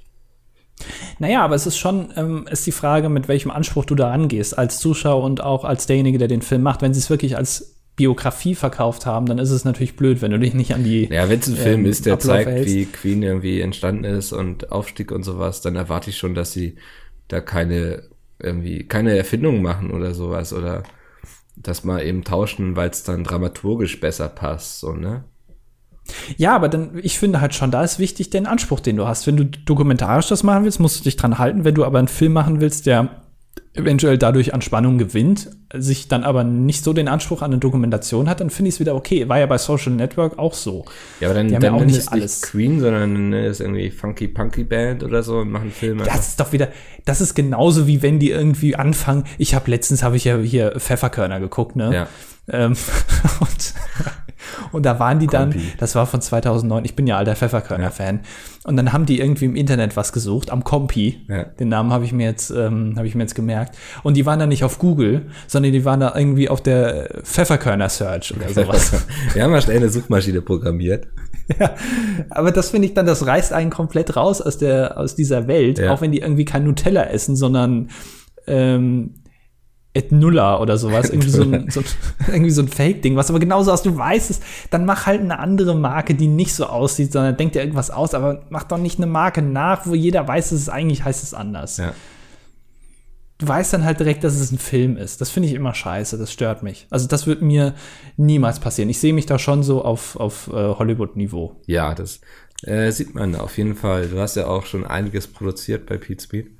Naja, 1.19 1.43
aber 1.43 1.55
es 1.55 1.67
ist 1.67 1.77
schon, 1.77 2.13
ähm, 2.15 2.47
ist 2.49 2.65
die 2.67 2.71
Frage, 2.71 3.09
mit 3.09 3.27
welchem 3.27 3.51
Anspruch 3.51 3.85
du 3.85 3.95
da 3.95 4.09
rangehst, 4.09 4.57
als 4.57 4.79
Zuschauer 4.79 5.23
und 5.23 5.41
auch 5.41 5.63
als 5.63 5.85
derjenige, 5.85 6.17
der 6.17 6.27
den 6.27 6.41
Film 6.41 6.63
macht. 6.63 6.81
Wenn 6.81 6.93
sie 6.93 6.99
es 6.99 7.09
wirklich 7.09 7.37
als 7.37 7.77
Biografie 7.95 8.55
verkauft 8.55 9.05
haben, 9.05 9.25
dann 9.25 9.37
ist 9.37 9.51
es 9.51 9.65
natürlich 9.65 9.95
blöd, 9.95 10.21
wenn 10.21 10.31
du 10.31 10.39
dich 10.39 10.53
nicht 10.53 10.73
an 10.73 10.83
die. 10.83 11.05
Ja, 11.11 11.29
wenn 11.29 11.39
es 11.39 11.47
ein 11.47 11.55
ähm, 11.55 11.61
Film 11.61 11.85
ist, 11.85 12.05
der 12.05 12.13
Ablauf 12.13 12.35
zeigt, 12.35 12.49
hältst. 12.49 12.73
wie 12.73 12.85
Queen 12.85 13.21
irgendwie 13.21 13.61
entstanden 13.61 14.05
ist 14.05 14.33
und 14.33 14.71
Aufstieg 14.71 15.11
und 15.11 15.23
sowas, 15.23 15.61
dann 15.61 15.75
erwarte 15.75 16.09
ich 16.09 16.17
schon, 16.17 16.33
dass 16.33 16.51
sie 16.51 16.75
da 17.27 17.41
keine 17.41 18.03
irgendwie 18.39 18.87
keine 18.87 19.15
Erfindungen 19.15 19.61
machen 19.61 19.91
oder 19.91 20.13
sowas 20.13 20.53
oder 20.53 20.83
dass 21.55 21.83
mal 21.83 22.03
eben 22.03 22.23
tauschen, 22.23 22.75
weil 22.75 22.89
es 22.89 23.03
dann 23.03 23.23
dramaturgisch 23.23 23.99
besser 23.99 24.29
passt, 24.29 24.79
so, 24.79 24.93
ne? 24.93 25.25
Ja, 26.37 26.55
aber 26.55 26.69
dann, 26.69 26.99
ich 27.01 27.19
finde 27.19 27.41
halt 27.41 27.53
schon, 27.55 27.71
da 27.71 27.83
ist 27.83 27.99
wichtig 27.99 28.29
den 28.29 28.45
Anspruch, 28.45 28.79
den 28.79 28.97
du 28.97 29.07
hast. 29.07 29.27
Wenn 29.27 29.37
du 29.37 29.45
dokumentarisch 29.45 30.27
das 30.27 30.43
machen 30.43 30.63
willst, 30.63 30.79
musst 30.79 30.99
du 30.99 31.03
dich 31.03 31.17
dran 31.17 31.37
halten. 31.37 31.63
Wenn 31.63 31.75
du 31.75 31.85
aber 31.85 31.99
einen 31.99 32.07
Film 32.07 32.33
machen 32.33 32.61
willst, 32.61 32.85
der 32.85 33.21
eventuell 33.73 34.17
dadurch 34.17 34.53
an 34.53 34.61
Spannung 34.61 34.97
gewinnt, 34.97 35.49
sich 35.73 36.09
dann 36.09 36.25
aber 36.25 36.43
nicht 36.43 36.83
so 36.83 36.91
den 36.91 37.07
Anspruch 37.07 37.41
an 37.41 37.51
eine 37.51 37.59
Dokumentation 37.59 38.27
hat, 38.27 38.41
dann 38.41 38.49
finde 38.49 38.69
ich 38.69 38.75
es 38.75 38.79
wieder 38.81 38.95
okay. 38.95 39.29
War 39.29 39.39
ja 39.39 39.45
bei 39.45 39.57
Social 39.57 39.93
Network 39.93 40.37
auch 40.37 40.53
so. 40.53 40.85
Ja, 41.21 41.29
aber 41.29 41.35
dann, 41.35 41.47
Die 41.47 41.55
haben 41.55 41.61
dann 41.61 41.75
ja 41.75 41.81
auch 41.81 41.85
nicht 41.85 42.11
alles. 42.11 42.41
Nicht 42.41 42.51
Queen, 42.51 42.79
sondern 42.81 43.31
ist 43.31 43.61
irgendwie 43.61 43.89
Funky 43.89 44.27
Punky 44.27 44.65
Band 44.65 45.03
oder 45.03 45.23
so 45.23 45.37
und 45.37 45.51
machen 45.51 45.71
Filme. 45.71 46.03
Das 46.03 46.29
ist 46.29 46.39
doch 46.39 46.51
wieder, 46.51 46.67
das 47.05 47.21
ist 47.21 47.33
genauso 47.33 47.87
wie 47.87 48.01
wenn 48.01 48.19
die 48.19 48.31
irgendwie 48.31 48.75
anfangen. 48.75 49.23
Ich 49.37 49.55
habe 49.55 49.71
letztens 49.71 50.03
habe 50.03 50.17
ich 50.17 50.25
ja 50.25 50.37
hier 50.37 50.73
Pfefferkörner 50.77 51.39
geguckt, 51.39 51.77
ne? 51.77 51.93
Ja. 51.93 52.07
Ähm, 52.49 52.75
und 53.39 53.73
und 54.71 54.85
da 54.85 54.99
waren 54.99 55.19
die 55.19 55.27
dann, 55.27 55.51
Kompi. 55.51 55.65
das 55.77 55.95
war 55.95 56.05
von 56.05 56.21
2009, 56.21 56.85
ich 56.85 56.95
bin 56.95 57.07
ja 57.07 57.17
alter 57.17 57.35
Pfefferkörner-Fan. 57.35 58.15
Ja. 58.15 58.21
Und 58.63 58.77
dann 58.77 58.93
haben 58.93 59.05
die 59.05 59.19
irgendwie 59.19 59.45
im 59.45 59.55
Internet 59.55 59.97
was 59.97 60.13
gesucht, 60.13 60.51
am 60.51 60.63
Kompi. 60.63 61.25
Ja. 61.27 61.45
Den 61.45 61.69
Namen 61.69 61.91
habe 61.91 62.05
ich 62.05 62.13
mir 62.13 62.27
jetzt, 62.27 62.51
ähm, 62.51 62.93
habe 62.95 63.07
ich 63.07 63.15
mir 63.15 63.23
jetzt 63.23 63.35
gemerkt. 63.35 63.75
Und 64.03 64.17
die 64.17 64.25
waren 64.25 64.39
dann 64.39 64.49
nicht 64.49 64.63
auf 64.63 64.77
Google, 64.77 65.27
sondern 65.47 65.71
die 65.71 65.83
waren 65.83 65.99
da 65.99 66.13
irgendwie 66.15 66.47
auf 66.49 66.61
der 66.61 67.21
Pfefferkörner-Search 67.23 68.35
oder 68.35 68.49
sowas. 68.53 69.05
Wir 69.33 69.43
haben 69.43 69.51
mal 69.51 69.61
schnell 69.61 69.77
eine 69.77 69.89
Suchmaschine 69.89 70.41
programmiert. 70.41 71.07
Ja, 71.59 71.75
aber 72.29 72.51
das 72.51 72.69
finde 72.69 72.87
ich 72.87 72.93
dann, 72.93 73.05
das 73.05 73.25
reißt 73.25 73.51
einen 73.51 73.71
komplett 73.71 74.15
raus 74.15 74.41
aus 74.41 74.57
der, 74.57 74.97
aus 74.97 75.15
dieser 75.15 75.47
Welt, 75.47 75.79
ja. 75.79 75.91
auch 75.91 75.99
wenn 75.99 76.13
die 76.13 76.19
irgendwie 76.19 76.45
kein 76.45 76.63
Nutella 76.63 77.03
essen, 77.03 77.35
sondern 77.35 77.89
ähm, 78.47 79.15
et 79.93 80.11
Nulla 80.11 80.59
oder 80.59 80.77
sowas. 80.77 81.09
Irgendwie 81.09 81.29
so 81.29 81.43
ein, 81.43 81.69
so, 81.69 81.81
so 82.49 82.61
ein 82.61 82.67
Fake-Ding, 82.67 83.15
was 83.15 83.29
aber 83.29 83.39
genauso 83.39 83.71
aus, 83.71 83.83
du 83.83 83.95
weißt 83.97 84.29
es, 84.29 84.39
dann 84.69 84.85
mach 84.85 85.05
halt 85.05 85.21
eine 85.21 85.39
andere 85.39 85.75
Marke, 85.75 86.15
die 86.15 86.27
nicht 86.27 86.53
so 86.53 86.65
aussieht, 86.65 87.11
sondern 87.11 87.37
denk 87.37 87.53
dir 87.53 87.59
irgendwas 87.59 87.91
aus, 87.91 88.13
aber 88.13 88.43
mach 88.49 88.63
doch 88.63 88.77
nicht 88.77 88.99
eine 88.99 89.07
Marke 89.07 89.41
nach, 89.41 89.85
wo 89.85 89.95
jeder 89.95 90.27
weiß, 90.27 90.49
dass 90.49 90.59
es 90.59 90.69
eigentlich 90.69 91.03
heißt 91.03 91.23
es 91.23 91.33
anders. 91.33 91.77
Ja. 91.77 91.93
Du 93.37 93.47
weißt 93.47 93.73
dann 93.73 93.83
halt 93.83 93.99
direkt, 93.99 94.23
dass 94.23 94.35
es 94.35 94.51
ein 94.51 94.59
Film 94.59 94.97
ist. 94.97 95.19
Das 95.19 95.31
finde 95.31 95.49
ich 95.49 95.55
immer 95.55 95.73
scheiße, 95.73 96.17
das 96.17 96.31
stört 96.31 96.61
mich. 96.61 96.85
Also 96.91 97.07
das 97.07 97.25
wird 97.25 97.41
mir 97.41 97.73
niemals 98.15 98.59
passieren. 98.59 98.87
Ich 98.89 98.99
sehe 98.99 99.13
mich 99.13 99.25
da 99.25 99.39
schon 99.39 99.63
so 99.63 99.83
auf, 99.83 100.15
auf 100.15 100.47
äh, 100.47 100.51
Hollywood-Niveau. 100.51 101.59
Ja, 101.65 101.95
das 101.95 102.21
äh, 102.63 102.91
sieht 102.91 103.15
man 103.15 103.35
auf 103.35 103.57
jeden 103.57 103.75
Fall. 103.75 104.07
Du 104.09 104.19
hast 104.19 104.35
ja 104.35 104.45
auch 104.45 104.67
schon 104.67 104.85
einiges 104.85 105.27
produziert 105.27 105.87
bei 105.87 105.97
Pete 105.97 106.23
Speed. 106.23 106.51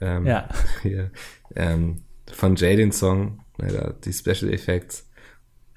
Ähm, 0.00 0.26
ja. 0.26 0.46
Hier, 0.82 1.10
ähm, 1.54 2.02
von 2.32 2.56
Jay 2.56 2.76
den 2.76 2.92
Song, 2.92 3.40
die 4.04 4.12
Special 4.12 4.52
Effects. 4.52 5.08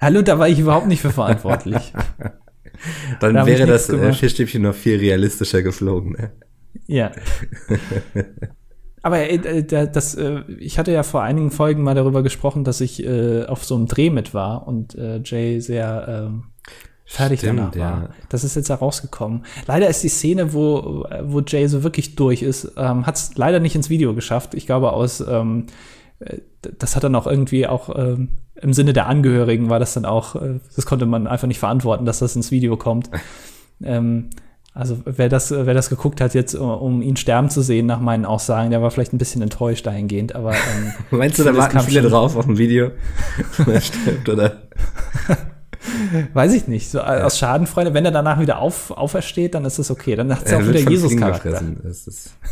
Hallo, 0.00 0.22
da 0.22 0.38
war 0.38 0.48
ich 0.48 0.58
überhaupt 0.58 0.86
nicht 0.86 1.02
für 1.02 1.10
verantwortlich. 1.10 1.92
Dann 3.20 3.34
da 3.34 3.46
wäre 3.46 3.66
das 3.66 3.88
äh, 3.90 4.12
Fischstäbchen 4.12 4.62
noch 4.62 4.74
viel 4.74 4.98
realistischer 4.98 5.62
geflogen. 5.62 6.12
Ne? 6.12 6.32
Ja. 6.86 7.12
Aber 9.02 9.18
äh, 9.18 9.64
das, 9.64 10.14
äh, 10.14 10.42
ich 10.58 10.78
hatte 10.78 10.92
ja 10.92 11.02
vor 11.02 11.22
einigen 11.22 11.50
Folgen 11.50 11.82
mal 11.82 11.94
darüber 11.94 12.22
gesprochen, 12.22 12.64
dass 12.64 12.80
ich 12.80 13.04
äh, 13.04 13.44
auf 13.44 13.64
so 13.64 13.74
einem 13.74 13.86
Dreh 13.86 14.10
mit 14.10 14.34
war 14.34 14.66
und 14.66 14.94
äh, 14.94 15.20
Jay 15.24 15.60
sehr 15.60 16.06
ähm, 16.08 16.44
fertig 17.04 17.40
Stimmt, 17.40 17.58
danach 17.58 17.76
war. 17.76 18.02
ja. 18.02 18.10
Das 18.28 18.44
ist 18.44 18.56
jetzt 18.56 18.68
herausgekommen. 18.68 19.44
Leider 19.66 19.88
ist 19.88 20.02
die 20.02 20.08
Szene, 20.08 20.52
wo, 20.52 21.06
wo 21.24 21.40
Jay 21.40 21.66
so 21.66 21.82
wirklich 21.82 22.14
durch 22.14 22.42
ist, 22.42 22.72
ähm, 22.76 23.06
hat 23.06 23.16
es 23.16 23.36
leider 23.36 23.58
nicht 23.58 23.74
ins 23.74 23.90
Video 23.90 24.14
geschafft. 24.14 24.54
Ich 24.54 24.66
glaube, 24.66 24.92
aus 24.92 25.20
ähm, 25.20 25.66
äh, 25.66 25.72
das 26.78 26.96
hat 26.96 27.04
dann 27.04 27.14
auch 27.14 27.26
irgendwie 27.26 27.66
auch 27.66 27.96
ähm, 27.96 28.28
im 28.56 28.72
Sinne 28.72 28.92
der 28.92 29.06
Angehörigen 29.06 29.70
war 29.70 29.78
das 29.78 29.94
dann 29.94 30.04
auch, 30.04 30.36
äh, 30.36 30.60
das 30.76 30.84
konnte 30.84 31.06
man 31.06 31.26
einfach 31.26 31.48
nicht 31.48 31.58
verantworten, 31.58 32.04
dass 32.04 32.18
das 32.18 32.36
ins 32.36 32.50
Video 32.50 32.76
kommt. 32.76 33.10
ähm, 33.82 34.30
also 34.72 34.98
wer 35.04 35.28
das, 35.28 35.50
wer 35.50 35.74
das 35.74 35.88
geguckt 35.88 36.20
hat 36.20 36.32
jetzt, 36.34 36.54
um 36.54 37.02
ihn 37.02 37.16
sterben 37.16 37.50
zu 37.50 37.60
sehen, 37.60 37.86
nach 37.86 38.00
meinen 38.00 38.24
Aussagen, 38.24 38.70
der 38.70 38.80
war 38.80 38.90
vielleicht 38.92 39.12
ein 39.12 39.18
bisschen 39.18 39.42
enttäuscht 39.42 39.84
dahingehend, 39.84 40.34
aber 40.36 40.52
ähm, 40.52 40.92
Meinst 41.18 41.38
du, 41.38 41.44
da 41.44 41.56
warten 41.56 41.80
viele 41.80 42.02
drauf 42.02 42.36
auf 42.36 42.46
ein 42.46 42.56
Video? 42.56 42.92
wenn 43.58 43.74
er 43.74 43.80
stirbt, 43.80 44.28
oder? 44.28 44.62
weiß 46.34 46.52
ich 46.54 46.68
nicht. 46.68 46.90
So, 46.90 47.00
aus 47.00 47.38
Schadenfreude, 47.38 47.94
wenn 47.94 48.04
er 48.04 48.10
danach 48.10 48.38
wieder 48.40 48.58
auf, 48.58 48.90
aufersteht, 48.90 49.54
dann 49.54 49.64
ist 49.64 49.78
das 49.78 49.90
okay. 49.90 50.14
Dann 50.16 50.34
hat 50.34 50.44
es 50.44 50.50
ja 50.50 50.58
Er 50.58 50.64
auch 50.64 50.68
wieder 50.68 50.80
Jesus-Charakter. 50.90 51.62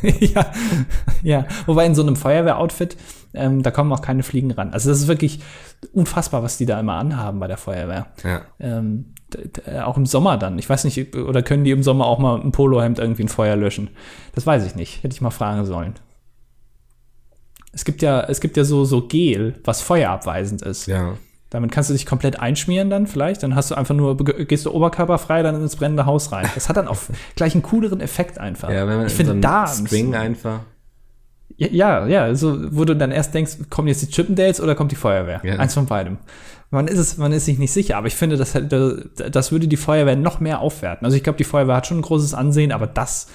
ja, 0.21 0.47
ja. 1.23 1.47
Wobei 1.67 1.87
in 1.87 1.95
so 1.95 2.03
einem 2.03 2.17
Feuerwehroutfit, 2.17 2.97
ähm, 3.35 3.63
da 3.63 3.71
kommen 3.71 3.93
auch 3.93 4.01
keine 4.03 4.23
Fliegen 4.23 4.51
ran. 4.51 4.73
Also 4.73 4.89
das 4.89 5.01
ist 5.01 5.09
wirklich 5.09 5.41
unfassbar, 5.93 6.43
was 6.43 6.57
die 6.59 6.67
da 6.67 6.81
immer 6.81 6.95
anhaben 6.95 7.39
bei 7.41 7.47
der 7.47 7.59
Feuerwehr. 7.59 8.07
ja. 8.25 8.43
Ähm, 8.61 9.15
d- 9.33 9.81
auch 9.81 9.97
im 9.99 10.07
Sommer 10.07 10.39
dann. 10.39 10.59
Ich 10.59 10.69
weiß 10.69 10.85
nicht, 10.85 11.15
oder 11.15 11.43
können 11.43 11.65
die 11.65 11.71
im 11.71 11.83
Sommer 11.83 12.07
auch 12.07 12.19
mal 12.19 12.41
ein 12.41 12.53
Polohemd 12.53 12.99
irgendwie 12.99 13.25
ein 13.25 13.29
Feuer 13.29 13.57
löschen? 13.57 13.91
Das 14.35 14.47
weiß 14.47 14.65
ich 14.65 14.75
nicht. 14.75 15.03
Hätte 15.03 15.15
ich 15.15 15.21
mal 15.21 15.31
fragen 15.31 15.67
sollen. 15.67 15.95
Es 17.73 17.85
gibt 17.85 18.01
ja, 18.03 18.23
es 18.23 18.41
gibt 18.41 18.57
ja 18.57 18.65
so, 18.65 18.85
so 18.87 19.07
Gel, 19.07 19.57
was 19.65 19.83
feuerabweisend 19.83 20.63
ist. 20.63 20.87
Ja. 20.87 21.15
Damit 21.51 21.73
kannst 21.73 21.89
du 21.89 21.95
dich 21.95 22.05
komplett 22.05 22.39
einschmieren 22.39 22.91
dann 22.91 23.07
vielleicht. 23.07 23.43
Dann 23.43 23.55
hast 23.55 23.71
du 23.71 23.75
einfach 23.75 23.95
nur, 23.95 24.17
gehst 24.17 24.67
du 24.67 24.71
oberkörperfrei 24.73 25.43
dann 25.43 25.61
ins 25.61 25.77
brennende 25.77 26.05
Haus 26.05 26.31
rein. 26.31 26.47
Das 26.55 26.69
hat 26.69 26.77
dann 26.77 26.89
auch 26.89 26.99
gleich 27.37 27.55
einen 27.55 27.63
cooleren 27.63 28.01
Effekt 28.01 28.39
einfach. 28.39 28.71
Ja, 28.71 28.87
wenn 28.87 28.99
man 28.99 29.07
ich 29.07 29.13
in 29.13 29.17
finde 29.17 29.33
so 29.35 29.41
da 29.41 29.67
String 29.67 30.15
einfach. 30.15 30.61
ja, 31.57 32.07
ja, 32.07 32.35
so, 32.35 32.77
wo 32.77 32.85
du 32.85 32.95
dann 32.95 33.13
erst 33.13 33.33
denkst, 33.35 33.71
kommen 33.71 33.89
jetzt 33.89 34.03
die 34.03 34.11
Chippendales 34.11 34.61
oder 34.61 34.75
kommt 34.75 34.93
die 34.93 34.97
Feuerwehr? 34.97 35.41
Ja. 35.43 35.57
Eins 35.57 35.73
von 35.73 35.87
beidem. 35.87 36.19
Man 36.71 36.87
ist 36.87 36.99
es, 36.99 37.17
man 37.17 37.33
ist 37.33 37.47
sich 37.47 37.59
nicht 37.59 37.73
sicher, 37.73 37.97
aber 37.97 38.09
ich 38.09 38.15
finde, 38.15 38.37
das, 38.37 38.53
das 38.53 39.53
würde 39.53 39.69
die 39.69 39.79
Feuerwehr 39.79 40.17
noch 40.17 40.41
mehr 40.41 40.61
aufwerten. 40.61 41.07
Also 41.07 41.17
ich 41.17 41.23
glaube, 41.23 41.39
die 41.39 41.45
Feuerwehr 41.45 41.77
hat 41.77 41.87
schon 41.87 42.01
ein 42.01 42.03
großes 42.03 42.35
Ansehen, 42.35 42.73
aber 42.73 42.87
das, 42.87 43.29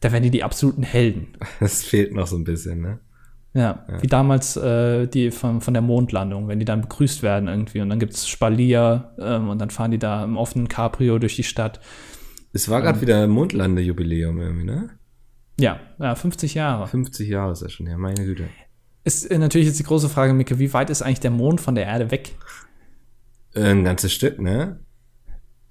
da 0.00 0.10
werden 0.10 0.24
die 0.24 0.30
die 0.30 0.42
absoluten 0.42 0.82
Helden. 0.82 1.36
Das 1.60 1.82
fehlt 1.82 2.14
noch 2.14 2.26
so 2.26 2.36
ein 2.36 2.44
bisschen, 2.44 2.80
ne? 2.80 2.98
Ja, 3.54 3.84
wie 4.00 4.06
damals 4.06 4.56
äh, 4.56 5.06
die 5.06 5.30
von, 5.30 5.60
von 5.60 5.74
der 5.74 5.82
Mondlandung, 5.82 6.48
wenn 6.48 6.58
die 6.58 6.64
dann 6.64 6.80
begrüßt 6.80 7.22
werden 7.22 7.48
irgendwie 7.48 7.82
und 7.82 7.90
dann 7.90 7.98
gibt's 7.98 8.26
Spalier 8.26 9.12
ähm, 9.18 9.50
und 9.50 9.58
dann 9.58 9.68
fahren 9.68 9.90
die 9.90 9.98
da 9.98 10.24
im 10.24 10.38
offenen 10.38 10.68
Cabrio 10.68 11.18
durch 11.18 11.36
die 11.36 11.42
Stadt. 11.42 11.78
Es 12.54 12.70
war 12.70 12.80
gerade 12.80 13.02
wieder 13.02 13.26
Mondlandejubiläum 13.26 14.40
irgendwie, 14.40 14.64
ne? 14.64 14.90
Ja, 15.60 15.80
ja, 15.98 16.14
50 16.14 16.54
Jahre. 16.54 16.86
50 16.86 17.28
Jahre 17.28 17.52
ist 17.52 17.60
das 17.60 17.72
schon 17.72 17.86
her, 17.86 17.98
meine 17.98 18.24
Güte. 18.24 18.48
Ist 19.04 19.30
äh, 19.30 19.36
natürlich 19.36 19.66
jetzt 19.66 19.78
die 19.78 19.84
große 19.84 20.08
Frage, 20.08 20.32
Micke, 20.32 20.58
wie 20.58 20.72
weit 20.72 20.88
ist 20.88 21.02
eigentlich 21.02 21.20
der 21.20 21.30
Mond 21.30 21.60
von 21.60 21.74
der 21.74 21.84
Erde 21.84 22.10
weg? 22.10 22.34
Äh, 23.54 23.70
Ein 23.70 23.84
ganzes 23.84 24.12
Stück, 24.12 24.40
ne? 24.40 24.80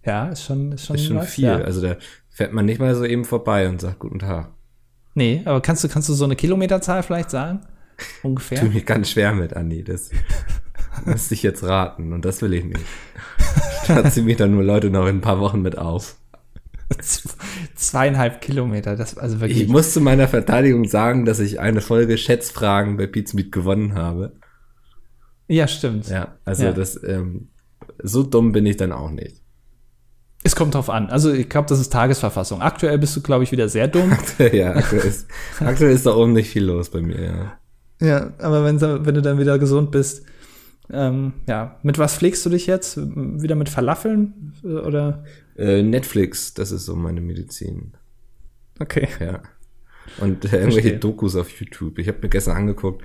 Ja, 0.05 0.29
ist 0.29 0.43
schon, 0.43 0.71
ist 0.71 0.85
schon, 0.85 0.95
Ist 0.95 1.05
schon 1.05 1.17
was, 1.17 1.29
viel. 1.29 1.45
Ja. 1.45 1.57
Also 1.57 1.81
da 1.81 1.95
fährt 2.29 2.53
man 2.53 2.65
nicht 2.65 2.79
mal 2.79 2.93
so 2.95 3.05
eben 3.05 3.25
vorbei 3.25 3.67
und 3.69 3.81
sagt 3.81 3.99
Guten 3.99 4.19
Tag. 4.19 4.51
Nee, 5.13 5.41
aber 5.45 5.61
kannst 5.61 5.83
du, 5.83 5.89
kannst 5.89 6.09
du 6.09 6.13
so 6.13 6.25
eine 6.25 6.35
Kilometerzahl 6.35 7.03
vielleicht 7.03 7.29
sagen? 7.29 7.61
Ungefähr? 8.23 8.59
Tu 8.59 8.65
mir 8.67 8.81
ganz 8.81 9.09
schwer 9.11 9.33
mit, 9.33 9.55
Andi. 9.55 9.83
Das 9.83 10.09
müsste 11.05 11.33
ich 11.33 11.43
jetzt 11.43 11.63
raten 11.63 12.13
und 12.13 12.25
das 12.25 12.41
will 12.41 12.53
ich 12.53 12.63
nicht. 12.65 12.81
Da 13.87 14.09
ziehen 14.09 14.25
mich 14.25 14.37
dann 14.37 14.51
nur 14.51 14.63
Leute 14.63 14.89
noch 14.91 15.07
in 15.07 15.17
ein 15.17 15.21
paar 15.21 15.39
Wochen 15.39 15.61
mit 15.61 15.77
auf. 15.77 16.15
Zweieinhalb 17.75 18.41
Kilometer, 18.41 18.95
das 18.95 19.17
also 19.17 19.39
wirklich. 19.39 19.61
Ich 19.61 19.67
muss 19.69 19.91
zu 19.93 20.01
meiner 20.01 20.27
Verteidigung 20.27 20.85
sagen, 20.87 21.25
dass 21.25 21.39
ich 21.39 21.59
eine 21.59 21.81
Folge 21.81 22.17
Schätzfragen 22.17 22.97
bei 22.97 23.07
Pizmeet 23.07 23.51
gewonnen 23.51 23.95
habe. 23.95 24.33
ja, 25.47 25.67
stimmt. 25.67 26.07
Ja, 26.09 26.37
also 26.45 26.65
Ja. 26.65 26.71
das, 26.73 27.01
ähm, 27.03 27.49
so 28.03 28.23
dumm 28.23 28.51
bin 28.51 28.65
ich 28.65 28.77
dann 28.77 28.91
auch 28.91 29.09
nicht. 29.09 29.41
Es 30.43 30.55
kommt 30.55 30.75
drauf 30.75 30.89
an. 30.89 31.09
Also 31.09 31.31
ich 31.33 31.49
glaube, 31.49 31.67
das 31.67 31.79
ist 31.79 31.91
Tagesverfassung. 31.91 32.61
Aktuell 32.61 32.97
bist 32.97 33.15
du, 33.15 33.21
glaube 33.21 33.43
ich, 33.43 33.51
wieder 33.51 33.67
sehr 33.69 33.87
dumm. 33.87 34.15
ja, 34.53 34.75
aktuell 34.75 35.05
ist, 35.05 35.27
aktuell 35.59 35.91
ist 35.93 36.05
da 36.05 36.15
oben 36.15 36.33
nicht 36.33 36.49
viel 36.49 36.63
los 36.65 36.89
bei 36.89 37.01
mir, 37.01 37.21
ja. 37.21 37.57
Ja, 38.01 38.33
aber 38.39 38.65
wenn, 38.65 38.81
wenn 38.81 39.15
du 39.15 39.21
dann 39.21 39.39
wieder 39.39 39.57
gesund 39.59 39.91
bist, 39.91 40.25
ähm, 40.91 41.33
ja, 41.47 41.79
mit 41.83 41.97
was 41.97 42.15
pflegst 42.15 42.45
du 42.45 42.49
dich 42.49 42.67
jetzt? 42.67 42.97
Wieder 42.97 43.55
mit 43.55 43.69
Falafeln? 43.69 44.53
Äh, 44.63 44.67
Oder? 44.67 45.23
Äh, 45.55 45.83
Netflix, 45.83 46.53
das 46.53 46.71
ist 46.71 46.85
so 46.85 46.95
meine 46.95 47.21
Medizin. 47.21 47.93
Okay. 48.79 49.07
Ja. 49.19 49.41
Und 50.19 50.45
äh, 50.45 50.57
irgendwelche 50.57 50.89
Verstehe. 50.89 50.99
Dokus 50.99 51.35
auf 51.35 51.49
YouTube. 51.51 51.99
Ich 51.99 52.07
habe 52.07 52.17
mir 52.21 52.29
gestern 52.29 52.57
angeguckt, 52.57 53.03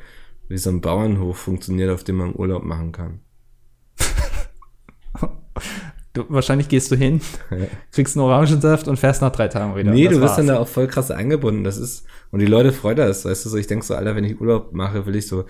wie 0.48 0.58
so 0.58 0.70
ein 0.70 0.80
Bauernhof 0.80 1.36
funktioniert, 1.36 1.90
auf 1.90 2.02
dem 2.02 2.16
man 2.16 2.34
Urlaub 2.34 2.64
machen 2.64 2.92
kann. 2.92 3.20
Du, 6.16 6.24
wahrscheinlich 6.28 6.68
gehst 6.68 6.90
du 6.90 6.96
hin, 6.96 7.20
kriegst 7.92 8.16
einen 8.16 8.24
Orangensaft 8.24 8.88
und 8.88 8.98
fährst 8.98 9.20
nach 9.22 9.32
drei 9.32 9.48
Tagen 9.48 9.76
wieder. 9.76 9.90
nee, 9.92 10.08
du 10.08 10.20
wirst 10.20 10.38
dann 10.38 10.46
da 10.46 10.58
auch 10.58 10.68
voll 10.68 10.86
krass 10.86 11.10
eingebunden. 11.10 11.62
Das 11.62 11.76
ist, 11.76 12.06
und 12.30 12.40
die 12.40 12.46
Leute 12.46 12.72
freut 12.72 12.98
das, 12.98 13.24
weißt 13.24 13.44
du, 13.44 13.50
so, 13.50 13.56
ich 13.56 13.66
denk 13.66 13.84
so, 13.84 13.94
Alter, 13.94 14.16
wenn 14.16 14.24
ich 14.24 14.40
Urlaub 14.40 14.72
mache, 14.72 15.06
will 15.06 15.14
ich 15.16 15.26
so, 15.28 15.44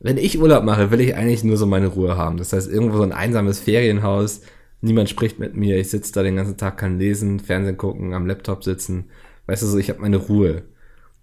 wenn 0.00 0.18
ich 0.18 0.38
Urlaub 0.40 0.64
mache, 0.64 0.90
will 0.90 1.00
ich 1.00 1.16
eigentlich 1.16 1.44
nur 1.44 1.56
so 1.56 1.64
meine 1.66 1.86
Ruhe 1.86 2.16
haben. 2.16 2.36
Das 2.36 2.52
heißt, 2.52 2.70
irgendwo 2.70 2.96
so 2.98 3.02
ein 3.04 3.12
einsames 3.12 3.60
Ferienhaus, 3.60 4.42
niemand 4.80 5.08
spricht 5.08 5.38
mit 5.38 5.56
mir, 5.56 5.78
ich 5.78 5.90
sitze 5.90 6.12
da 6.12 6.22
den 6.22 6.36
ganzen 6.36 6.56
Tag, 6.56 6.76
kann 6.76 6.98
lesen, 6.98 7.40
Fernsehen 7.40 7.76
gucken, 7.76 8.12
am 8.12 8.26
Laptop 8.26 8.64
sitzen. 8.64 9.06
Weißt 9.46 9.62
du, 9.62 9.66
so, 9.66 9.78
ich 9.78 9.88
habe 9.88 10.00
meine 10.00 10.16
Ruhe. 10.18 10.62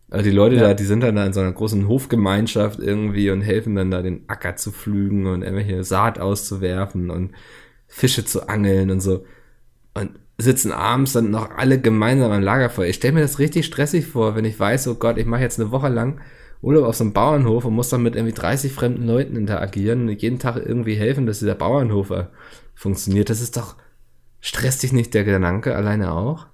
Also 0.10 0.24
die 0.24 0.36
Leute 0.36 0.56
Ja. 0.56 0.62
da, 0.70 0.74
die 0.74 0.86
sind 0.86 1.02
dann 1.02 1.16
da 1.16 1.26
in 1.26 1.34
so 1.34 1.42
einer 1.42 1.52
großen 1.52 1.88
Hofgemeinschaft 1.88 2.80
irgendwie 2.80 3.30
und 3.30 3.42
helfen 3.42 3.76
dann 3.76 3.92
da 3.92 4.02
den 4.02 4.24
Acker 4.28 4.56
zu 4.56 4.72
pflügen 4.72 5.28
und 5.28 5.44
irgendwelche 5.44 5.84
Saat 5.84 6.18
auszuwerfen 6.20 7.12
und 7.12 7.32
Fische 7.90 8.24
zu 8.24 8.48
angeln 8.48 8.90
und 8.92 9.02
so. 9.02 9.26
Und 9.94 10.12
sitzen 10.38 10.72
abends 10.72 11.12
dann 11.12 11.32
noch 11.32 11.52
alle 11.52 11.82
gemeinsam 11.82 12.32
am 12.32 12.42
Lagerfeuer. 12.42 12.88
Ich 12.88 12.96
stelle 12.96 13.16
mir 13.16 13.22
das 13.22 13.40
richtig 13.40 13.66
stressig 13.66 14.08
vor, 14.08 14.36
wenn 14.36 14.46
ich 14.46 14.58
weiß, 14.58 14.88
oh 14.88 14.96
Gott, 14.96 15.18
ich 15.18 15.26
mache 15.26 15.42
jetzt 15.42 15.60
eine 15.60 15.72
Woche 15.72 15.90
lang 15.90 16.22
Urlaub 16.62 16.86
auf 16.86 16.96
so 16.96 17.04
einem 17.04 17.14
Bauernhof 17.14 17.66
und 17.66 17.74
muss 17.74 17.90
dann 17.90 18.04
mit 18.04 18.16
irgendwie 18.16 18.34
30 18.34 18.72
fremden 18.72 19.06
Leuten 19.06 19.36
interagieren 19.36 20.08
und 20.08 20.22
jeden 20.22 20.40
Tag 20.40 20.58
irgendwie 20.58 20.96
helfen, 20.96 21.26
dass 21.26 21.40
dieser 21.40 21.56
Bauernhof 21.56 22.10
äh, 22.10 22.26
funktioniert. 22.76 23.30
Das 23.30 23.42
ist 23.42 23.58
doch, 23.58 23.76
stresst 24.40 24.84
dich 24.84 24.94
nicht 24.94 25.14
der 25.14 25.24
Gedanke 25.24 25.76
alleine 25.76 26.12
auch? 26.14 26.48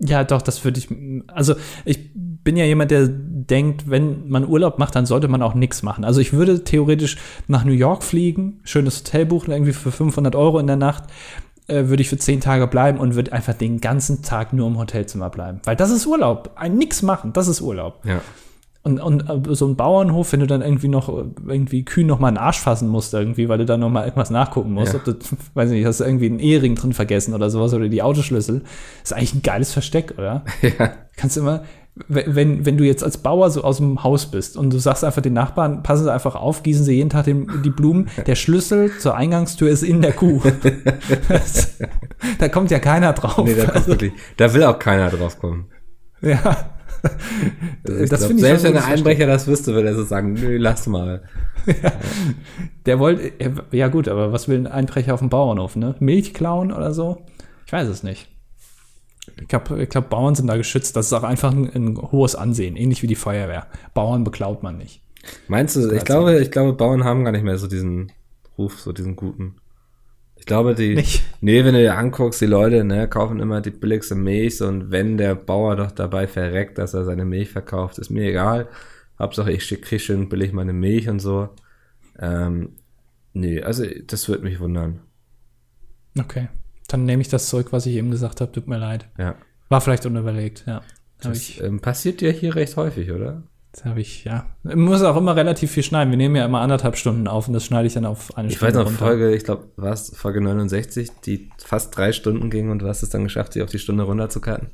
Ja, 0.00 0.24
doch, 0.24 0.42
das 0.42 0.64
würde 0.64 0.78
ich. 0.78 0.88
Also, 1.28 1.54
ich 1.84 2.10
bin 2.14 2.56
ja 2.56 2.64
jemand, 2.64 2.90
der 2.90 3.06
denkt, 3.08 3.88
wenn 3.88 4.28
man 4.28 4.48
Urlaub 4.48 4.78
macht, 4.78 4.96
dann 4.96 5.06
sollte 5.06 5.28
man 5.28 5.42
auch 5.42 5.54
nichts 5.54 5.82
machen. 5.82 6.04
Also, 6.04 6.20
ich 6.20 6.32
würde 6.32 6.64
theoretisch 6.64 7.18
nach 7.48 7.64
New 7.64 7.72
York 7.72 8.02
fliegen, 8.02 8.60
schönes 8.64 9.00
Hotel 9.00 9.26
buchen, 9.26 9.52
irgendwie 9.52 9.72
für 9.72 9.92
500 9.92 10.34
Euro 10.34 10.58
in 10.58 10.66
der 10.66 10.76
Nacht, 10.76 11.04
äh, 11.66 11.88
würde 11.88 12.02
ich 12.02 12.08
für 12.08 12.16
10 12.16 12.40
Tage 12.40 12.66
bleiben 12.66 12.98
und 12.98 13.14
würde 13.14 13.32
einfach 13.32 13.54
den 13.54 13.80
ganzen 13.80 14.22
Tag 14.22 14.52
nur 14.52 14.66
im 14.66 14.78
Hotelzimmer 14.78 15.30
bleiben. 15.30 15.60
Weil 15.64 15.76
das 15.76 15.90
ist 15.90 16.06
Urlaub. 16.06 16.52
Ein 16.56 16.76
nix 16.78 17.02
machen, 17.02 17.32
das 17.32 17.46
ist 17.46 17.60
Urlaub. 17.60 18.04
Ja. 18.04 18.20
Und, 18.82 18.98
und 18.98 19.28
äh, 19.28 19.54
so 19.54 19.66
ein 19.66 19.76
Bauernhof, 19.76 20.32
wenn 20.32 20.40
du 20.40 20.46
dann 20.46 20.62
irgendwie 20.62 20.88
noch 20.88 21.08
äh, 21.10 21.24
irgendwie 21.48 21.84
Kühen 21.84 22.06
noch 22.06 22.18
mal 22.18 22.28
einen 22.28 22.38
Arsch 22.38 22.60
fassen 22.60 22.88
musst 22.88 23.12
irgendwie, 23.12 23.48
weil 23.50 23.58
du 23.58 23.66
da 23.66 23.76
noch 23.76 23.90
mal 23.90 24.04
irgendwas 24.04 24.30
nachgucken 24.30 24.72
musst, 24.72 24.94
Ja. 24.94 24.98
ob 25.00 25.04
du, 25.04 25.14
weiß 25.54 25.68
nicht, 25.70 25.84
hast 25.84 26.00
du 26.00 26.04
irgendwie 26.04 26.26
einen 26.26 26.38
Ehering 26.38 26.76
drin 26.76 26.94
vergessen 26.94 27.34
oder 27.34 27.50
sowas 27.50 27.74
oder 27.74 27.88
die 27.90 28.02
Autoschlüssel, 28.02 28.62
ist 29.02 29.12
eigentlich 29.12 29.34
ein 29.34 29.42
geiles 29.42 29.72
Versteck, 29.74 30.14
oder? 30.16 30.44
ja. 30.62 30.92
Kannst 31.14 31.36
du 31.36 31.40
immer, 31.42 31.62
we- 32.08 32.24
wenn, 32.26 32.64
wenn 32.64 32.78
du 32.78 32.84
jetzt 32.84 33.04
als 33.04 33.18
Bauer 33.18 33.50
so 33.50 33.62
aus 33.64 33.76
dem 33.76 34.02
Haus 34.02 34.24
bist 34.30 34.56
und 34.56 34.72
du 34.72 34.78
sagst 34.78 35.04
einfach 35.04 35.20
den 35.20 35.34
Nachbarn, 35.34 35.82
passen 35.82 36.04
sie 36.04 36.12
einfach 36.12 36.34
auf, 36.34 36.62
gießen 36.62 36.82
sie 36.84 36.94
jeden 36.94 37.10
Tag 37.10 37.26
den, 37.26 37.48
die 37.62 37.68
Blumen, 37.70 38.08
der 38.26 38.34
Schlüssel 38.34 38.90
zur 38.98 39.14
Eingangstür 39.14 39.68
ist 39.68 39.82
in 39.82 40.00
der 40.00 40.12
Kuh. 40.14 40.40
Das, 41.28 41.76
da 42.38 42.48
kommt 42.48 42.70
ja 42.70 42.78
keiner 42.78 43.12
drauf. 43.12 43.44
Nee, 43.44 43.56
da 43.56 43.66
kommt 43.66 43.88
wirklich, 43.88 44.12
da 44.38 44.54
will 44.54 44.64
auch 44.64 44.78
keiner 44.78 45.10
drauf 45.10 45.38
kommen. 45.38 45.66
ja. 46.22 46.56
Das 47.82 48.08
glaub, 48.08 48.20
finde 48.20 48.34
ich 48.34 48.40
selbst 48.40 48.64
wenn 48.64 48.74
der 48.74 48.84
Einbrecher 48.84 49.26
das 49.26 49.46
wüsste, 49.46 49.74
würde 49.74 49.88
er 49.88 49.94
so 49.94 50.04
sagen, 50.04 50.34
nö, 50.34 50.58
lass 50.58 50.86
mal. 50.86 51.22
Der 52.86 52.98
wollte, 52.98 53.32
ja 53.72 53.88
gut, 53.88 54.08
aber 54.08 54.32
was 54.32 54.48
will 54.48 54.58
ein 54.58 54.66
Einbrecher 54.66 55.14
auf 55.14 55.20
dem 55.20 55.28
Bauernhof, 55.28 55.76
ne? 55.76 55.94
Milch 55.98 56.34
klauen 56.34 56.72
oder 56.72 56.92
so? 56.92 57.22
Ich 57.66 57.72
weiß 57.72 57.88
es 57.88 58.02
nicht. 58.02 58.28
Ich 59.40 59.48
glaube, 59.48 59.86
glaub, 59.86 60.10
Bauern 60.10 60.34
sind 60.34 60.46
da 60.46 60.56
geschützt. 60.56 60.96
Das 60.96 61.06
ist 61.06 61.12
auch 61.12 61.22
einfach 61.22 61.52
ein, 61.52 61.70
ein 61.74 61.96
hohes 61.96 62.34
Ansehen, 62.34 62.76
ähnlich 62.76 63.02
wie 63.02 63.06
die 63.06 63.14
Feuerwehr. 63.14 63.66
Bauern 63.94 64.24
beklaut 64.24 64.62
man 64.62 64.76
nicht. 64.76 65.02
Meinst 65.48 65.76
du, 65.76 65.90
ich 65.92 66.04
glaube, 66.04 66.40
ich 66.40 66.50
glaube, 66.50 66.72
Bauern 66.72 67.04
haben 67.04 67.24
gar 67.24 67.32
nicht 67.32 67.44
mehr 67.44 67.58
so 67.58 67.66
diesen 67.66 68.12
Ruf, 68.56 68.80
so 68.80 68.92
diesen 68.92 69.16
guten. 69.16 69.56
Ich 70.50 70.52
glaube, 70.52 70.74
die, 70.74 70.96
Nicht? 70.96 71.22
nee, 71.40 71.64
wenn 71.64 71.74
du 71.74 71.80
dir 71.80 71.96
anguckst, 71.96 72.40
die 72.40 72.46
Leute, 72.46 72.82
ne, 72.82 73.06
kaufen 73.06 73.38
immer 73.38 73.60
die 73.60 73.70
billigste 73.70 74.16
Milch 74.16 74.60
und 74.60 74.90
wenn 74.90 75.16
der 75.16 75.36
Bauer 75.36 75.76
doch 75.76 75.92
dabei 75.92 76.26
verreckt, 76.26 76.76
dass 76.78 76.92
er 76.92 77.04
seine 77.04 77.24
Milch 77.24 77.50
verkauft, 77.50 77.98
ist 77.98 78.10
mir 78.10 78.28
egal. 78.28 78.66
Hauptsache, 79.16 79.52
ich 79.52 79.62
schick- 79.62 79.82
krieg 79.82 80.00
schön 80.00 80.28
billig 80.28 80.52
meine 80.52 80.72
Milch 80.72 81.08
und 81.08 81.20
so. 81.20 81.50
Ähm, 82.18 82.70
nee, 83.32 83.62
also, 83.62 83.84
das 84.08 84.28
würde 84.28 84.42
mich 84.42 84.58
wundern. 84.58 84.98
Okay. 86.18 86.48
dann 86.88 87.04
nehme 87.04 87.22
ich 87.22 87.28
das 87.28 87.48
zurück, 87.48 87.68
was 87.70 87.86
ich 87.86 87.94
eben 87.94 88.10
gesagt 88.10 88.40
habe. 88.40 88.50
Tut 88.50 88.66
mir 88.66 88.78
leid. 88.78 89.08
Ja. 89.18 89.36
War 89.68 89.80
vielleicht 89.80 90.04
unüberlegt, 90.04 90.64
ja. 90.66 90.82
Das 91.20 91.38
ich, 91.38 91.62
ähm, 91.62 91.78
passiert 91.78 92.20
dir 92.22 92.32
hier 92.32 92.56
recht 92.56 92.76
häufig, 92.76 93.12
oder? 93.12 93.44
Das 93.72 93.84
habe 93.84 94.00
ich, 94.00 94.24
ja. 94.24 94.46
Ich 94.68 94.74
muss 94.74 95.02
auch 95.02 95.16
immer 95.16 95.36
relativ 95.36 95.70
viel 95.70 95.84
schneiden. 95.84 96.10
Wir 96.10 96.16
nehmen 96.16 96.34
ja 96.34 96.44
immer 96.44 96.60
anderthalb 96.60 96.96
Stunden 96.96 97.28
auf 97.28 97.46
und 97.46 97.54
das 97.54 97.64
schneide 97.64 97.86
ich 97.86 97.94
dann 97.94 98.04
auf 98.04 98.36
eine 98.36 98.48
ich 98.48 98.56
Stunde. 98.56 98.72
Ich 98.72 98.76
weiß 98.76 98.82
noch, 98.82 98.90
runter. 98.90 99.04
Folge, 99.04 99.34
ich 99.34 99.44
glaube, 99.44 99.68
war 99.76 99.92
es 99.92 100.12
Folge 100.16 100.40
69, 100.40 101.10
die 101.24 101.50
fast 101.64 101.96
drei 101.96 102.12
Stunden 102.12 102.50
ging 102.50 102.70
und 102.70 102.80
du 102.80 102.88
hast 102.88 103.02
es 103.02 103.10
dann 103.10 103.22
geschafft, 103.22 103.52
sie 103.52 103.62
auf 103.62 103.70
die 103.70 103.78
Stunde 103.78 104.02
runterzukarten. 104.02 104.70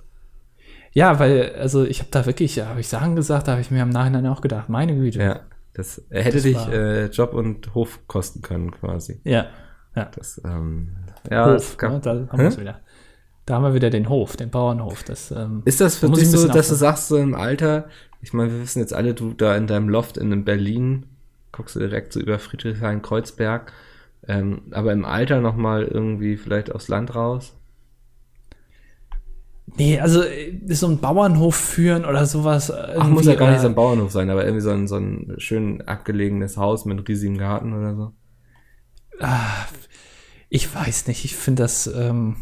Ja, 0.93 1.19
weil, 1.19 1.55
also 1.57 1.85
ich 1.85 2.01
habe 2.01 2.09
da 2.11 2.25
wirklich, 2.25 2.59
habe 2.59 2.81
ich 2.81 2.89
Sachen 2.89 3.17
gesagt, 3.17 3.49
da 3.49 3.53
habe 3.53 3.61
ich 3.61 3.71
mir 3.71 3.83
im 3.83 3.91
Nachhinein 3.91 4.27
auch 4.27 4.41
gedacht, 4.41 4.71
meine 4.71 4.95
Güte. 4.95 5.19
Ja, 5.19 5.41
das 5.75 6.01
hätte 6.09 6.33
das 6.33 6.43
dich 6.43 6.69
äh, 6.69 7.07
Job 7.09 7.35
und 7.35 7.75
Hof 7.75 8.01
kosten 8.07 8.41
können, 8.41 8.71
quasi. 8.71 9.21
Ja, 9.25 9.49
ja. 9.95 10.11
Das, 10.17 10.41
ähm, 10.43 10.97
ja, 11.31 11.53
Hof, 11.53 11.77
gab, 11.77 11.93
ne, 11.93 12.01
da 12.01 12.11
haben 12.31 12.39
wir 12.39 12.47
es 12.47 12.59
wieder. 12.59 12.81
Da 13.47 13.55
haben 13.55 13.63
wir 13.63 13.75
wieder 13.75 13.91
den 13.91 14.09
Hof, 14.09 14.37
den 14.37 14.51
Bauernhof. 14.51 15.05
Das, 15.05 15.31
ähm, 15.31 15.63
ist 15.65 15.81
das 15.81 15.97
für 15.97 16.11
dich 16.11 16.29
so, 16.29 16.49
dass 16.49 16.69
du 16.69 16.75
sagst, 16.75 17.07
so 17.07 17.17
im 17.17 17.35
Alter, 17.35 17.89
ich 18.21 18.33
meine, 18.33 18.51
wir 18.51 18.61
wissen 18.61 18.81
jetzt 18.81 18.93
alle, 18.93 19.15
du 19.15 19.33
da 19.33 19.57
in 19.57 19.69
deinem 19.69 19.89
Loft 19.89 20.17
in 20.17 20.45
Berlin, 20.45 21.07
guckst 21.53 21.77
du 21.77 21.81
direkt 21.81 22.13
so 22.13 22.19
über 22.19 22.41
Friedrichshain-Kreuzberg, 22.41 23.73
ähm, 24.27 24.63
aber 24.73 24.93
im 24.93 25.05
Alter 25.05 25.41
nochmal 25.41 25.85
irgendwie 25.85 26.37
vielleicht 26.37 26.75
aufs 26.75 26.89
Land 26.89 27.15
raus? 27.15 27.55
Nee, 29.77 30.01
also 30.01 30.23
äh, 30.23 30.59
so 30.75 30.89
ein 30.89 30.99
Bauernhof 30.99 31.55
führen 31.55 32.05
oder 32.05 32.27
sowas. 32.27 32.73
Ach, 32.73 33.09
muss 33.09 33.27
ja 33.27 33.37
gar 33.37 33.53
nicht 33.53 33.61
so 33.61 33.69
ein 33.69 33.77
Bauernhof 33.77 34.11
sein, 34.11 34.29
aber 34.29 34.45
irgendwie 34.45 34.63
so 34.63 34.71
ein, 34.71 34.89
so 34.89 34.97
ein 34.97 35.35
schön 35.39 35.83
abgelegenes 35.83 36.57
Haus 36.57 36.85
mit 36.85 36.97
einem 36.97 37.07
riesigen 37.07 37.39
Garten 37.39 37.73
oder 37.73 37.95
so. 37.95 38.13
Ah, 39.21 39.67
ich 40.49 40.75
weiß 40.75 41.07
nicht, 41.07 41.25
ich 41.25 41.37
finde 41.37 41.63
das, 41.63 41.87
ähm, 41.87 42.37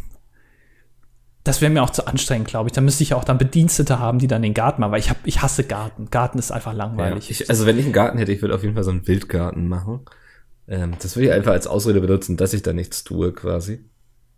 das 1.44 1.60
wäre 1.60 1.70
mir 1.70 1.82
auch 1.82 1.90
zu 1.90 2.06
anstrengend, 2.06 2.48
glaube 2.48 2.70
ich. 2.70 2.72
Da 2.72 2.80
müsste 2.80 3.02
ich 3.02 3.12
auch 3.12 3.22
dann 3.22 3.36
Bedienstete 3.36 3.98
haben, 3.98 4.18
die 4.18 4.26
dann 4.26 4.40
den 4.40 4.54
Garten 4.54 4.80
machen, 4.80 4.92
weil 4.92 5.00
ich, 5.00 5.10
hab, 5.10 5.18
ich 5.26 5.42
hasse 5.42 5.64
Garten. 5.64 6.08
Garten 6.10 6.38
ist 6.38 6.50
einfach 6.50 6.72
langweilig. 6.72 7.28
Ja, 7.28 7.30
ich, 7.30 7.50
also 7.50 7.66
wenn 7.66 7.78
ich 7.78 7.84
einen 7.84 7.92
Garten 7.92 8.16
hätte, 8.16 8.32
ich 8.32 8.40
würde 8.40 8.54
auf 8.54 8.62
jeden 8.62 8.74
Fall 8.74 8.84
so 8.84 8.90
einen 8.90 9.06
Wildgarten 9.06 9.68
machen. 9.68 10.00
Ähm, 10.66 10.92
das 11.02 11.16
würde 11.16 11.26
ich 11.26 11.32
einfach 11.32 11.52
als 11.52 11.66
Ausrede 11.66 12.00
benutzen, 12.00 12.38
dass 12.38 12.54
ich 12.54 12.62
da 12.62 12.72
nichts 12.72 13.04
tue, 13.04 13.32
quasi. 13.32 13.84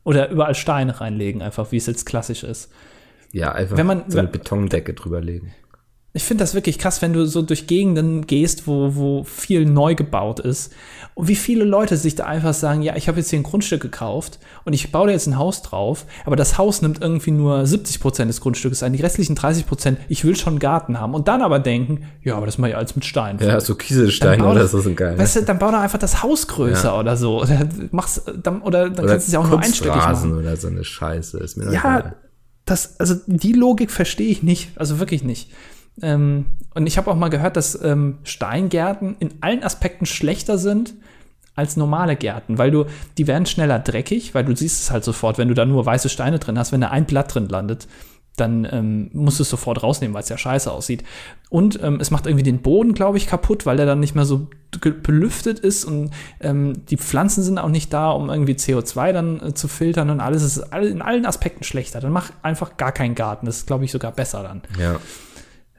Oder 0.02 0.30
überall 0.30 0.56
Steine 0.56 1.00
reinlegen, 1.00 1.42
einfach 1.42 1.70
wie 1.70 1.76
es 1.76 1.86
jetzt 1.86 2.06
klassisch 2.06 2.42
ist. 2.42 2.72
Ja, 3.32 3.52
einfach 3.52 3.76
wenn 3.76 3.86
man, 3.86 4.10
so 4.10 4.18
eine 4.18 4.28
Betondecke 4.28 4.92
drüberlegen. 4.92 5.52
Ich 6.16 6.24
finde 6.24 6.42
das 6.42 6.54
wirklich 6.54 6.78
krass, 6.78 7.02
wenn 7.02 7.12
du 7.12 7.26
so 7.26 7.42
durch 7.42 7.66
Gegenden 7.66 8.26
gehst, 8.26 8.66
wo, 8.66 8.96
wo 8.96 9.24
viel 9.24 9.66
neu 9.66 9.94
gebaut 9.94 10.40
ist. 10.40 10.72
Und 11.14 11.28
wie 11.28 11.36
viele 11.36 11.64
Leute 11.64 11.96
sich 11.96 12.14
da 12.14 12.24
einfach 12.24 12.54
sagen, 12.54 12.82
ja, 12.82 12.96
ich 12.96 13.08
habe 13.08 13.18
jetzt 13.18 13.30
hier 13.30 13.38
ein 13.38 13.42
Grundstück 13.42 13.82
gekauft 13.82 14.38
und 14.64 14.72
ich 14.72 14.92
baue 14.92 15.06
da 15.06 15.12
jetzt 15.12 15.26
ein 15.26 15.38
Haus 15.38 15.62
drauf, 15.62 16.06
aber 16.24 16.36
das 16.36 16.58
Haus 16.58 16.82
nimmt 16.82 17.00
irgendwie 17.02 17.30
nur 17.30 17.66
70 17.66 18.00
Prozent 18.00 18.28
des 18.30 18.40
Grundstückes 18.40 18.82
ein, 18.82 18.94
die 18.94 19.02
restlichen 19.02 19.34
30 19.34 19.66
Prozent, 19.66 19.98
ich 20.08 20.24
will 20.24 20.36
schon 20.36 20.54
einen 20.54 20.58
Garten 20.58 20.98
haben. 20.98 21.14
Und 21.14 21.28
dann 21.28 21.42
aber 21.42 21.58
denken, 21.58 22.06
ja, 22.22 22.36
aber 22.36 22.46
das 22.46 22.58
mache 22.58 22.70
ich 22.70 22.76
alles 22.76 22.94
mit 22.94 23.04
Stein. 23.04 23.38
Ja, 23.40 23.60
so 23.60 23.74
Kieselsteine 23.74 24.46
oder 24.46 24.66
so 24.66 24.80
sind 24.80 24.96
geil. 24.96 25.18
Weißt 25.18 25.36
du, 25.36 25.42
dann 25.42 25.58
bau 25.58 25.70
da 25.70 25.82
einfach 25.82 25.98
das 25.98 26.22
Haus 26.22 26.48
größer 26.48 26.88
ja. 26.88 26.98
oder 26.98 27.16
so. 27.16 27.36
Oder, 27.46 27.68
mach's, 27.90 28.22
dann, 28.42 28.62
oder 28.62 28.88
dann 28.88 29.04
oder 29.04 29.12
kannst 29.12 29.26
du 29.26 29.28
es 29.28 29.32
ja 29.32 29.40
auch 29.40 29.48
nur 29.48 29.60
einstöckig 29.60 29.94
machen. 29.94 30.32
oder 30.36 30.56
so 30.56 30.68
eine 30.68 30.82
Scheiße. 30.82 31.38
Ist 31.38 31.56
mir 31.56 31.70
ja, 31.70 32.14
das, 32.64 32.98
also 32.98 33.14
die 33.26 33.52
Logik 33.52 33.90
verstehe 33.90 34.28
ich 34.28 34.42
nicht. 34.42 34.70
Also 34.76 34.98
wirklich 34.98 35.22
nicht. 35.22 35.50
Ähm, 36.02 36.46
und 36.74 36.86
ich 36.86 36.98
habe 36.98 37.10
auch 37.10 37.16
mal 37.16 37.28
gehört, 37.28 37.56
dass 37.56 37.80
ähm, 37.82 38.18
Steingärten 38.24 39.16
in 39.18 39.34
allen 39.40 39.62
Aspekten 39.62 40.06
schlechter 40.06 40.58
sind 40.58 40.94
als 41.54 41.76
normale 41.76 42.16
Gärten, 42.16 42.58
weil 42.58 42.70
du, 42.70 42.84
die 43.16 43.26
werden 43.26 43.46
schneller 43.46 43.78
dreckig, 43.78 44.34
weil 44.34 44.44
du 44.44 44.54
siehst 44.54 44.82
es 44.82 44.90
halt 44.90 45.04
sofort, 45.04 45.38
wenn 45.38 45.48
du 45.48 45.54
da 45.54 45.64
nur 45.64 45.86
weiße 45.86 46.10
Steine 46.10 46.38
drin 46.38 46.58
hast, 46.58 46.70
wenn 46.70 46.82
da 46.82 46.88
ein 46.88 47.06
Blatt 47.06 47.34
drin 47.34 47.48
landet, 47.48 47.88
dann 48.36 48.68
ähm, 48.70 49.10
musst 49.14 49.38
du 49.38 49.42
es 49.42 49.48
sofort 49.50 49.82
rausnehmen, 49.82 50.14
weil 50.14 50.22
es 50.22 50.28
ja 50.28 50.36
scheiße 50.36 50.70
aussieht. 50.70 51.04
Und 51.48 51.82
ähm, 51.82 51.98
es 52.00 52.10
macht 52.10 52.26
irgendwie 52.26 52.42
den 52.42 52.60
Boden, 52.60 52.92
glaube 52.92 53.16
ich, 53.16 53.26
kaputt, 53.26 53.64
weil 53.64 53.78
der 53.78 53.86
dann 53.86 54.00
nicht 54.00 54.14
mehr 54.14 54.26
so 54.26 54.48
belüftet 55.02 55.58
ist 55.58 55.86
und 55.86 56.10
ähm, 56.40 56.84
die 56.90 56.98
Pflanzen 56.98 57.42
sind 57.42 57.58
auch 57.58 57.70
nicht 57.70 57.94
da, 57.94 58.10
um 58.10 58.28
irgendwie 58.28 58.52
CO2 58.52 59.12
dann 59.12 59.40
äh, 59.40 59.54
zu 59.54 59.68
filtern 59.68 60.10
und 60.10 60.20
alles 60.20 60.42
ist 60.42 60.58
in 60.58 61.00
allen 61.00 61.24
Aspekten 61.24 61.64
schlechter. 61.64 62.00
Dann 62.00 62.12
mach 62.12 62.30
einfach 62.42 62.76
gar 62.76 62.92
keinen 62.92 63.14
Garten. 63.14 63.46
Das 63.46 63.58
ist, 63.58 63.66
glaube 63.66 63.86
ich, 63.86 63.92
sogar 63.92 64.12
besser 64.12 64.42
dann. 64.42 64.60
Ja. 64.78 65.00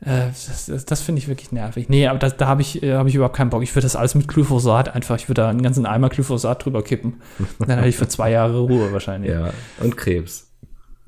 Äh, 0.02 0.28
das, 0.28 0.68
das, 0.68 0.86
das 0.86 1.02
finde 1.02 1.20
ich 1.20 1.28
wirklich 1.28 1.52
nervig. 1.52 1.90
Nee, 1.90 2.08
aber 2.08 2.20
das, 2.20 2.38
da 2.38 2.48
habe 2.48 2.62
ich, 2.62 2.84
äh, 2.84 2.94
hab 2.94 3.08
ich 3.08 3.16
überhaupt 3.16 3.36
keinen 3.36 3.50
Bock. 3.50 3.64
Ich 3.64 3.74
würde 3.74 3.86
das 3.86 3.96
alles 3.96 4.16
mit 4.16 4.28
Glyphosat 4.28 4.94
einfach, 4.94 5.16
ich 5.16 5.28
würde 5.28 5.42
da 5.42 5.50
einen 5.50 5.64
ganzen 5.64 5.86
Eimer 5.86 6.10
Glyphosat 6.10 6.64
drüber 6.64 6.84
kippen. 6.84 7.22
Dann 7.60 7.78
hätte 7.78 7.90
ich 7.90 7.98
für 7.98 8.08
zwei 8.08 8.32
Jahre 8.32 8.60
Ruhe 8.60 8.94
wahrscheinlich. 8.94 9.32
Ja, 9.32 9.52
und 9.80 9.98
Krebs. 9.98 10.52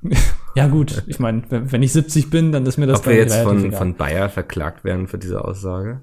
ja, 0.56 0.68
gut. 0.68 1.04
Ich 1.08 1.20
meine, 1.20 1.44
wenn 1.50 1.84
ich 1.84 1.94
70 1.94 2.30
bin, 2.30 2.52
dann 2.52 2.66
ist 2.66 2.78
mir 2.78 2.88
das 2.88 3.00
Ob 3.00 3.08
wir 3.08 3.16
jetzt 3.16 3.36
von, 3.36 3.72
von 3.72 3.96
Bayer 3.96 4.30
verklagt 4.30 4.84
werden 4.84 5.08
für 5.08 5.18
diese 5.18 5.44
Aussage? 5.44 6.02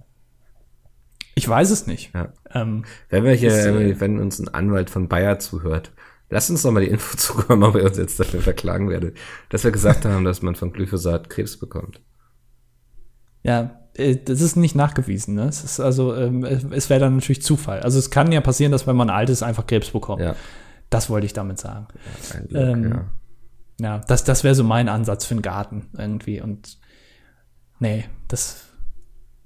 Ich 1.34 1.48
weiß 1.48 1.70
es 1.70 1.86
nicht. 1.86 2.14
Ja. 2.14 2.32
Ähm, 2.54 2.84
wenn 3.10 3.24
wir 3.24 3.32
hier, 3.32 3.48
ist, 3.48 3.66
äh, 3.66 4.00
wenn 4.00 4.18
uns 4.20 4.38
ein 4.38 4.48
Anwalt 4.48 4.90
von 4.90 5.08
Bayer 5.08 5.38
zuhört, 5.38 5.92
lasst 6.30 6.50
uns 6.50 6.62
doch 6.62 6.70
mal 6.70 6.84
die 6.84 6.90
Info 6.90 7.16
zukommen, 7.16 7.62
ob 7.62 7.74
er 7.74 7.84
uns 7.84 7.98
jetzt 7.98 8.20
dafür 8.20 8.40
verklagen 8.40 8.88
werde, 8.88 9.12
dass 9.48 9.64
wir 9.64 9.70
gesagt 9.70 10.04
haben, 10.04 10.24
dass 10.24 10.42
man 10.42 10.54
von 10.54 10.72
Glyphosat 10.72 11.28
Krebs 11.28 11.58
bekommt. 11.58 12.00
Ja, 13.46 13.70
äh, 13.94 14.16
das 14.16 14.40
ist 14.40 14.56
nicht 14.56 14.74
nachgewiesen. 14.74 15.34
Ne? 15.34 15.44
Es 15.44 15.64
ist 15.64 15.80
also, 15.80 16.14
ähm, 16.14 16.44
es 16.44 16.90
wäre 16.90 17.00
dann 17.00 17.16
natürlich 17.16 17.42
Zufall. 17.42 17.80
Also 17.80 17.98
es 17.98 18.10
kann 18.10 18.32
ja 18.32 18.40
passieren, 18.40 18.72
dass 18.72 18.86
wenn 18.86 18.96
man 18.96 19.10
alt 19.10 19.30
ist, 19.30 19.42
einfach 19.42 19.66
Krebs 19.66 19.90
bekommt. 19.90 20.22
Ja. 20.22 20.36
Das 20.90 21.10
wollte 21.10 21.26
ich 21.26 21.32
damit 21.32 21.58
sagen. 21.58 21.88
Ja, 22.50 22.60
ähm, 22.60 22.90
ja. 22.90 23.04
ja, 23.80 23.98
das, 24.06 24.24
das 24.24 24.44
wäre 24.44 24.54
so 24.54 24.64
mein 24.64 24.88
Ansatz 24.88 25.24
für 25.24 25.34
einen 25.34 25.42
Garten 25.42 25.88
irgendwie. 25.96 26.40
Und 26.40 26.78
nee, 27.80 28.04
das 28.28 28.66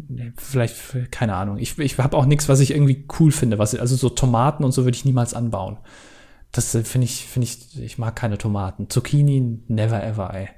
nee, 0.09 0.33
vielleicht, 0.37 1.11
keine 1.11 1.35
Ahnung. 1.35 1.59
Ich, 1.59 1.79
ich 1.79 1.99
habe 1.99 2.17
auch 2.17 2.27
nichts, 2.27 2.49
was 2.49 2.61
ich 2.61 2.73
irgendwie 2.73 3.07
cool 3.19 3.33
finde. 3.33 3.59
Was, 3.59 3.75
also 3.75 3.97
so 3.97 4.11
Tomaten 4.11 4.65
und 4.65 4.73
so 4.73 4.85
würde 4.85 4.97
ich 4.97 5.05
niemals 5.05 5.35
anbauen. 5.35 5.79
Das 6.53 6.75
äh, 6.75 6.85
finde 6.85 7.07
ich, 7.07 7.27
finde 7.27 7.47
ich, 7.47 7.81
ich 7.81 7.99
mag 7.99 8.17
keine 8.17 8.37
Tomaten. 8.37 8.91
Zucchini, 8.91 9.63
never 9.69 10.03
ever, 10.03 10.35
ey. 10.35 10.49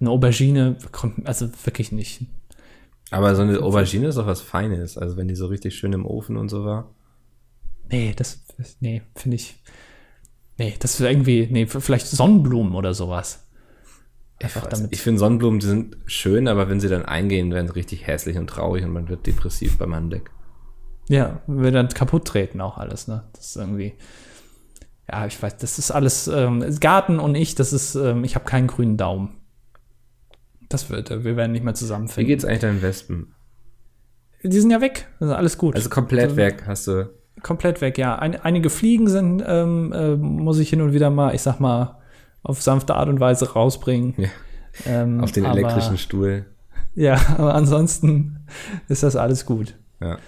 Eine 0.00 0.10
Aubergine, 0.10 0.76
also 1.24 1.50
wirklich 1.64 1.92
nicht. 1.92 2.26
Aber 3.10 3.34
so 3.34 3.42
eine 3.42 3.60
Aubergine 3.60 4.08
ist 4.08 4.18
doch 4.18 4.26
was 4.26 4.40
Feines. 4.40 4.96
Also 4.96 5.16
wenn 5.16 5.28
die 5.28 5.34
so 5.34 5.46
richtig 5.46 5.74
schön 5.76 5.92
im 5.92 6.06
Ofen 6.06 6.36
und 6.36 6.48
so 6.48 6.64
war. 6.64 6.94
Nee, 7.90 8.14
das, 8.16 8.44
nee, 8.80 9.02
finde 9.16 9.36
ich. 9.36 9.60
Nee, 10.58 10.74
das 10.78 10.94
ist 10.94 11.00
irgendwie, 11.00 11.48
nee, 11.50 11.66
vielleicht 11.66 12.06
Sonnenblumen 12.06 12.74
oder 12.74 12.94
sowas. 12.94 13.48
Einfach 14.42 14.64
ich, 14.64 14.68
damit. 14.68 14.92
ich 14.92 15.02
finde 15.02 15.18
Sonnenblumen, 15.18 15.60
die 15.60 15.66
sind 15.66 15.96
schön, 16.06 16.48
aber 16.48 16.68
wenn 16.68 16.80
sie 16.80 16.88
dann 16.88 17.04
eingehen, 17.04 17.52
werden 17.52 17.66
sie 17.66 17.74
richtig 17.74 18.06
hässlich 18.06 18.38
und 18.38 18.48
traurig 18.48 18.84
und 18.84 18.92
man 18.92 19.08
wird 19.08 19.26
depressiv 19.26 19.76
beim 19.78 19.92
Anblick. 19.92 20.30
Ja, 21.08 21.40
wird 21.46 21.74
dann 21.74 21.88
kaputt 21.88 22.26
treten 22.26 22.60
auch 22.60 22.78
alles, 22.78 23.08
ne? 23.08 23.24
Das 23.32 23.46
ist 23.46 23.56
irgendwie. 23.56 23.94
Ja, 25.10 25.26
ich 25.26 25.42
weiß, 25.42 25.56
das 25.56 25.78
ist 25.78 25.90
alles, 25.90 26.28
ähm, 26.28 26.64
Garten 26.78 27.18
und 27.18 27.34
ich, 27.34 27.56
das 27.56 27.72
ist, 27.72 27.96
ähm, 27.96 28.22
ich 28.22 28.36
habe 28.36 28.44
keinen 28.44 28.68
grünen 28.68 28.96
Daumen. 28.96 29.39
Das 30.70 30.88
wird, 30.88 31.10
wir 31.10 31.36
werden 31.36 31.52
nicht 31.52 31.64
mehr 31.64 31.74
zusammenfinden. 31.74 32.22
Wie 32.22 32.32
geht's 32.32 32.44
eigentlich 32.44 32.60
deinen 32.60 32.80
Wespen? 32.80 33.34
Die 34.42 34.58
sind 34.58 34.70
ja 34.70 34.80
weg. 34.80 35.08
Also 35.18 35.34
alles 35.34 35.58
gut. 35.58 35.74
Also 35.74 35.90
komplett 35.90 36.30
also, 36.30 36.36
weg, 36.36 36.62
hast 36.66 36.86
du. 36.86 37.10
Komplett 37.42 37.80
weg, 37.80 37.98
ja. 37.98 38.16
Ein, 38.16 38.36
einige 38.36 38.70
Fliegen 38.70 39.08
sind, 39.08 39.42
ähm, 39.46 39.92
äh, 39.92 40.16
muss 40.16 40.58
ich 40.58 40.70
hin 40.70 40.80
und 40.80 40.92
wieder 40.92 41.10
mal, 41.10 41.34
ich 41.34 41.42
sag 41.42 41.58
mal, 41.58 41.98
auf 42.42 42.62
sanfte 42.62 42.94
Art 42.94 43.08
und 43.08 43.20
Weise 43.20 43.52
rausbringen. 43.52 44.14
Ja. 44.16 44.28
Ähm, 44.86 45.20
auf 45.20 45.32
den 45.32 45.44
aber, 45.44 45.58
elektrischen 45.58 45.98
Stuhl. 45.98 46.46
Ja, 46.94 47.20
aber 47.36 47.54
ansonsten 47.54 48.46
ist 48.88 49.02
das 49.02 49.16
alles 49.16 49.44
gut. 49.44 49.76
Ja. 50.00 50.18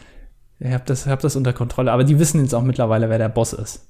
Ich 0.58 0.72
habe 0.72 0.84
das, 0.86 1.06
hab 1.06 1.20
das 1.20 1.36
unter 1.36 1.52
Kontrolle. 1.52 1.92
Aber 1.92 2.02
die 2.02 2.18
wissen 2.18 2.42
jetzt 2.42 2.54
auch 2.54 2.64
mittlerweile, 2.64 3.08
wer 3.08 3.18
der 3.18 3.28
Boss 3.28 3.52
ist. 3.52 3.88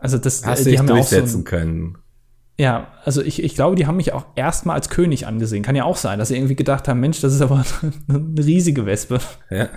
Also 0.00 0.18
das, 0.18 0.44
Hast 0.44 0.60
die 0.60 0.64
du 0.64 0.70
dich 0.70 0.80
durchsetzen 0.80 1.28
so 1.28 1.38
ein, 1.38 1.44
können. 1.44 1.98
Ja, 2.56 2.92
also 3.04 3.20
ich, 3.20 3.42
ich 3.42 3.54
glaube, 3.56 3.74
die 3.74 3.86
haben 3.86 3.96
mich 3.96 4.12
auch 4.12 4.26
erstmal 4.36 4.76
als 4.76 4.88
König 4.88 5.26
angesehen. 5.26 5.64
Kann 5.64 5.74
ja 5.74 5.84
auch 5.84 5.96
sein, 5.96 6.18
dass 6.20 6.28
sie 6.28 6.36
irgendwie 6.36 6.54
gedacht 6.54 6.86
haben, 6.86 7.00
Mensch, 7.00 7.20
das 7.20 7.34
ist 7.34 7.40
aber 7.40 7.64
eine 8.08 8.44
riesige 8.44 8.86
Wespe. 8.86 9.18
Ja. 9.50 9.68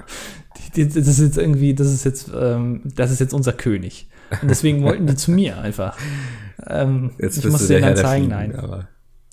Das 0.76 0.96
ist 0.96 1.20
jetzt 1.20 1.38
irgendwie, 1.38 1.74
das 1.74 1.92
ist 1.92 2.04
jetzt, 2.04 2.30
ähm, 2.36 2.82
das 2.84 3.10
ist 3.12 3.20
jetzt 3.20 3.34
unser 3.34 3.54
König. 3.54 4.10
Und 4.42 4.50
deswegen 4.50 4.84
wollten 4.84 5.08
die 5.08 5.16
zu 5.16 5.32
mir 5.32 5.60
einfach. 5.60 5.98
Ähm, 6.68 7.12
jetzt 7.20 7.38
ich 7.38 7.50
musste 7.50 7.68
denen 7.68 7.84
dann 7.84 7.96
zeigen, 7.96 8.26
Fliegen, 8.26 8.54
nein. 8.54 8.54
Ja, 8.54 8.88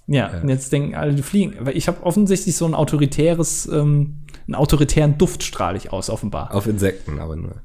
ja, 0.06 0.40
und 0.40 0.48
jetzt 0.48 0.72
denken 0.72 0.94
alle, 0.94 1.14
die 1.14 1.22
fliegen. 1.22 1.54
Weil 1.60 1.76
ich 1.76 1.88
habe 1.88 2.02
offensichtlich 2.02 2.56
so 2.56 2.66
ein 2.66 2.74
autoritäres, 2.74 3.66
ähm, 3.66 4.24
einen 4.46 4.54
autoritären 4.54 5.18
Duft 5.18 5.42
strahle 5.42 5.76
ich 5.76 5.92
aus, 5.92 6.10
offenbar. 6.10 6.54
Auf 6.54 6.66
Insekten 6.66 7.18
aber 7.18 7.36
nur. 7.36 7.62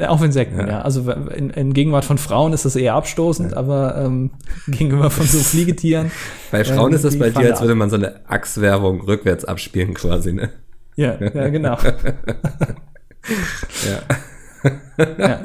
Auf 0.00 0.22
Insekten, 0.22 0.58
ja. 0.60 0.68
ja. 0.68 0.80
Also 0.82 1.10
in, 1.10 1.50
in, 1.50 1.74
Gegenwart 1.74 2.06
von 2.06 2.16
Frauen 2.16 2.52
ist 2.54 2.64
das 2.64 2.76
eher 2.76 2.94
abstoßend, 2.94 3.52
ja. 3.52 3.58
aber 3.58 3.96
ähm, 3.98 4.30
gegenüber 4.66 5.10
von 5.10 5.26
so 5.26 5.38
Fliegetieren. 5.38 6.10
Bei 6.50 6.64
Frauen 6.64 6.90
ähm, 6.90 6.96
ist 6.96 7.04
das 7.04 7.18
bei 7.18 7.30
dir, 7.30 7.50
als 7.50 7.60
würde 7.60 7.74
man 7.74 7.90
so 7.90 7.96
eine 7.96 8.28
Achswerbung 8.28 9.02
rückwärts 9.02 9.44
abspielen 9.44 9.92
quasi, 9.94 10.32
ne? 10.32 10.50
Ja, 10.96 11.18
ja, 11.20 11.48
genau. 11.48 11.76
ja. 13.86 14.02
ja. 15.18 15.40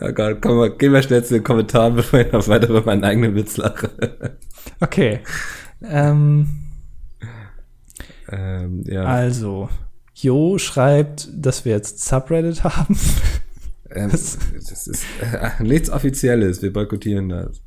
Oh 0.00 0.12
Gott, 0.12 0.42
komm 0.42 0.56
mal, 0.56 0.70
gehen 0.70 0.92
wir 0.92 1.02
schnell 1.02 1.24
zu 1.24 1.34
den 1.34 1.44
Kommentaren, 1.44 1.94
bevor 1.96 2.20
ich 2.20 2.32
noch 2.32 2.46
weiter 2.48 2.68
über 2.68 2.82
meinen 2.82 3.04
eigenen 3.04 3.34
Witz 3.34 3.56
lache. 3.56 3.90
Okay. 4.80 5.20
Ähm, 5.82 6.48
ähm, 8.30 8.84
ja. 8.86 9.04
Also, 9.04 9.68
Jo 10.24 10.58
schreibt, 10.58 11.28
dass 11.32 11.64
wir 11.64 11.72
jetzt 11.72 12.04
Subreddit 12.04 12.64
haben. 12.64 12.98
Ähm, 13.90 14.10
das 14.10 14.86
ist 14.86 15.04
äh, 15.20 15.62
nichts 15.62 15.90
Offizielles, 15.90 16.62
wir 16.62 16.72
boykottieren 16.72 17.28
das. 17.28 17.62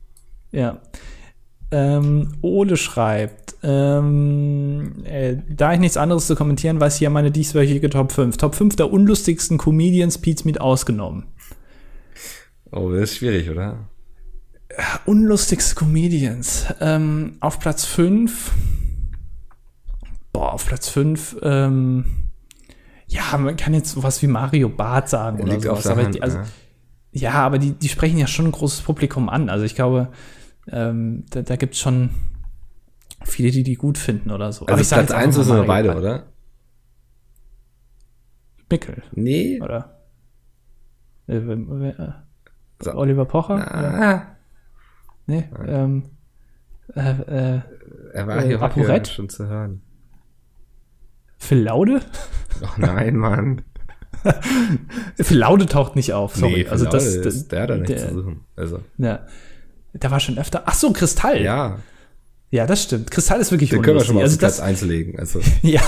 Ja. 0.52 0.82
Ähm, 1.70 2.34
Ole 2.42 2.78
schreibt, 2.78 3.56
ähm, 3.62 5.04
äh, 5.04 5.38
da 5.50 5.74
ich 5.74 5.80
nichts 5.80 5.98
anderes 5.98 6.28
zu 6.28 6.36
kommentieren 6.36 6.80
weiß, 6.80 6.98
hier 6.98 7.10
meine 7.10 7.32
dieswöchige 7.32 7.90
Top 7.90 8.12
5. 8.12 8.38
Top 8.38 8.56
5 8.56 8.76
der 8.76 8.92
unlustigsten 8.92 9.58
Comedians, 9.58 10.18
Pete's 10.18 10.46
Meet 10.46 10.62
ausgenommen. 10.62 11.26
Oh, 12.72 12.92
das 12.92 13.12
ist 13.12 13.18
schwierig, 13.18 13.50
oder? 13.50 13.90
Unlustigste 15.06 15.76
Comedians. 15.76 16.66
Ähm, 16.80 17.38
auf 17.40 17.60
Platz 17.60 17.86
5. 17.86 18.52
Boah, 20.32 20.54
auf 20.54 20.66
Platz 20.66 20.90
5. 20.90 21.38
Ähm, 21.42 22.06
ja, 23.08 23.38
man 23.38 23.56
kann 23.56 23.74
jetzt 23.74 23.92
sowas 23.92 24.22
wie 24.22 24.28
Mario 24.28 24.70
Barth 24.70 25.10
sagen 25.10 25.42
oder 25.42 25.60
sowas. 25.60 25.88
aber 25.88 26.04
Hand, 26.04 26.16
die, 26.16 26.22
also, 26.22 26.38
ja. 26.38 27.32
ja. 27.32 27.34
aber 27.34 27.58
die, 27.58 27.72
die 27.72 27.90
sprechen 27.90 28.18
ja 28.18 28.28
schon 28.28 28.46
ein 28.46 28.52
großes 28.52 28.82
Publikum 28.82 29.30
an. 29.30 29.50
Also 29.50 29.64
ich 29.66 29.76
glaube, 29.76 30.10
ähm, 30.70 31.26
da, 31.30 31.42
da 31.42 31.56
gibt 31.56 31.74
es 31.74 31.80
schon 31.80 32.10
viele, 33.24 33.52
die 33.52 33.64
die 33.64 33.76
gut 33.76 33.98
finden 33.98 34.32
oder 34.32 34.52
so. 34.52 34.66
Also 34.66 34.74
aber 34.74 34.82
ich 34.82 34.90
Platz 34.90 35.12
1 35.12 35.36
sind 35.36 35.48
wir 35.48 35.64
beide, 35.64 35.90
Barth. 35.90 36.00
oder? 36.00 36.24
Mickel. 38.70 39.04
Nee. 39.14 39.62
Oder? 39.62 40.02
Äh, 41.28 41.38
äh, 41.38 42.12
so. 42.80 42.94
Oliver 42.94 43.26
Pocher? 43.26 43.74
Ah. 43.74 44.38
Nee, 45.26 45.50
ah. 45.54 45.66
ähm, 45.66 46.04
äh, 46.96 47.12
äh, 47.56 47.62
er 48.14 48.28
war 48.28 48.42
hier 48.74 48.90
äh, 48.90 49.06
schon 49.06 49.30
zu 49.30 49.48
hören. 49.48 49.82
Phil 51.38 51.64
Laude? 51.64 52.02
Ach 52.64 52.78
nein, 52.78 53.16
Mann. 53.16 53.62
Phil 55.16 55.38
Laude 55.38 55.66
taucht 55.66 55.96
nicht 55.96 56.14
auf, 56.14 56.36
sorry. 56.36 56.64
Nee, 56.64 56.68
also 56.68 56.86
das, 56.86 57.06
ist, 57.06 57.26
das, 57.26 57.48
der 57.48 57.64
hat 57.64 57.70
da 57.70 57.78
nichts 57.78 58.08
zu 58.08 58.14
suchen. 58.14 58.42
Also. 58.56 58.80
Ja. 58.98 59.26
Der 59.94 60.12
war 60.12 60.20
schon 60.20 60.38
öfter. 60.38 60.64
Ach 60.66 60.74
so, 60.74 60.92
Kristall. 60.92 61.42
Ja. 61.42 61.80
Ja, 62.50 62.66
das 62.66 62.84
stimmt. 62.84 63.12
Kristall 63.12 63.42
ist 63.42 63.52
wirklich 63.52 63.72
Den 63.72 63.82
können 63.82 63.98
wir 63.98 64.06
schon 64.06 64.16
mal 64.16 64.22
also 64.22 64.36
auf 64.36 64.40
Platz 64.40 64.60
1 64.60 64.82
legen. 64.84 65.20
Also. 65.20 65.42
ja, 65.62 65.82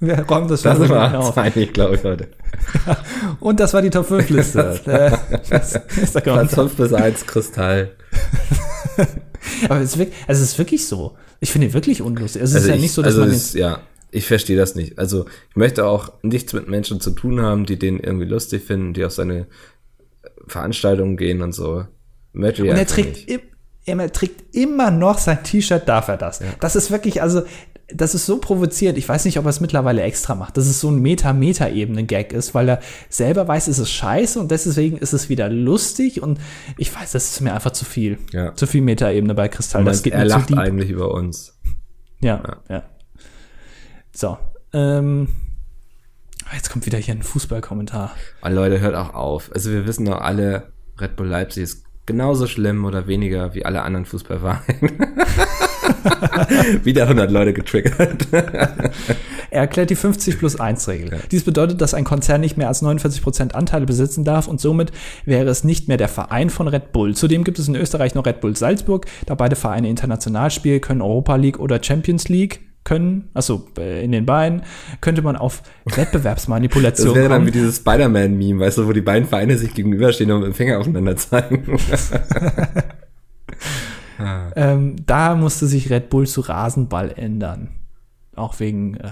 wir 0.00 0.20
räumen 0.20 0.48
das 0.48 0.62
schon 0.62 0.78
das 0.78 0.88
war 0.88 1.18
auf. 1.18 1.36
einig, 1.36 1.72
glaube 1.74 1.96
ich, 1.96 2.04
heute. 2.04 2.28
Und 3.40 3.58
das 3.58 3.74
war 3.74 3.82
die 3.82 3.90
Top 3.90 4.06
5 4.06 4.30
Liste. 4.30 4.80
Platz 5.48 6.54
5 6.54 6.76
bis 6.76 6.92
1 6.92 7.26
Kristall. 7.26 7.90
Aber 9.68 9.80
es 9.80 9.92
ist, 9.92 9.98
wirklich, 9.98 10.16
also 10.28 10.42
es 10.42 10.50
ist 10.50 10.58
wirklich 10.58 10.86
so. 10.86 11.16
Ich 11.40 11.50
finde 11.50 11.68
ihn 11.68 11.72
wirklich 11.72 12.02
unlustig. 12.02 12.42
Es 12.42 12.50
ist 12.50 12.56
also 12.56 12.68
ja 12.68 12.74
ich, 12.76 12.82
nicht 12.82 12.92
so, 12.92 13.02
dass 13.02 13.14
also 13.14 13.22
man 13.22 13.30
ist, 13.30 13.54
ja, 13.54 13.80
ich 14.10 14.26
verstehe 14.26 14.56
das 14.56 14.74
nicht. 14.74 14.98
Also 14.98 15.26
ich 15.50 15.56
möchte 15.56 15.86
auch 15.86 16.12
nichts 16.22 16.52
mit 16.52 16.68
Menschen 16.68 17.00
zu 17.00 17.10
tun 17.10 17.40
haben, 17.40 17.66
die 17.66 17.78
den 17.78 18.00
irgendwie 18.00 18.26
lustig 18.26 18.64
finden, 18.64 18.94
die 18.94 19.04
auf 19.04 19.12
seine 19.12 19.46
Veranstaltungen 20.46 21.16
gehen 21.16 21.42
und 21.42 21.52
so. 21.52 21.84
Möchte 22.32 22.62
und 22.62 22.68
er 22.68 22.86
trägt, 22.86 23.28
im, 23.28 24.00
er 24.00 24.12
trägt 24.12 24.54
immer 24.54 24.90
noch 24.90 25.18
sein 25.18 25.42
T-Shirt, 25.42 25.88
darf 25.88 26.08
er 26.08 26.16
das. 26.16 26.40
Ja. 26.40 26.46
Das 26.60 26.76
ist 26.76 26.90
wirklich, 26.90 27.22
also 27.22 27.42
das 27.92 28.14
ist 28.14 28.26
so 28.26 28.38
provoziert. 28.38 28.98
Ich 28.98 29.08
weiß 29.08 29.24
nicht, 29.24 29.38
ob 29.38 29.46
er 29.46 29.50
es 29.50 29.60
mittlerweile 29.60 30.02
extra 30.02 30.34
macht, 30.34 30.56
dass 30.56 30.66
es 30.66 30.78
so 30.78 30.90
ein 30.90 31.00
Meta-Meta-Ebene-Gag 31.00 32.32
ist, 32.32 32.54
weil 32.54 32.68
er 32.68 32.80
selber 33.08 33.48
weiß, 33.48 33.66
es 33.68 33.78
ist 33.78 33.90
scheiße 33.90 34.38
und 34.38 34.50
deswegen 34.50 34.98
ist 34.98 35.14
es 35.14 35.28
wieder 35.28 35.48
lustig 35.48 36.22
und 36.22 36.38
ich 36.76 36.94
weiß, 36.94 37.12
das 37.12 37.30
ist 37.30 37.40
mir 37.40 37.54
einfach 37.54 37.72
zu 37.72 37.84
viel. 37.84 38.18
Ja. 38.32 38.54
Zu 38.54 38.66
viel 38.66 38.82
Meta-Ebene 38.82 39.34
bei 39.34 39.48
Kristall. 39.48 39.84
Das 39.84 40.02
geht 40.02 40.12
er 40.12 40.26
lacht 40.26 40.56
eigentlich 40.56 40.90
über 40.90 41.12
uns. 41.12 41.58
Ja, 42.20 42.42
ja. 42.68 42.76
ja. 42.76 42.82
So, 44.18 44.36
ähm, 44.72 45.28
jetzt 46.52 46.70
kommt 46.70 46.86
wieder 46.86 46.98
hier 46.98 47.14
ein 47.14 47.22
Fußballkommentar. 47.22 48.10
Oh, 48.42 48.48
Leute, 48.48 48.80
hört 48.80 48.96
auch 48.96 49.14
auf. 49.14 49.48
Also 49.54 49.70
wir 49.70 49.86
wissen 49.86 50.06
doch 50.06 50.20
alle, 50.20 50.72
Red 51.00 51.14
Bull 51.14 51.28
Leipzig 51.28 51.62
ist 51.62 51.84
genauso 52.04 52.48
schlimm 52.48 52.84
oder 52.84 53.06
weniger 53.06 53.54
wie 53.54 53.64
alle 53.64 53.82
anderen 53.82 54.06
Fußballvereine. 54.06 54.64
Wieder 56.82 57.04
100 57.04 57.30
Leute 57.30 57.52
getriggert. 57.52 58.26
er 58.32 58.90
erklärt 59.50 59.90
die 59.90 59.94
50 59.94 60.40
plus 60.40 60.58
1 60.58 60.88
Regel. 60.88 61.12
Ja. 61.12 61.18
Dies 61.30 61.44
bedeutet, 61.44 61.80
dass 61.80 61.94
ein 61.94 62.02
Konzern 62.02 62.40
nicht 62.40 62.56
mehr 62.56 62.66
als 62.66 62.82
49 62.82 63.22
Prozent 63.22 63.54
Anteile 63.54 63.86
besitzen 63.86 64.24
darf 64.24 64.48
und 64.48 64.60
somit 64.60 64.90
wäre 65.26 65.48
es 65.48 65.62
nicht 65.62 65.86
mehr 65.86 65.96
der 65.96 66.08
Verein 66.08 66.50
von 66.50 66.66
Red 66.66 66.90
Bull. 66.90 67.14
Zudem 67.14 67.44
gibt 67.44 67.60
es 67.60 67.68
in 67.68 67.76
Österreich 67.76 68.16
noch 68.16 68.26
Red 68.26 68.40
Bull 68.40 68.56
Salzburg. 68.56 69.06
Da 69.26 69.36
beide 69.36 69.54
Vereine 69.54 69.88
international 69.88 70.50
spielen, 70.50 70.80
können 70.80 71.02
Europa 71.02 71.36
League 71.36 71.60
oder 71.60 71.80
Champions 71.80 72.28
League 72.28 72.67
können, 72.88 73.28
also 73.34 73.68
in 73.76 74.12
den 74.12 74.24
Beinen, 74.24 74.62
könnte 75.02 75.20
man 75.20 75.36
auf 75.36 75.62
Wettbewerbsmanipulation 75.84 77.08
Das 77.08 77.14
wäre 77.14 77.28
dann 77.28 77.46
wie 77.46 77.50
dieses 77.50 77.76
Spider-Man-Meme, 77.76 78.60
weißt 78.60 78.78
du, 78.78 78.86
wo 78.86 78.92
die 78.92 79.02
beiden 79.02 79.28
Vereine 79.28 79.58
sich 79.58 79.74
gegenüberstehen 79.74 80.30
und 80.30 80.40
mit 80.40 80.46
dem 80.48 80.54
Finger 80.54 80.78
aufeinander 80.78 81.14
zeigen. 81.16 81.78
Ah. 84.18 84.50
ähm, 84.56 84.96
da 85.04 85.34
musste 85.34 85.66
sich 85.66 85.90
Red 85.90 86.08
Bull 86.08 86.26
zu 86.26 86.40
Rasenball 86.40 87.12
ändern. 87.14 87.68
Auch 88.34 88.58
wegen, 88.58 88.94
äh, 88.94 89.10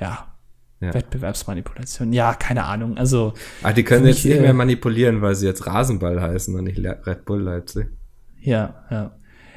ja, 0.00 0.32
ja. 0.80 0.94
Wettbewerbsmanipulation. 0.94 2.14
Ja, 2.14 2.32
keine 2.32 2.64
Ahnung. 2.64 2.96
Also. 2.96 3.34
Ach, 3.62 3.74
die 3.74 3.84
können 3.84 4.06
jetzt 4.06 4.24
nicht 4.24 4.40
mehr 4.40 4.54
manipulieren, 4.54 5.20
weil 5.20 5.34
sie 5.34 5.46
jetzt 5.46 5.66
Rasenball 5.66 6.20
heißen 6.20 6.54
und 6.54 6.64
nicht 6.64 6.78
Red 6.78 7.26
Bull 7.26 7.42
Leipzig. 7.42 7.88
Ja, 8.40 8.86
ja. 8.90 9.12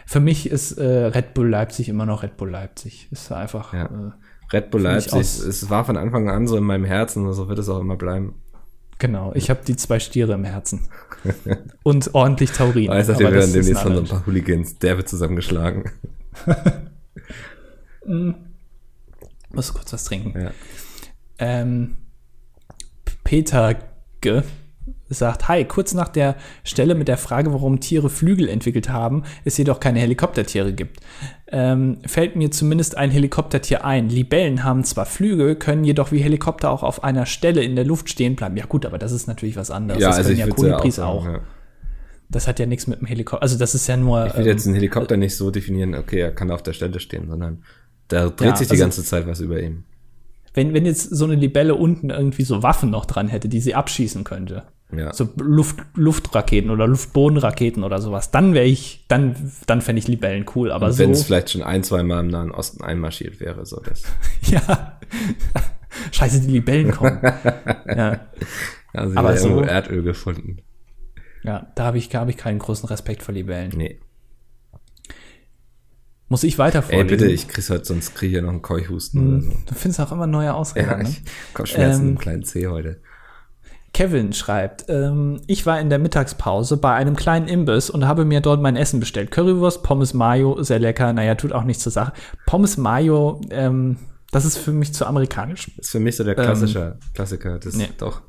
Für 0.10 0.20
mich 0.20 0.50
ist 0.50 0.72
äh, 0.72 1.06
Red 1.06 1.36
Bull 1.36 1.48
Leipzig 1.50 1.88
immer 1.88 2.08
noch 2.08 2.24
Red 2.24 2.36
Bull 2.36 2.50
Leipzig. 2.50 3.08
Ist 3.12 3.32
einfach. 3.32 3.76
Ja. 3.76 3.86
Äh, 3.86 4.12
Red 4.52 4.72
Bull 4.72 4.82
Leipzig, 4.82 5.20
es 5.20 5.70
war 5.70 5.86
von 5.86 5.98
Anfang 5.98 6.32
an 6.32 6.48
so 6.48 6.58
in 6.58 6.64
meinem 6.64 6.84
Herzen 6.84 7.28
und 7.28 7.34
so 7.34 7.48
wird 7.48 7.60
es 7.60 7.70
auch 7.70 7.80
immer 7.80 7.96
bleiben. 7.96 8.34
Genau, 8.98 9.32
ich 9.36 9.52
habe 9.52 9.60
die 9.64 9.76
zwei 9.76 10.00
Stiere 10.00 10.34
im 10.34 10.46
Herzen. 10.46 10.90
Und 11.84 12.16
ordentlich 12.16 12.52
Taurin. 12.52 12.88
Weiß, 12.90 13.08
wir 13.08 13.20
werden 13.20 13.54
demnächst 13.54 13.84
von 13.84 13.94
so 13.94 14.02
ein 14.02 14.08
paar 14.08 14.26
Hooligans 14.26 14.80
derbe 14.80 15.06
zusammengeschlagen. 15.06 15.92
mm. 18.06 18.32
Muss 19.52 19.74
kurz 19.76 19.94
was 19.94 20.06
trinken. 20.06 20.42
Ja. 20.42 20.52
Ähm, 21.38 21.98
Peter 23.24 23.76
G 24.22 24.42
sagt, 25.10 25.48
hi, 25.48 25.66
kurz 25.66 25.94
nach 25.94 26.10
der 26.10 26.36
Stelle 26.64 26.96
mit 26.96 27.08
der 27.08 27.18
Frage, 27.18 27.52
warum 27.52 27.80
Tiere 27.80 28.10
Flügel 28.10 28.48
entwickelt 28.48 28.90
haben, 28.90 29.24
es 29.46 29.58
jedoch 29.58 29.80
keine 29.80 30.00
Helikoptertiere 30.00 30.74
gibt. 30.74 31.00
Ähm, 31.48 31.98
fällt 32.06 32.36
mir 32.36 32.52
zumindest 32.52 32.98
ein 32.98 33.10
Helikoptertier 33.10 33.84
ein. 33.84 34.10
Libellen 34.10 34.64
haben 34.64 34.84
zwar 34.84 35.06
Flügel, 35.06 35.56
können 35.56 35.84
jedoch 35.84 36.12
wie 36.12 36.20
Helikopter 36.20 36.70
auch 36.70 36.84
auf 36.84 37.04
einer 37.04 37.26
Stelle 37.26 37.64
in 37.64 37.76
der 37.76 37.86
Luft 37.86 38.10
stehen 38.10 38.36
bleiben. 38.36 38.56
Ja 38.58 38.66
gut, 38.66 38.86
aber 38.86 38.98
das 38.98 39.12
ist 39.12 39.28
natürlich 39.28 39.56
was 39.56 39.72
anderes. 39.72 40.02
Ja, 40.02 40.10
das 40.10 40.18
also 40.18 40.30
können 40.30 40.40
ja 40.40 40.48
Kolibris 40.48 41.00
auch. 41.00 41.22
auch. 41.22 41.26
Ja. 41.26 41.40
Das 42.30 42.48
hat 42.48 42.60
ja 42.60 42.68
nichts 42.68 42.86
mit 42.86 43.00
dem 43.00 43.08
Helikopter, 43.08 43.42
also 43.42 43.58
das 43.58 43.74
ist 43.74 43.88
ja 43.88 43.98
nur. 43.98 44.28
Ich 44.28 44.36
will 44.36 44.42
ähm, 44.42 44.48
jetzt 44.48 44.68
einen 44.68 44.76
Helikopter 44.76 45.18
nicht 45.18 45.36
so 45.36 45.50
definieren, 45.50 45.96
okay, 45.96 46.20
er 46.20 46.32
kann 46.32 46.52
auf 46.52 46.62
der 46.62 46.74
Stelle 46.74 47.00
stehen, 47.00 47.28
sondern 47.28 47.64
da 48.08 48.30
dreht 48.30 48.50
ja, 48.50 48.56
sich 48.56 48.68
die 48.68 48.74
also, 48.74 48.84
ganze 48.84 49.04
Zeit 49.04 49.26
was 49.26 49.40
über 49.40 49.60
ihm. 49.60 49.86
Wenn, 50.54 50.74
wenn 50.74 50.86
jetzt 50.86 51.04
so 51.04 51.26
eine 51.26 51.36
Libelle 51.36 51.76
unten 51.76 52.10
irgendwie 52.10 52.44
so 52.44 52.62
Waffen 52.62 52.90
noch 52.90 53.06
dran 53.06 53.28
hätte, 53.28 53.50
die 53.50 53.62
sie 53.62 53.76
abschießen 53.76 54.24
könnte, 54.24 54.64
ja. 54.96 55.14
So 55.14 55.30
Luft, 55.38 55.80
Luftraketen 55.96 56.72
oder 56.72 56.88
Luftbodenraketen 56.88 57.84
oder 57.84 58.00
sowas. 58.02 58.32
Dann 58.32 58.54
wäre 58.54 58.66
ich, 58.66 59.06
dann, 59.08 59.36
dann 59.68 59.82
fände 59.82 60.00
ich 60.00 60.08
Libellen 60.08 60.46
cool. 60.56 60.72
Aber 60.72 60.98
wenn 60.98 61.12
es 61.12 61.24
vielleicht 61.24 61.52
schon 61.52 61.62
ein, 61.62 61.84
zwei 61.84 62.02
Mal 62.02 62.22
im 62.22 62.28
Nahen 62.28 62.52
Osten 62.52 62.84
einmarschiert 62.84 63.40
wäre, 63.40 63.66
so 63.66 63.80
das. 63.82 64.04
ja. 64.42 65.00
Scheiße, 66.12 66.42
die 66.42 66.52
Libellen 66.54 66.92
kommen. 66.92 67.20
ja. 67.88 68.20
ja 68.94 69.08
sie 69.10 69.18
aber 69.18 69.38
so 69.38 69.62
Erdöl 69.62 70.02
gefunden. 70.02 70.58
Ja, 71.44 71.68
da 71.76 71.86
habe 71.86 71.98
ich, 71.98 72.14
hab 72.16 72.28
ich 72.28 72.38
keinen 72.38 72.60
großen 72.60 72.90
Respekt 72.90 73.22
vor 73.22 73.34
Libellen. 73.34 73.72
Nee. 73.76 74.00
Muss 76.30 76.44
ich 76.44 76.58
weiter 76.58 76.82
vorlesen? 76.82 77.10
Ey, 77.10 77.18
bitte, 77.18 77.32
ich 77.32 77.48
krieg 77.48 77.68
heute, 77.70 77.86
sonst 77.86 78.16
kriege 78.16 78.30
ich 78.30 78.36
ja 78.36 78.42
noch 78.42 78.50
einen 78.50 78.62
Keuchhusten 78.62 79.22
hm, 79.22 79.30
oder 79.30 79.42
so. 79.42 79.52
Du 79.68 79.76
findest 79.76 80.00
auch 80.00 80.12
immer 80.12 80.28
neue 80.28 80.54
Ausreden, 80.54 80.90
ja, 80.90 80.98
ne? 80.98 81.10
ich 81.10 81.24
Kopfschmerzen 81.54 82.02
ähm, 82.02 82.10
im 82.10 82.18
kleinen 82.18 82.44
C 82.44 82.68
heute. 82.68 83.02
Kevin 83.94 84.34
schreibt, 84.34 84.86
ähm, 84.88 85.42
ich 85.48 85.66
war 85.66 85.80
in 85.80 85.90
der 85.90 86.00
Mittagspause 86.00 86.78
bei 86.78 86.94
einem 86.94 87.16
kleinen 87.16 87.48
Imbiss 87.48 87.90
und 87.90 88.08
habe 88.08 88.26
mir 88.26 88.42
dort 88.42 88.62
mein 88.62 88.76
Essen 88.76 89.00
bestellt. 89.00 89.32
Currywurst, 89.32 89.84
Pommes 89.84 90.14
Mayo, 90.14 90.62
sehr 90.62 90.80
lecker. 90.80 91.12
Naja, 91.14 91.36
tut 91.36 91.52
auch 91.54 91.64
nichts 91.64 91.84
zur 91.84 91.92
Sache. 91.92 92.14
Pommes 92.46 92.78
Mayo, 92.78 93.42
ähm, 93.50 93.98
das 94.32 94.46
ist 94.46 94.58
für 94.58 94.72
mich 94.72 94.94
zu 94.94 95.06
amerikanisch. 95.06 95.72
Das 95.76 95.88
ist 95.88 95.92
für 95.92 96.00
mich 96.00 96.16
so 96.16 96.24
der 96.24 96.36
klassische 96.36 96.98
ähm, 97.02 97.14
Klassiker. 97.14 97.58
Das 97.60 97.76
nee, 97.76 97.90
doch. 97.98 98.22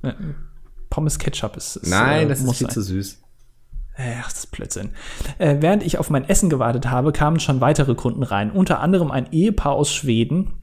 Pommes 0.88 1.18
Ketchup 1.18 1.56
ist. 1.56 1.76
ist 1.76 1.90
Nein, 1.90 2.26
äh, 2.26 2.28
das 2.28 2.40
ist 2.40 2.56
viel 2.56 2.66
sein. 2.66 2.74
zu 2.74 2.82
süß. 2.82 3.22
Ach, 3.96 4.24
das 4.24 4.38
ist 4.38 4.50
Blödsinn. 4.50 4.90
Äh, 5.38 5.56
während 5.60 5.82
ich 5.82 5.98
auf 5.98 6.10
mein 6.10 6.26
Essen 6.28 6.48
gewartet 6.48 6.90
habe, 6.90 7.12
kamen 7.12 7.38
schon 7.38 7.60
weitere 7.60 7.94
Kunden 7.94 8.22
rein. 8.22 8.50
Unter 8.50 8.80
anderem 8.80 9.10
ein 9.10 9.30
Ehepaar 9.30 9.72
aus 9.72 9.92
Schweden, 9.92 10.59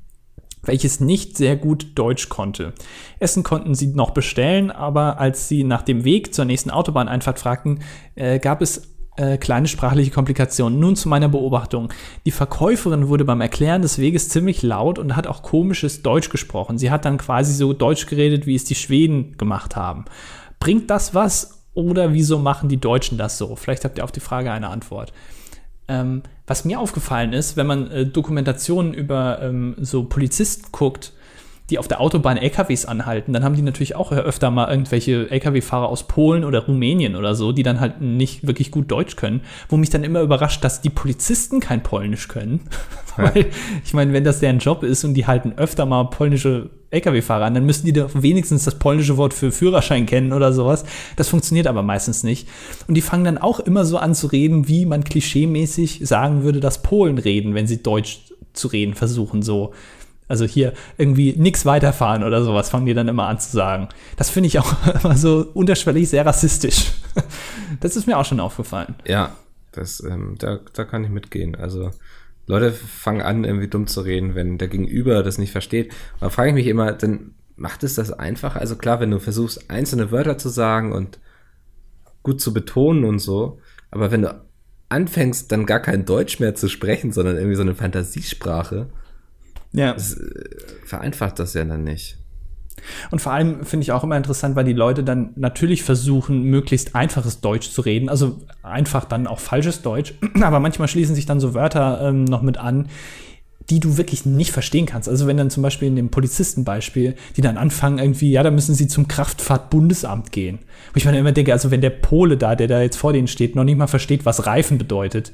welches 0.67 0.99
nicht 0.99 1.37
sehr 1.37 1.55
gut 1.55 1.87
Deutsch 1.95 2.29
konnte. 2.29 2.73
Essen 3.19 3.43
konnten 3.43 3.75
sie 3.75 3.87
noch 3.87 4.11
bestellen, 4.11 4.71
aber 4.71 5.19
als 5.19 5.47
sie 5.47 5.63
nach 5.63 5.81
dem 5.81 6.03
Weg 6.03 6.33
zur 6.33 6.45
nächsten 6.45 6.69
Autobahneinfahrt 6.69 7.39
fragten, 7.39 7.79
äh, 8.15 8.39
gab 8.39 8.61
es 8.61 8.97
äh, 9.17 9.37
kleine 9.37 9.67
sprachliche 9.67 10.11
Komplikationen. 10.11 10.79
Nun 10.79 10.95
zu 10.95 11.09
meiner 11.09 11.27
Beobachtung. 11.27 11.91
Die 12.25 12.31
Verkäuferin 12.31 13.07
wurde 13.07 13.25
beim 13.25 13.41
Erklären 13.41 13.81
des 13.81 13.97
Weges 13.97 14.29
ziemlich 14.29 14.61
laut 14.61 14.99
und 14.99 15.15
hat 15.15 15.27
auch 15.27 15.41
komisches 15.41 16.03
Deutsch 16.03 16.29
gesprochen. 16.29 16.77
Sie 16.77 16.91
hat 16.91 17.05
dann 17.05 17.17
quasi 17.17 17.53
so 17.53 17.73
Deutsch 17.73 18.05
geredet, 18.05 18.45
wie 18.45 18.55
es 18.55 18.63
die 18.63 18.75
Schweden 18.75 19.35
gemacht 19.37 19.75
haben. 19.75 20.05
Bringt 20.59 20.89
das 20.89 21.15
was 21.15 21.63
oder 21.73 22.13
wieso 22.13 22.39
machen 22.39 22.69
die 22.69 22.79
Deutschen 22.79 23.17
das 23.17 23.37
so? 23.37 23.55
Vielleicht 23.55 23.85
habt 23.85 23.97
ihr 23.97 24.03
auf 24.03 24.11
die 24.11 24.19
Frage 24.19 24.51
eine 24.51 24.69
Antwort. 24.69 25.13
Ähm, 25.87 26.23
was 26.45 26.65
mir 26.65 26.79
aufgefallen 26.79 27.33
ist, 27.33 27.57
wenn 27.57 27.67
man 27.67 27.91
äh, 27.91 28.05
Dokumentationen 28.05 28.93
über 28.93 29.39
ähm, 29.41 29.75
so 29.79 30.03
Polizisten 30.03 30.71
guckt, 30.71 31.13
die 31.69 31.79
auf 31.79 31.87
der 31.87 31.99
Autobahn 31.99 32.37
LKWs 32.37 32.85
anhalten, 32.85 33.33
dann 33.33 33.43
haben 33.43 33.55
die 33.55 33.61
natürlich 33.61 33.95
auch 33.95 34.11
öfter 34.11 34.51
mal 34.51 34.69
irgendwelche 34.69 35.29
LKW-Fahrer 35.29 35.89
aus 35.89 36.07
Polen 36.07 36.45
oder 36.45 36.65
Rumänien 36.65 37.15
oder 37.15 37.35
so, 37.35 37.51
die 37.51 37.63
dann 37.63 37.79
halt 37.79 38.01
nicht 38.01 38.47
wirklich 38.47 38.71
gut 38.71 38.89
Deutsch 38.89 39.17
können, 39.17 39.41
wo 39.67 39.75
mich 39.75 39.89
dann 39.89 40.03
immer 40.03 40.21
überrascht, 40.21 40.63
dass 40.63 40.81
die 40.81 40.89
Polizisten 40.89 41.59
kein 41.59 41.83
Polnisch 41.83 42.27
können. 42.27 42.61
Ja. 43.17 43.33
Weil, 43.33 43.47
ich 43.83 43.95
meine, 43.95 44.13
wenn 44.13 44.23
das 44.23 44.41
deren 44.41 44.59
Job 44.59 44.83
ist 44.83 45.03
und 45.03 45.15
die 45.15 45.25
halten 45.25 45.53
öfter 45.57 45.87
mal 45.87 46.03
polnische 46.03 46.69
LKW-Fahrer 46.91 47.45
an, 47.45 47.55
dann 47.55 47.65
müssen 47.65 47.87
die 47.87 47.93
doch 47.93 48.11
wenigstens 48.13 48.63
das 48.63 48.75
polnische 48.75 49.17
Wort 49.17 49.33
für 49.33 49.51
Führerschein 49.51 50.05
kennen 50.05 50.33
oder 50.33 50.53
sowas. 50.53 50.85
Das 51.15 51.27
funktioniert 51.27 51.65
aber 51.65 51.81
meistens 51.81 52.21
nicht. 52.21 52.47
Und 52.87 52.93
die 52.93 53.01
fangen 53.01 53.25
dann 53.25 53.39
auch 53.39 53.59
immer 53.59 53.85
so 53.85 53.97
an 53.97 54.13
zu 54.13 54.27
reden, 54.27 54.67
wie 54.67 54.85
man 54.85 55.03
klischeemäßig 55.03 56.01
sagen 56.03 56.43
würde, 56.43 56.59
dass 56.59 56.83
Polen 56.83 57.17
reden, 57.17 57.55
wenn 57.55 57.65
sie 57.65 57.81
Deutsch 57.81 58.19
zu 58.53 58.67
reden 58.67 58.93
versuchen, 58.93 59.41
so. 59.41 59.73
Also 60.27 60.45
hier 60.45 60.73
irgendwie 60.97 61.33
nichts 61.37 61.65
weiterfahren 61.65 62.23
oder 62.23 62.43
sowas, 62.43 62.69
fangen 62.69 62.85
die 62.85 62.93
dann 62.93 63.07
immer 63.07 63.27
an 63.27 63.39
zu 63.39 63.51
sagen. 63.51 63.89
Das 64.17 64.29
finde 64.29 64.47
ich 64.47 64.59
auch 64.59 64.73
immer 65.03 65.15
so 65.15 65.47
unterschwellig 65.53 66.09
sehr 66.09 66.25
rassistisch. 66.25 66.93
Das 67.81 67.95
ist 67.97 68.07
mir 68.07 68.17
auch 68.17 68.25
schon 68.25 68.39
aufgefallen. 68.39 68.95
Ja, 69.05 69.35
das, 69.71 70.01
ähm, 70.01 70.35
da, 70.39 70.59
da 70.73 70.85
kann 70.85 71.03
ich 71.03 71.09
mitgehen. 71.09 71.55
Also 71.55 71.91
Leute 72.45 72.71
fangen 72.71 73.21
an, 73.21 73.43
irgendwie 73.43 73.67
dumm 73.67 73.87
zu 73.87 74.01
reden, 74.01 74.35
wenn 74.35 74.57
der 74.57 74.69
Gegenüber 74.69 75.21
das 75.21 75.37
nicht 75.37 75.51
versteht. 75.51 75.87
Und 76.13 76.21
da 76.21 76.29
frage 76.29 76.49
ich 76.49 76.55
mich 76.55 76.67
immer, 76.67 76.93
dann 76.93 77.33
macht 77.57 77.83
es 77.83 77.95
das 77.95 78.11
einfach? 78.11 78.55
Also 78.55 78.77
klar, 78.77 78.99
wenn 78.99 79.11
du 79.11 79.19
versuchst, 79.19 79.69
einzelne 79.69 80.11
Wörter 80.11 80.37
zu 80.37 80.49
sagen 80.49 80.93
und 80.93 81.19
gut 82.23 82.39
zu 82.39 82.53
betonen 82.53 83.03
und 83.03 83.19
so, 83.19 83.59
aber 83.91 84.11
wenn 84.11 84.21
du 84.21 84.41
anfängst, 84.89 85.51
dann 85.51 85.65
gar 85.65 85.81
kein 85.81 86.05
Deutsch 86.05 86.39
mehr 86.39 86.55
zu 86.55 86.69
sprechen, 86.69 87.11
sondern 87.11 87.35
irgendwie 87.35 87.55
so 87.55 87.61
eine 87.63 87.75
Fantasiesprache, 87.75 88.87
ja. 89.73 89.93
Das, 89.93 90.13
äh, 90.13 90.43
vereinfacht 90.85 91.39
das 91.39 91.53
ja 91.53 91.63
dann 91.63 91.83
nicht. 91.83 92.17
Und 93.11 93.19
vor 93.19 93.33
allem 93.33 93.65
finde 93.65 93.83
ich 93.83 93.91
auch 93.91 94.03
immer 94.03 94.17
interessant, 94.17 94.55
weil 94.55 94.63
die 94.63 94.73
Leute 94.73 95.03
dann 95.03 95.31
natürlich 95.35 95.83
versuchen, 95.83 96.43
möglichst 96.43 96.95
einfaches 96.95 97.41
Deutsch 97.41 97.71
zu 97.71 97.81
reden. 97.81 98.07
Also 98.07 98.37
einfach 98.63 99.05
dann 99.05 99.27
auch 99.27 99.39
falsches 99.39 99.81
Deutsch. 99.81 100.13
Aber 100.41 100.59
manchmal 100.59 100.87
schließen 100.87 101.15
sich 101.15 101.25
dann 101.25 101.39
so 101.39 101.53
Wörter 101.53 102.01
ähm, 102.01 102.23
noch 102.23 102.41
mit 102.41 102.57
an, 102.57 102.87
die 103.69 103.79
du 103.81 103.97
wirklich 103.97 104.25
nicht 104.25 104.51
verstehen 104.51 104.85
kannst. 104.85 105.09
Also 105.09 105.27
wenn 105.27 105.35
dann 105.35 105.49
zum 105.49 105.61
Beispiel 105.61 105.89
in 105.89 105.97
dem 105.97 106.09
Polizistenbeispiel, 106.09 107.15
die 107.35 107.41
dann 107.41 107.57
anfangen 107.57 107.99
irgendwie, 107.99 108.31
ja, 108.31 108.41
da 108.41 108.51
müssen 108.51 108.75
sie 108.75 108.87
zum 108.87 109.09
Kraftfahrtbundesamt 109.09 110.31
gehen. 110.31 110.59
Wo 110.93 110.97
ich 110.97 111.05
mir 111.05 111.17
immer 111.17 111.33
denke, 111.33 111.51
also 111.51 111.69
wenn 111.69 111.81
der 111.81 111.89
Pole 111.89 112.37
da, 112.37 112.55
der 112.55 112.67
da 112.67 112.81
jetzt 112.81 112.95
vor 112.95 113.11
denen 113.11 113.27
steht, 113.27 113.55
noch 113.55 113.65
nicht 113.65 113.77
mal 113.77 113.87
versteht, 113.87 114.25
was 114.25 114.45
Reifen 114.45 114.77
bedeutet, 114.77 115.33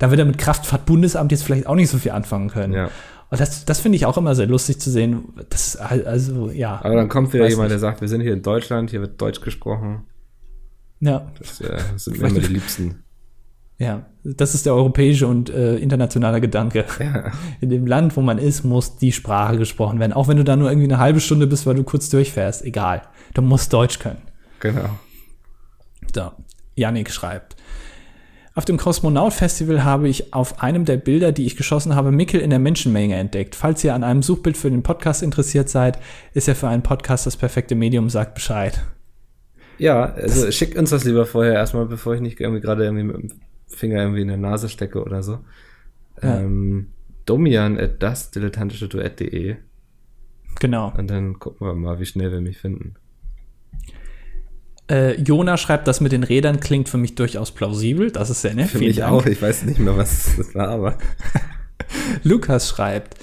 dann 0.00 0.10
wird 0.10 0.18
er 0.18 0.26
mit 0.26 0.38
Kraftfahrtbundesamt 0.38 1.30
jetzt 1.30 1.44
vielleicht 1.44 1.66
auch 1.68 1.76
nicht 1.76 1.90
so 1.90 1.98
viel 1.98 2.12
anfangen 2.12 2.48
können. 2.48 2.72
Ja. 2.72 2.90
Und 3.30 3.40
das, 3.40 3.64
das 3.64 3.80
finde 3.80 3.96
ich 3.96 4.06
auch 4.06 4.16
immer 4.16 4.34
sehr 4.34 4.46
lustig 4.46 4.80
zu 4.80 4.90
sehen. 4.90 5.34
Das, 5.50 5.76
also, 5.76 6.50
ja. 6.50 6.80
Aber 6.82 6.94
dann 6.94 7.08
kommt 7.08 7.32
wieder 7.32 7.48
jemand, 7.48 7.68
nicht. 7.68 7.72
der 7.72 7.78
sagt, 7.78 8.00
wir 8.00 8.08
sind 8.08 8.22
hier 8.22 8.32
in 8.32 8.42
Deutschland, 8.42 8.90
hier 8.90 9.00
wird 9.00 9.20
Deutsch 9.20 9.40
gesprochen. 9.40 10.06
Ja. 11.00 11.30
Das, 11.38 11.60
äh, 11.60 11.78
sind 11.96 12.16
immer 12.16 12.30
die 12.30 12.46
Liebsten. 12.46 13.04
Ja, 13.80 14.06
das 14.24 14.54
ist 14.54 14.66
der 14.66 14.74
europäische 14.74 15.28
und 15.28 15.50
äh, 15.50 15.76
internationale 15.76 16.40
Gedanke. 16.40 16.84
Ja. 16.98 17.30
In 17.60 17.70
dem 17.70 17.86
Land, 17.86 18.16
wo 18.16 18.22
man 18.22 18.38
ist, 18.38 18.64
muss 18.64 18.96
die 18.96 19.12
Sprache 19.12 19.56
gesprochen 19.56 20.00
werden. 20.00 20.12
Auch 20.12 20.26
wenn 20.26 20.36
du 20.36 20.42
da 20.42 20.56
nur 20.56 20.68
irgendwie 20.68 20.88
eine 20.88 20.98
halbe 20.98 21.20
Stunde 21.20 21.46
bist, 21.46 21.64
weil 21.64 21.76
du 21.76 21.84
kurz 21.84 22.08
durchfährst. 22.10 22.64
Egal. 22.64 23.02
Du 23.34 23.42
musst 23.42 23.72
Deutsch 23.72 24.00
können. 24.00 24.22
Genau. 24.58 24.98
So. 26.12 26.32
Yannick 26.74 27.10
schreibt. 27.10 27.56
Auf 28.58 28.64
dem 28.64 28.76
Kosmonaut-Festival 28.76 29.84
habe 29.84 30.08
ich 30.08 30.34
auf 30.34 30.64
einem 30.64 30.84
der 30.84 30.96
Bilder, 30.96 31.30
die 31.30 31.46
ich 31.46 31.54
geschossen 31.54 31.94
habe, 31.94 32.10
Mickel 32.10 32.40
in 32.40 32.50
der 32.50 32.58
Menschenmenge 32.58 33.14
entdeckt. 33.14 33.54
Falls 33.54 33.84
ihr 33.84 33.94
an 33.94 34.02
einem 34.02 34.20
Suchbild 34.20 34.56
für 34.56 34.68
den 34.68 34.82
Podcast 34.82 35.22
interessiert 35.22 35.68
seid, 35.68 36.00
ist 36.34 36.48
er 36.48 36.56
für 36.56 36.66
einen 36.66 36.82
Podcast 36.82 37.24
das 37.24 37.36
perfekte 37.36 37.76
Medium, 37.76 38.10
sagt 38.10 38.34
Bescheid. 38.34 38.84
Ja, 39.78 40.06
also 40.06 40.46
das 40.46 40.56
schickt 40.56 40.76
uns 40.76 40.90
das 40.90 41.04
lieber 41.04 41.24
vorher 41.24 41.52
erstmal, 41.52 41.86
bevor 41.86 42.16
ich 42.16 42.20
nicht 42.20 42.40
irgendwie 42.40 42.60
gerade 42.60 42.82
irgendwie 42.82 43.04
mit 43.04 43.16
dem 43.16 43.30
Finger 43.68 44.00
irgendwie 44.00 44.22
in 44.22 44.28
der 44.28 44.38
Nase 44.38 44.68
stecke 44.68 45.04
oder 45.04 45.22
so. 45.22 45.38
Ja. 46.20 46.40
Ähm, 46.40 46.88
Domian 47.26 47.78
at 47.78 48.02
das 48.02 48.32
dilettantische 48.32 48.88
Duett.de. 48.88 49.54
Genau. 50.58 50.92
Und 50.98 51.08
dann 51.08 51.38
gucken 51.38 51.64
wir 51.64 51.74
mal, 51.74 52.00
wie 52.00 52.06
schnell 52.06 52.32
wir 52.32 52.40
mich 52.40 52.58
finden. 52.58 52.96
Äh, 54.90 55.20
Jona 55.20 55.56
schreibt, 55.56 55.86
das 55.86 56.00
mit 56.00 56.12
den 56.12 56.24
Rädern 56.24 56.60
klingt 56.60 56.88
für 56.88 56.98
mich 56.98 57.14
durchaus 57.14 57.50
plausibel. 57.50 58.10
Das 58.10 58.30
ist 58.30 58.42
sehr 58.42 58.54
nett. 58.54 58.70
Für 58.70 58.78
Vielen 58.78 58.88
mich 58.88 58.96
Dank. 58.98 59.12
auch. 59.12 59.26
Ich 59.26 59.40
weiß 59.40 59.64
nicht 59.64 59.78
mehr, 59.78 59.96
was 59.96 60.36
das 60.36 60.54
war, 60.54 60.68
aber. 60.68 60.98
Lukas 62.22 62.68
schreibt, 62.68 63.16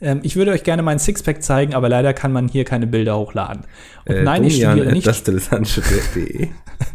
ähm, 0.00 0.20
ich 0.22 0.36
würde 0.36 0.50
euch 0.50 0.64
gerne 0.64 0.82
meinen 0.82 0.98
Sixpack 0.98 1.42
zeigen, 1.42 1.74
aber 1.74 1.88
leider 1.88 2.12
kann 2.12 2.32
man 2.32 2.48
hier 2.48 2.64
keine 2.64 2.86
Bilder 2.86 3.16
hochladen. 3.16 3.64
Und 4.04 4.16
äh, 4.16 4.22
nein, 4.22 4.44
ich 4.44 4.56
studiere 4.56 4.92
nicht. 4.92 5.06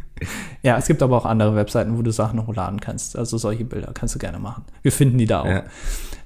Ja, 0.67 0.77
es 0.77 0.85
gibt 0.85 1.01
aber 1.01 1.15
auch 1.15 1.25
andere 1.25 1.55
Webseiten, 1.55 1.97
wo 1.97 2.01
du 2.01 2.11
Sachen 2.11 2.45
hochladen 2.45 2.81
kannst. 2.81 3.17
Also 3.17 3.37
solche 3.37 3.63
Bilder 3.63 3.91
kannst 3.93 4.15
du 4.15 4.19
gerne 4.19 4.37
machen. 4.37 4.65
Wir 4.81 4.91
finden 4.91 5.17
die 5.17 5.25
da 5.25 5.43
auch. 5.43 5.45
Ja. 5.45 5.63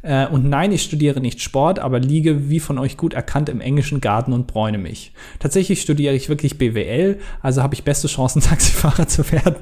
Äh, 0.01 0.27
und 0.29 0.49
nein, 0.49 0.71
ich 0.71 0.81
studiere 0.81 1.21
nicht 1.21 1.43
Sport, 1.43 1.77
aber 1.77 1.99
liege, 1.99 2.49
wie 2.49 2.59
von 2.59 2.79
euch 2.79 2.97
gut 2.97 3.13
erkannt, 3.13 3.49
im 3.49 3.61
englischen 3.61 4.01
Garten 4.01 4.33
und 4.33 4.47
bräune 4.47 4.79
mich. 4.79 5.13
Tatsächlich 5.37 5.79
studiere 5.79 6.15
ich 6.15 6.27
wirklich 6.27 6.57
BWL, 6.57 7.19
also 7.43 7.61
habe 7.61 7.75
ich 7.75 7.83
beste 7.83 8.07
Chancen, 8.07 8.41
Taxifahrer 8.41 9.07
zu 9.07 9.31
werden. 9.31 9.57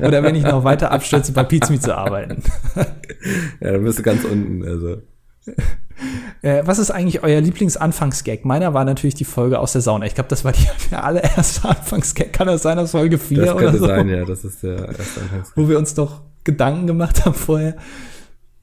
Oder 0.00 0.22
wenn 0.22 0.36
ich 0.36 0.44
noch 0.44 0.64
weiter 0.64 0.90
abstürze, 0.90 1.32
bei 1.32 1.44
Pizza 1.44 1.78
zu 1.78 1.94
arbeiten. 1.94 2.42
ja, 3.60 3.72
dann 3.72 3.84
bist 3.84 3.98
du 3.98 4.02
ganz 4.02 4.24
unten, 4.24 4.64
also. 4.64 5.02
Äh, 6.42 6.62
was 6.64 6.78
ist 6.78 6.92
eigentlich 6.92 7.24
euer 7.24 7.40
Lieblingsanfangsgag? 7.40 8.44
Meiner 8.44 8.72
war 8.72 8.84
natürlich 8.84 9.16
die 9.16 9.24
Folge 9.24 9.58
aus 9.58 9.72
der 9.72 9.82
Sauna. 9.82 10.06
Ich 10.06 10.14
glaube, 10.14 10.28
das 10.28 10.44
war 10.44 10.52
die, 10.52 10.66
der 10.90 11.04
allererste 11.04 11.68
Anfangsgag. 11.68 12.32
Kann 12.32 12.46
das 12.46 12.62
sein, 12.62 12.76
das 12.76 12.92
Folge 12.92 13.18
4 13.18 13.38
das 13.44 13.54
oder 13.54 13.72
so? 13.72 13.78
Das 13.78 13.86
sein, 13.88 14.08
ja. 14.08 14.24
Das 14.24 14.44
ist 14.44 14.62
der 14.62 14.88
erste 14.88 15.20
Anfangsgag. 15.22 15.56
Wo 15.56 15.68
wir 15.68 15.78
uns 15.78 15.94
doch 15.94 16.22
Gedanken 16.44 16.86
gemacht 16.86 17.24
haben 17.24 17.34
vorher. 17.34 17.76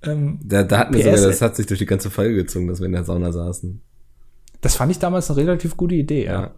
Ähm, 0.04 0.40
da, 0.44 0.64
da 0.64 0.80
hatten 0.80 0.94
wir 0.94 1.04
sogar, 1.04 1.30
das 1.30 1.42
hat 1.42 1.56
sich 1.56 1.66
durch 1.66 1.80
die 1.80 1.86
ganze 1.86 2.10
Folge 2.10 2.36
gezogen, 2.36 2.68
dass 2.68 2.80
wir 2.80 2.86
in 2.86 2.94
der 2.94 3.04
Sauna 3.04 3.32
saßen. 3.32 3.82
Das 4.62 4.76
fand 4.76 4.92
ich 4.92 5.00
damals 5.00 5.30
eine 5.30 5.40
relativ 5.40 5.76
gute 5.76 5.96
Idee, 5.96 6.26
ja. 6.26 6.42
ja. 6.42 6.52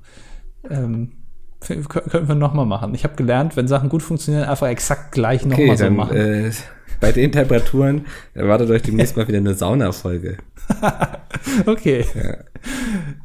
Ähm, 0.69 1.13
können 1.59 2.27
wir 2.27 2.35
nochmal 2.35 2.65
machen. 2.65 2.93
Ich 2.93 3.03
habe 3.03 3.15
gelernt, 3.15 3.57
wenn 3.57 3.67
Sachen 3.67 3.89
gut 3.89 4.03
funktionieren, 4.03 4.43
einfach 4.47 4.67
exakt 4.67 5.11
gleich 5.11 5.45
okay, 5.45 5.61
nochmal 5.61 5.77
so 5.77 5.89
machen. 5.89 6.15
Äh, 6.15 6.51
bei 6.99 7.11
den 7.11 7.31
Temperaturen 7.31 8.05
erwartet 8.33 8.69
euch 8.69 8.81
demnächst 8.81 9.17
mal 9.17 9.27
wieder 9.27 9.37
eine 9.37 9.53
Saunafolge. 9.53 10.37
okay. 11.65 12.05
Ja. 12.15 12.37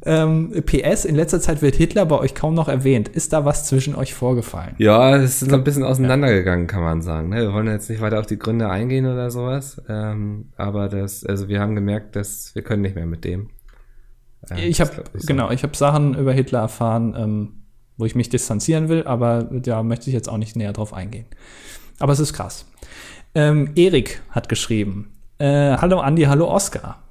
Ähm, 0.05 0.53
PS, 0.67 1.05
in 1.05 1.15
letzter 1.15 1.41
Zeit 1.41 1.63
wird 1.63 1.77
Hitler 1.77 2.07
bei 2.07 2.19
euch 2.19 2.35
kaum 2.35 2.55
noch 2.55 2.69
erwähnt. 2.69 3.09
Ist 3.09 3.33
da 3.33 3.45
was 3.45 3.67
zwischen 3.67 3.95
euch 3.95 4.15
vorgefallen? 4.15 4.75
Ja, 4.79 5.17
es 5.17 5.43
ist 5.43 5.51
so 5.51 5.57
ein 5.57 5.65
bisschen 5.65 5.85
auseinandergegangen, 5.85 6.67
kann 6.67 6.83
man 6.83 7.03
sagen. 7.03 7.31
Ne? 7.31 7.37
Wir 7.37 7.53
wollen 7.53 7.67
jetzt 7.67 7.89
nicht 7.89 8.01
weiter 8.01 8.21
auf 8.21 8.27
die 8.27 8.39
Gründe 8.39 8.69
eingehen 8.69 9.07
oder 9.07 9.31
sowas. 9.31 9.81
Ähm, 9.89 10.53
aber 10.57 10.89
das, 10.89 11.25
also 11.25 11.49
wir 11.49 11.61
haben 11.61 11.75
gemerkt, 11.75 12.17
dass 12.17 12.55
wir 12.55 12.63
können 12.63 12.83
nicht 12.83 12.95
mehr 12.95 13.07
mit 13.07 13.25
dem. 13.25 13.51
Ähm, 14.51 14.59
ich 14.59 14.81
habe 14.81 15.05
genau, 15.27 15.51
ich 15.51 15.63
habe 15.63 15.77
Sachen 15.77 16.15
über 16.15 16.33
Hitler 16.33 16.61
erfahren, 16.61 17.15
ähm, 17.17 17.62
wo 17.97 18.05
ich 18.05 18.15
mich 18.15 18.29
distanzieren 18.29 18.89
will, 18.89 19.05
aber 19.05 19.45
da 19.45 19.83
möchte 19.83 20.09
ich 20.09 20.15
jetzt 20.15 20.29
auch 20.29 20.39
nicht 20.39 20.57
näher 20.57 20.73
drauf 20.73 20.93
eingehen. 20.93 21.27
Aber 21.99 22.13
es 22.13 22.21
ist 22.21 22.33
krass. 22.33 22.67
Ähm, 23.35 23.71
Erik 23.77 24.23
hat 24.31 24.49
geschrieben: 24.49 25.13
äh, 25.39 25.77
Hallo 25.77 26.01
Andi, 26.01 26.23
hallo 26.23 26.49
Oscar. 26.49 27.03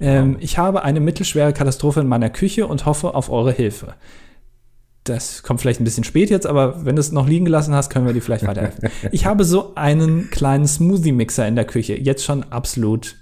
Ähm, 0.00 0.36
Ich 0.40 0.58
habe 0.58 0.82
eine 0.82 1.00
mittelschwere 1.00 1.52
Katastrophe 1.52 2.00
in 2.00 2.08
meiner 2.08 2.30
Küche 2.30 2.66
und 2.66 2.86
hoffe 2.86 3.14
auf 3.14 3.30
eure 3.30 3.52
Hilfe. 3.52 3.94
Das 5.04 5.42
kommt 5.42 5.60
vielleicht 5.60 5.80
ein 5.80 5.84
bisschen 5.84 6.04
spät 6.04 6.30
jetzt, 6.30 6.46
aber 6.46 6.84
wenn 6.84 6.96
du 6.96 7.00
es 7.00 7.10
noch 7.10 7.26
liegen 7.26 7.46
gelassen 7.46 7.74
hast, 7.74 7.90
können 7.90 8.06
wir 8.06 8.12
dir 8.12 8.20
vielleicht 8.20 8.46
weiterhelfen. 8.46 8.90
ich 9.12 9.26
habe 9.26 9.44
so 9.44 9.74
einen 9.74 10.30
kleinen 10.30 10.66
Smoothie-Mixer 10.66 11.46
in 11.48 11.56
der 11.56 11.64
Küche. 11.64 11.98
Jetzt 11.98 12.24
schon 12.24 12.44
absolut. 12.44 13.16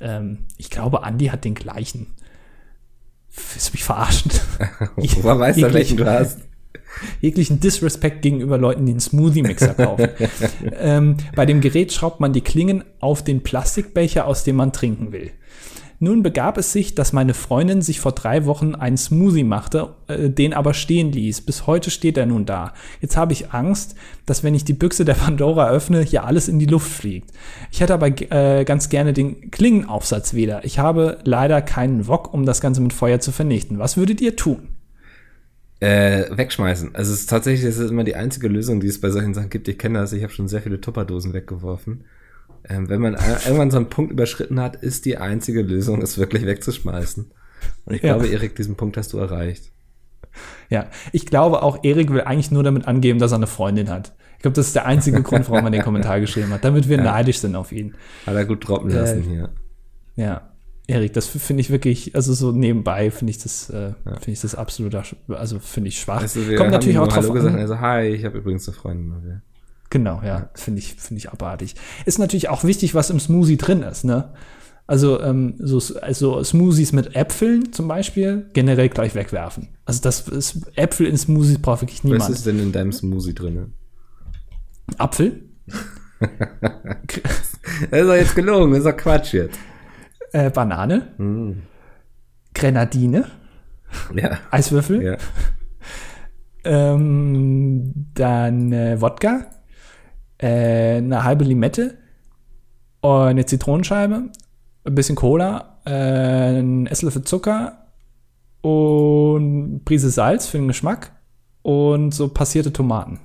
Ähm, 0.00 0.46
ich 0.56 0.70
glaube, 0.70 1.02
Andi 1.02 1.26
hat 1.26 1.44
den 1.44 1.54
gleichen. 1.54 2.14
Willst 3.34 3.68
du 3.68 3.72
mich 3.72 3.84
verarschen? 3.84 4.30
Woher 4.96 5.38
weißt 5.38 5.62
du, 5.62 5.72
welchen 5.72 5.96
du 5.96 6.06
hast? 6.06 6.38
jeglichen 7.20 7.60
Disrespect 7.60 8.22
gegenüber 8.22 8.58
Leuten, 8.58 8.86
die 8.86 8.92
einen 8.92 9.00
Smoothie-Mixer 9.00 9.74
kaufen. 9.74 10.08
ähm, 10.78 11.16
bei 11.34 11.46
dem 11.46 11.60
Gerät 11.60 11.92
schraubt 11.92 12.20
man 12.20 12.32
die 12.32 12.40
Klingen 12.40 12.84
auf 13.00 13.22
den 13.22 13.42
Plastikbecher, 13.42 14.26
aus 14.26 14.44
dem 14.44 14.56
man 14.56 14.72
trinken 14.72 15.12
will. 15.12 15.30
Nun 16.02 16.22
begab 16.22 16.56
es 16.56 16.72
sich, 16.72 16.94
dass 16.94 17.12
meine 17.12 17.34
Freundin 17.34 17.82
sich 17.82 18.00
vor 18.00 18.12
drei 18.12 18.46
Wochen 18.46 18.74
einen 18.74 18.96
Smoothie 18.96 19.44
machte, 19.44 19.90
äh, 20.08 20.30
den 20.30 20.54
aber 20.54 20.72
stehen 20.72 21.12
ließ. 21.12 21.42
Bis 21.42 21.66
heute 21.66 21.90
steht 21.90 22.16
er 22.16 22.24
nun 22.24 22.46
da. 22.46 22.72
Jetzt 23.02 23.18
habe 23.18 23.34
ich 23.34 23.52
Angst, 23.52 23.96
dass 24.24 24.42
wenn 24.42 24.54
ich 24.54 24.64
die 24.64 24.72
Büchse 24.72 25.04
der 25.04 25.12
Pandora 25.14 25.68
öffne, 25.68 26.00
hier 26.00 26.24
alles 26.24 26.48
in 26.48 26.58
die 26.58 26.64
Luft 26.64 26.90
fliegt. 26.90 27.32
Ich 27.70 27.82
hätte 27.82 27.92
aber 27.92 28.08
äh, 28.08 28.64
ganz 28.64 28.88
gerne 28.88 29.12
den 29.12 29.50
Klingenaufsatz 29.50 30.32
wieder. 30.32 30.64
Ich 30.64 30.78
habe 30.78 31.18
leider 31.24 31.60
keinen 31.60 32.08
Wok, 32.08 32.32
um 32.32 32.46
das 32.46 32.62
Ganze 32.62 32.80
mit 32.80 32.94
Feuer 32.94 33.20
zu 33.20 33.30
vernichten. 33.30 33.78
Was 33.78 33.98
würdet 33.98 34.22
ihr 34.22 34.36
tun? 34.36 34.70
Äh, 35.80 36.34
wegschmeißen. 36.34 36.94
Also 36.94 37.12
es 37.12 37.20
ist 37.20 37.28
tatsächlich, 37.28 37.66
das 37.66 37.76
ist 37.76 37.90
immer 37.90 38.04
die 38.04 38.16
einzige 38.16 38.48
Lösung, 38.48 38.80
die 38.80 38.86
es 38.86 39.02
bei 39.02 39.10
solchen 39.10 39.34
Sachen 39.34 39.50
gibt. 39.50 39.68
Ich 39.68 39.76
kenne 39.76 39.98
das, 39.98 40.14
ich 40.14 40.22
habe 40.22 40.32
schon 40.32 40.48
sehr 40.48 40.62
viele 40.62 40.80
Tupperdosen 40.80 41.34
weggeworfen. 41.34 42.04
Ähm, 42.68 42.88
wenn 42.88 43.00
man 43.00 43.14
irgendwann 43.14 43.70
so 43.70 43.78
einen 43.78 43.88
Punkt 43.88 44.12
überschritten 44.12 44.60
hat, 44.60 44.76
ist 44.76 45.04
die 45.04 45.16
einzige 45.16 45.62
Lösung, 45.62 46.02
es 46.02 46.18
wirklich 46.18 46.46
wegzuschmeißen. 46.46 47.30
Und 47.84 47.94
ich 47.94 48.02
ja. 48.02 48.14
glaube, 48.14 48.28
Erik, 48.28 48.56
diesen 48.56 48.76
Punkt 48.76 48.96
hast 48.96 49.12
du 49.12 49.18
erreicht. 49.18 49.72
Ja, 50.68 50.86
ich 51.12 51.26
glaube 51.26 51.62
auch, 51.62 51.82
Erik 51.82 52.12
will 52.12 52.22
eigentlich 52.22 52.50
nur 52.50 52.62
damit 52.62 52.86
angeben, 52.86 53.18
dass 53.18 53.32
er 53.32 53.36
eine 53.36 53.46
Freundin 53.46 53.90
hat. 53.90 54.12
Ich 54.36 54.42
glaube, 54.42 54.54
das 54.54 54.68
ist 54.68 54.76
der 54.76 54.86
einzige 54.86 55.22
Grund, 55.22 55.50
warum 55.50 55.64
er 55.64 55.70
den 55.70 55.82
Kommentar 55.82 56.20
geschrieben 56.20 56.50
hat, 56.50 56.64
damit 56.64 56.88
wir 56.88 56.96
ja. 56.96 57.02
neidisch 57.02 57.38
sind 57.38 57.56
auf 57.56 57.72
ihn. 57.72 57.94
Hat 58.26 58.34
er 58.34 58.44
gut 58.44 58.66
droppen 58.66 58.90
lassen 58.90 59.22
äh, 59.22 59.26
hier. 59.26 59.50
Ja. 60.16 60.50
Erik, 60.86 61.12
das 61.12 61.26
finde 61.26 61.60
ich 61.60 61.70
wirklich, 61.70 62.16
also 62.16 62.32
so 62.32 62.50
nebenbei 62.50 63.10
finde 63.12 63.30
ich 63.30 63.38
das, 63.38 63.70
äh, 63.70 63.92
finde 64.04 64.30
ich 64.32 64.40
das 64.40 64.56
absolut, 64.56 64.96
also 65.28 65.60
finde 65.60 65.88
ich 65.88 66.00
schwach. 66.00 66.24
Wir 66.34 66.56
Kommt 66.56 66.72
natürlich 66.72 66.98
auch 66.98 67.06
drauf 67.06 67.24
Hallo 67.24 67.32
gesagt, 67.32 67.56
also 67.56 67.78
hi, 67.78 68.08
ich 68.08 68.24
habe 68.24 68.38
übrigens 68.38 68.66
eine 68.68 68.76
Freundin. 68.76 69.42
Genau, 69.90 70.22
ja, 70.24 70.50
finde 70.54 70.78
ich, 70.78 70.94
finde 70.94 71.18
ich 71.18 71.30
abartig. 71.30 71.74
Ist 72.06 72.18
natürlich 72.18 72.48
auch 72.48 72.62
wichtig, 72.62 72.94
was 72.94 73.10
im 73.10 73.18
Smoothie 73.18 73.56
drin 73.56 73.82
ist, 73.82 74.04
ne? 74.04 74.32
Also, 74.86 75.20
ähm, 75.20 75.54
so 75.58 75.80
also 76.00 76.42
Smoothies 76.42 76.92
mit 76.92 77.14
Äpfeln 77.14 77.72
zum 77.72 77.86
Beispiel 77.86 78.46
generell 78.54 78.88
gleich 78.88 79.14
wegwerfen. 79.14 79.68
Also 79.84 80.00
das 80.02 80.26
ist, 80.26 80.66
Äpfel 80.74 81.06
in 81.06 81.16
Smoothies 81.16 81.60
braucht 81.60 81.82
wirklich 81.82 82.02
niemand. 82.02 82.22
Was 82.22 82.30
ist 82.30 82.46
denn 82.46 82.58
in 82.58 82.72
deinem 82.72 82.90
Smoothie 82.90 83.34
drin? 83.34 83.74
Apfel? 84.98 85.42
das 86.18 86.28
ist 87.92 88.08
doch 88.08 88.14
jetzt 88.14 88.34
gelogen, 88.34 88.72
das 88.72 88.80
ist 88.80 88.86
doch 88.86 88.96
Quatsch 88.96 89.32
jetzt. 89.32 89.58
Äh, 90.32 90.50
Banane. 90.50 91.14
Mm. 91.18 91.62
Grenadine. 92.52 93.26
Ja. 94.14 94.38
Eiswürfel. 94.50 95.02
Ja. 95.02 95.16
Ähm, 96.64 97.94
dann 98.14 98.72
äh, 98.72 99.00
Wodka 99.00 99.46
äh, 100.40 100.96
eine 100.96 101.24
halbe 101.24 101.44
Limette, 101.44 101.98
eine 103.02 103.46
Zitronenscheibe, 103.46 104.30
ein 104.84 104.94
bisschen 104.94 105.16
Cola, 105.16 105.78
äh, 105.84 106.58
ein 106.60 106.86
Esslöffel 106.86 107.22
Zucker 107.22 107.86
und 108.62 109.82
Prise 109.84 110.10
Salz 110.10 110.46
für 110.46 110.58
den 110.58 110.68
Geschmack 110.68 111.12
und 111.62 112.12
so 112.12 112.28
passierte 112.28 112.72
Tomaten. 112.72 113.20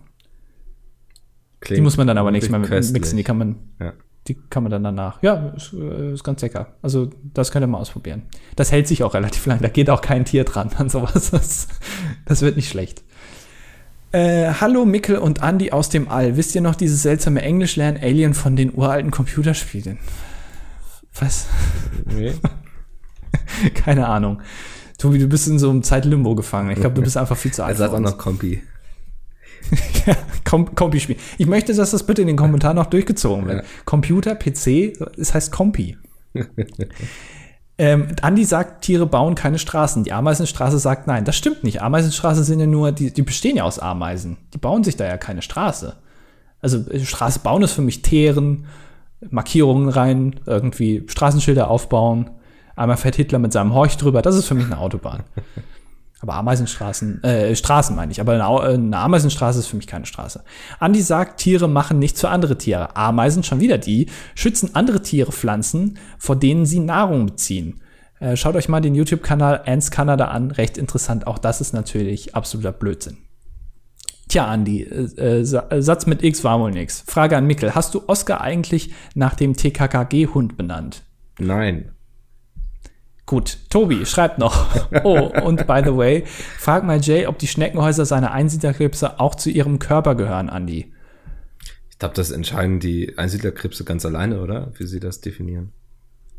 Klingt 1.59 1.77
die 1.77 1.81
muss 1.81 1.97
man 1.97 2.07
dann 2.07 2.17
aber 2.17 2.31
nicht 2.31 2.49
mehr 2.49 2.59
mixen, 2.59 3.17
die 3.17 3.23
kann 3.23 3.37
man, 3.37 3.55
ja. 3.79 3.93
die 4.27 4.35
kann 4.35 4.63
man 4.63 4.71
dann 4.71 4.83
danach. 4.83 5.23
Ja, 5.23 5.53
ist, 5.55 5.73
äh, 5.73 6.13
ist, 6.13 6.23
ganz 6.23 6.41
lecker. 6.41 6.75
Also 6.81 7.09
das 7.33 7.51
könnt 7.51 7.63
ihr 7.63 7.67
mal 7.67 7.79
ausprobieren. 7.79 8.23
Das 8.55 8.71
hält 8.71 8.87
sich 8.87 9.03
auch 9.03 9.13
relativ 9.13 9.45
lang, 9.45 9.59
da 9.61 9.69
geht 9.69 9.89
auch 9.89 10.01
kein 10.01 10.25
Tier 10.25 10.43
dran 10.43 10.69
an 10.77 10.89
sowas. 10.89 11.31
Das, 11.31 11.67
das 12.25 12.41
wird 12.41 12.55
nicht 12.55 12.69
schlecht. 12.69 13.03
Äh, 14.11 14.53
hallo 14.61 14.85
Mickel 14.85 15.17
und 15.17 15.41
Andy 15.41 15.71
aus 15.71 15.89
dem 15.89 16.07
All. 16.07 16.37
Wisst 16.37 16.55
ihr 16.55 16.61
noch 16.61 16.75
dieses 16.75 17.01
seltsame 17.01 17.41
Englisch-Lernen-Alien 17.41 18.33
von 18.33 18.55
den 18.55 18.73
uralten 18.73 19.11
Computerspielen? 19.11 19.99
Was? 21.19 21.47
Nee. 22.05 22.33
Keine 23.73 24.07
Ahnung. 24.07 24.41
Tobi, 24.97 25.19
du 25.19 25.27
bist 25.27 25.47
in 25.47 25.59
so 25.59 25.69
einem 25.69 25.83
Zeitlimbo 25.83 26.35
gefangen. 26.35 26.71
Ich 26.71 26.79
glaube, 26.79 26.95
du 26.95 27.01
bist 27.01 27.17
einfach 27.17 27.37
viel 27.37 27.51
zu 27.51 27.63
alt. 27.65 27.75
Er 27.75 27.77
sagt 27.77 27.93
auch 27.93 27.99
noch 27.99 28.17
Kompi. 28.17 28.61
ja, 30.05 30.15
Kom 30.43 30.75
Kompi-Spiel. 30.75 31.17
Ich 31.37 31.47
möchte, 31.47 31.73
dass 31.73 31.91
das 31.91 32.05
bitte 32.05 32.21
in 32.21 32.27
den 32.27 32.37
Kommentaren 32.37 32.75
noch 32.75 32.85
durchgezogen 32.85 33.47
wird. 33.47 33.63
Ja. 33.63 33.69
Computer, 33.83 34.35
PC, 34.35 34.93
es 35.17 35.33
heißt 35.33 35.51
Kompi. 35.51 35.97
Ähm, 37.77 38.07
Andi 38.21 38.45
sagt, 38.45 38.83
Tiere 38.83 39.05
bauen 39.05 39.35
keine 39.35 39.59
Straßen. 39.59 40.03
Die 40.03 40.13
Ameisenstraße 40.13 40.79
sagt 40.79 41.07
nein. 41.07 41.25
Das 41.25 41.35
stimmt 41.35 41.63
nicht. 41.63 41.81
Ameisenstraßen 41.81 42.43
sind 42.43 42.59
ja 42.59 42.67
nur, 42.67 42.91
die, 42.91 43.11
die 43.11 43.21
bestehen 43.21 43.57
ja 43.57 43.63
aus 43.63 43.79
Ameisen. 43.79 44.37
Die 44.53 44.57
bauen 44.57 44.83
sich 44.83 44.95
da 44.95 45.05
ja 45.05 45.17
keine 45.17 45.41
Straße. 45.41 45.95
Also 46.61 46.89
äh, 46.89 47.03
Straße 47.03 47.39
bauen 47.39 47.63
ist 47.63 47.73
für 47.73 47.81
mich 47.81 48.01
Teeren, 48.01 48.65
Markierungen 49.29 49.89
rein, 49.89 50.39
irgendwie 50.45 51.03
Straßenschilder 51.07 51.69
aufbauen. 51.69 52.31
Einmal 52.75 52.97
fährt 52.97 53.15
Hitler 53.15 53.39
mit 53.39 53.53
seinem 53.53 53.73
Horch 53.73 53.97
drüber. 53.97 54.21
Das 54.21 54.35
ist 54.35 54.47
für 54.47 54.55
mich 54.55 54.65
eine 54.65 54.77
Autobahn. 54.77 55.23
Aber 56.25 56.39
Ameisenstraßen, 56.39 57.23
äh, 57.23 57.55
Straßen 57.55 57.95
meine 57.95 58.11
ich. 58.11 58.19
Aber 58.19 58.33
eine, 58.33 58.45
eine, 58.45 58.97
Ameisenstraße 58.97 59.59
ist 59.59 59.67
für 59.67 59.75
mich 59.75 59.85
keine 59.85 60.07
Straße. 60.07 60.43
Andi 60.79 61.01
sagt, 61.01 61.39
Tiere 61.39 61.67
machen 61.69 61.99
nichts 61.99 62.19
für 62.19 62.29
andere 62.29 62.57
Tiere. 62.57 62.95
Ameisen, 62.95 63.43
schon 63.43 63.59
wieder 63.59 63.77
die, 63.77 64.07
schützen 64.33 64.71
andere 64.73 65.03
Tiere, 65.03 65.31
Pflanzen, 65.31 65.99
vor 66.17 66.35
denen 66.35 66.65
sie 66.65 66.79
Nahrung 66.79 67.27
beziehen. 67.27 67.81
Äh, 68.19 68.35
schaut 68.37 68.55
euch 68.55 68.69
mal 68.69 68.81
den 68.81 68.95
YouTube-Kanal 68.95 69.61
Ants 69.67 69.91
Canada 69.91 70.29
an. 70.29 70.49
Recht 70.49 70.79
interessant. 70.79 71.27
Auch 71.27 71.37
das 71.37 71.61
ist 71.61 71.73
natürlich 71.73 72.33
absoluter 72.33 72.71
Blödsinn. 72.71 73.17
Tja, 74.27 74.47
Andi, 74.47 74.81
äh, 74.81 75.41
äh, 75.41 75.45
Satz 75.45 76.07
mit 76.07 76.23
X 76.23 76.43
war 76.43 76.59
wohl 76.59 76.71
nix. 76.71 77.03
Frage 77.05 77.37
an 77.37 77.45
Mikkel. 77.45 77.75
Hast 77.75 77.93
du 77.93 78.01
Oscar 78.07 78.41
eigentlich 78.41 78.93
nach 79.13 79.35
dem 79.35 79.55
TKKG-Hund 79.55 80.57
benannt? 80.57 81.03
Nein. 81.37 81.91
Gut, 83.25 83.57
Tobi 83.69 84.05
schreibt 84.05 84.37
noch. 84.37 84.67
Oh, 85.03 85.31
und 85.43 85.67
by 85.67 85.81
the 85.83 85.95
way, 85.95 86.23
frag 86.57 86.83
mal 86.83 86.99
Jay, 87.01 87.25
ob 87.25 87.39
die 87.39 87.47
Schneckenhäuser 87.47 88.05
seiner 88.05 88.31
Einsiedlerkrebse 88.31 89.19
auch 89.19 89.35
zu 89.35 89.49
ihrem 89.49 89.79
Körper 89.79 90.15
gehören, 90.15 90.49
Andy. 90.49 90.91
Ich 91.89 91.99
glaube, 91.99 92.15
das 92.15 92.31
entscheiden 92.31 92.79
die 92.79 93.17
Einsiedlerkrebse 93.17 93.83
ganz 93.83 94.05
alleine, 94.05 94.41
oder? 94.41 94.71
Wie 94.77 94.85
sie 94.85 94.99
das 94.99 95.21
definieren. 95.21 95.71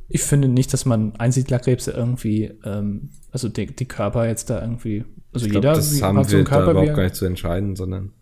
Ich 0.08 0.22
finde 0.22 0.48
nicht, 0.48 0.72
dass 0.72 0.84
man 0.84 1.16
Einsiedlerkrebse 1.16 1.90
irgendwie, 1.90 2.52
ähm, 2.64 3.10
also 3.32 3.48
die, 3.48 3.66
die 3.66 3.86
Körper 3.86 4.26
jetzt 4.28 4.50
da 4.50 4.60
irgendwie, 4.60 5.04
also 5.32 5.46
ich 5.46 5.52
jeder 5.52 5.72
glaub, 5.72 5.74
das 5.76 6.02
haben 6.02 6.18
hat 6.18 6.28
so 6.28 6.36
einen 6.36 6.44
Körper 6.44 6.66
da 6.66 6.70
überhaupt 6.72 6.94
gar 6.94 7.02
nicht 7.02 7.16
zu 7.16 7.24
entscheiden, 7.24 7.74
sondern 7.74 8.12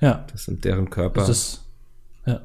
ja, 0.00 0.26
das 0.32 0.44
sind 0.44 0.64
deren 0.64 0.88
Körper. 0.88 1.20
Das 1.20 1.28
ist, 1.28 1.64
ja. 2.24 2.40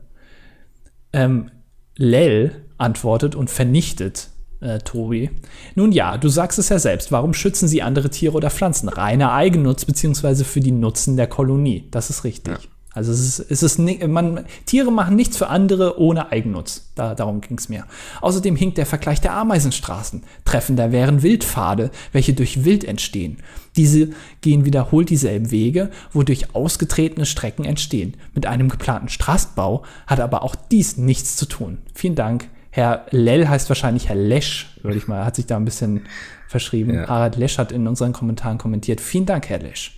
Ähm, 1.14 1.52
Lel 1.96 2.66
antwortet 2.78 3.36
und 3.36 3.50
vernichtet 3.50 4.32
äh, 4.66 4.80
Tobi. 4.80 5.30
Nun 5.76 5.92
ja, 5.92 6.18
du 6.18 6.28
sagst 6.28 6.60
es 6.60 6.70
ja 6.70 6.80
selbst. 6.80 7.12
Warum 7.12 7.34
schützen 7.34 7.68
sie 7.68 7.82
andere 7.82 8.10
Tiere 8.10 8.36
oder 8.36 8.50
Pflanzen? 8.50 8.90
Reiner 8.90 9.34
Eigennutz 9.34 9.86
beziehungsweise 9.86 10.44
für 10.44 10.60
die 10.60 10.72
Nutzen 10.72 11.18
der 11.18 11.28
Kolonie. 11.28 11.88
Das 11.92 12.10
ist 12.10 12.24
richtig. 12.24 12.54
Ja. 12.54 12.70
Also 12.96 13.12
es 13.12 13.20
ist, 13.20 13.52
es 13.52 13.62
ist 13.62 13.78
man, 14.08 14.46
Tiere 14.66 14.90
machen 14.90 15.18
nichts 15.18 15.36
für 15.36 15.48
andere 15.48 16.00
ohne 16.00 16.32
Eigennutz. 16.32 16.92
Da, 16.96 17.14
darum 17.14 17.42
ging 17.42 17.58
es 17.58 17.68
mir. 17.68 17.84
Außerdem 18.22 18.56
hinkt 18.56 18.78
der 18.78 18.86
Vergleich 18.86 19.20
der 19.20 19.34
Ameisenstraßen. 19.34 20.24
Treffender 20.46 20.94
wären 20.94 21.22
Wildpfade, 21.22 21.92
welche 22.14 22.34
durch 22.34 22.64
Wild 22.64 22.86
entstehen. 22.86 23.38
Diese 23.76 24.12
gehen 24.40 24.64
wiederholt 24.64 25.10
dieselben 25.10 25.52
Wege, 25.52 25.92
wodurch 26.14 26.56
ausgetretene 26.56 27.26
Strecken 27.26 27.66
entstehen. 27.66 28.16
Mit 28.34 28.46
einem 28.46 28.70
geplanten 28.70 29.10
Straßenbau 29.10 29.84
hat 30.08 30.22
aber 30.22 30.42
auch 30.44 30.56
dies 30.56 30.96
nichts 30.96 31.36
zu 31.36 31.48
tun. 31.48 31.80
Vielen 31.94 32.16
Dank, 32.16 32.48
Herr 32.76 33.06
Lell 33.12 33.48
heißt 33.48 33.70
wahrscheinlich 33.70 34.10
Herr 34.10 34.18
Lesch, 34.18 34.76
würde 34.82 34.98
ich 34.98 35.08
mal, 35.08 35.24
hat 35.24 35.38
sich 35.38 35.46
da 35.46 35.56
ein 35.56 35.64
bisschen 35.64 36.02
verschrieben. 36.50 36.94
Ja. 36.94 37.08
Harald 37.08 37.38
Lesch 37.38 37.58
hat 37.58 37.72
in 37.72 37.88
unseren 37.88 38.12
Kommentaren 38.12 38.58
kommentiert. 38.58 39.00
Vielen 39.00 39.26
Dank, 39.26 39.48
Herr 39.48 39.60
Lesch. 39.60 39.98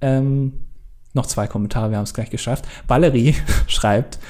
Ähm, 0.00 0.52
noch 1.12 1.26
zwei 1.26 1.48
Kommentare, 1.48 1.90
wir 1.90 1.96
haben 1.96 2.04
es 2.04 2.14
gleich 2.14 2.30
geschafft. 2.30 2.66
Valerie 2.86 3.34
schreibt, 3.66 4.20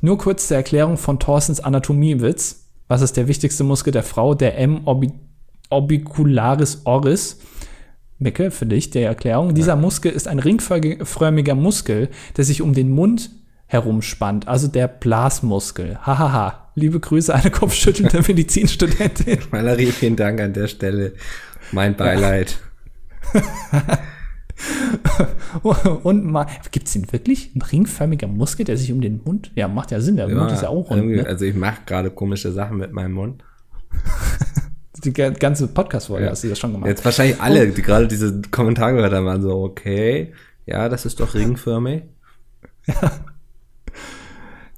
nur 0.00 0.18
kurz 0.18 0.48
zur 0.48 0.56
Erklärung 0.56 0.96
von 0.96 1.20
Thorstens 1.20 1.60
Anatomiewitz. 1.60 2.66
Was 2.88 3.02
ist 3.02 3.16
der 3.16 3.28
wichtigste 3.28 3.62
Muskel 3.62 3.92
der 3.92 4.02
Frau? 4.02 4.34
Der 4.34 4.58
M. 4.58 4.84
orbicularis 5.70 6.80
oris. 6.86 7.38
Micke, 8.18 8.50
für 8.50 8.66
dich, 8.66 8.90
der 8.90 9.06
Erklärung. 9.06 9.50
Ja. 9.50 9.52
Dieser 9.52 9.76
Muskel 9.76 10.10
ist 10.10 10.26
ein 10.26 10.40
ringförmiger 10.40 11.54
Muskel, 11.54 12.08
der 12.36 12.44
sich 12.44 12.62
um 12.62 12.74
den 12.74 12.90
Mund 12.90 13.30
herumspannt, 13.74 14.46
also 14.46 14.68
der 14.68 14.86
Blasmuskel. 14.88 15.98
Hahaha. 16.00 16.70
Liebe 16.76 17.00
Grüße, 17.00 17.34
eine 17.34 17.50
kopfschüttelnde 17.50 18.22
Medizinstudentin. 18.28 19.38
Valerie, 19.50 19.86
vielen 19.86 20.16
Dank 20.16 20.40
an 20.40 20.52
der 20.52 20.68
Stelle. 20.68 21.14
Mein 21.72 21.96
Beileid. 21.96 22.56
Und 26.04 26.24
mal, 26.24 26.46
gibt 26.70 26.86
es 26.86 26.92
den 26.92 27.12
wirklich? 27.12 27.54
Ein 27.54 27.62
ringförmiger 27.62 28.28
Muskel, 28.28 28.64
der 28.64 28.76
sich 28.76 28.92
um 28.92 29.00
den 29.00 29.20
Mund. 29.24 29.50
Ja, 29.56 29.66
macht 29.66 29.90
ja 29.90 30.00
Sinn, 30.00 30.16
der 30.16 30.28
ja, 30.28 30.36
Mund 30.36 30.52
ist 30.52 30.62
ja 30.62 30.68
auch 30.68 30.90
rund. 30.90 31.06
Ne? 31.06 31.26
Also 31.26 31.44
ich 31.44 31.56
mache 31.56 31.80
gerade 31.84 32.10
komische 32.10 32.52
Sachen 32.52 32.78
mit 32.78 32.92
meinem 32.92 33.12
Mund. 33.12 33.42
die 35.04 35.12
ganze 35.12 35.66
Podcast-Folge 35.66 36.26
ja. 36.26 36.30
hast 36.30 36.44
du 36.44 36.48
das 36.48 36.58
schon 36.58 36.72
gemacht. 36.72 36.88
Jetzt 36.88 37.04
wahrscheinlich 37.04 37.40
alle, 37.40 37.68
die 37.68 37.82
gerade 37.82 38.06
diese 38.06 38.40
Kommentare 38.52 38.94
gehört 38.94 39.12
haben, 39.12 39.26
waren 39.26 39.42
so, 39.42 39.62
okay, 39.64 40.32
ja, 40.64 40.88
das 40.88 41.04
ist 41.06 41.18
doch 41.18 41.34
ringförmig. 41.34 42.04
Ja. 42.86 43.33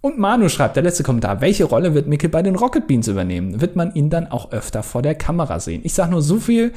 Und 0.07 0.21
Manu 0.21 0.49
schreibt, 0.49 0.77
der 0.77 0.85
letzte 0.85 1.03
Kommentar, 1.03 1.41
welche 1.41 1.65
Rolle 1.65 1.93
wird 1.93 2.07
Mickel 2.07 2.31
bei 2.31 2.41
den 2.41 2.55
Rocket 2.55 2.87
Beans 2.87 3.09
übernehmen? 3.09 3.61
Wird 3.61 3.75
man 3.75 3.93
ihn 3.97 4.09
dann 4.09 4.29
auch 4.29 4.53
öfter 4.53 4.85
vor 4.85 5.03
der 5.03 5.17
Kamera 5.17 5.59
sehen? 5.59 5.81
Ich 5.83 5.95
sag 5.95 6.11
nur 6.11 6.23
so 6.23 6.39
viel, 6.39 6.73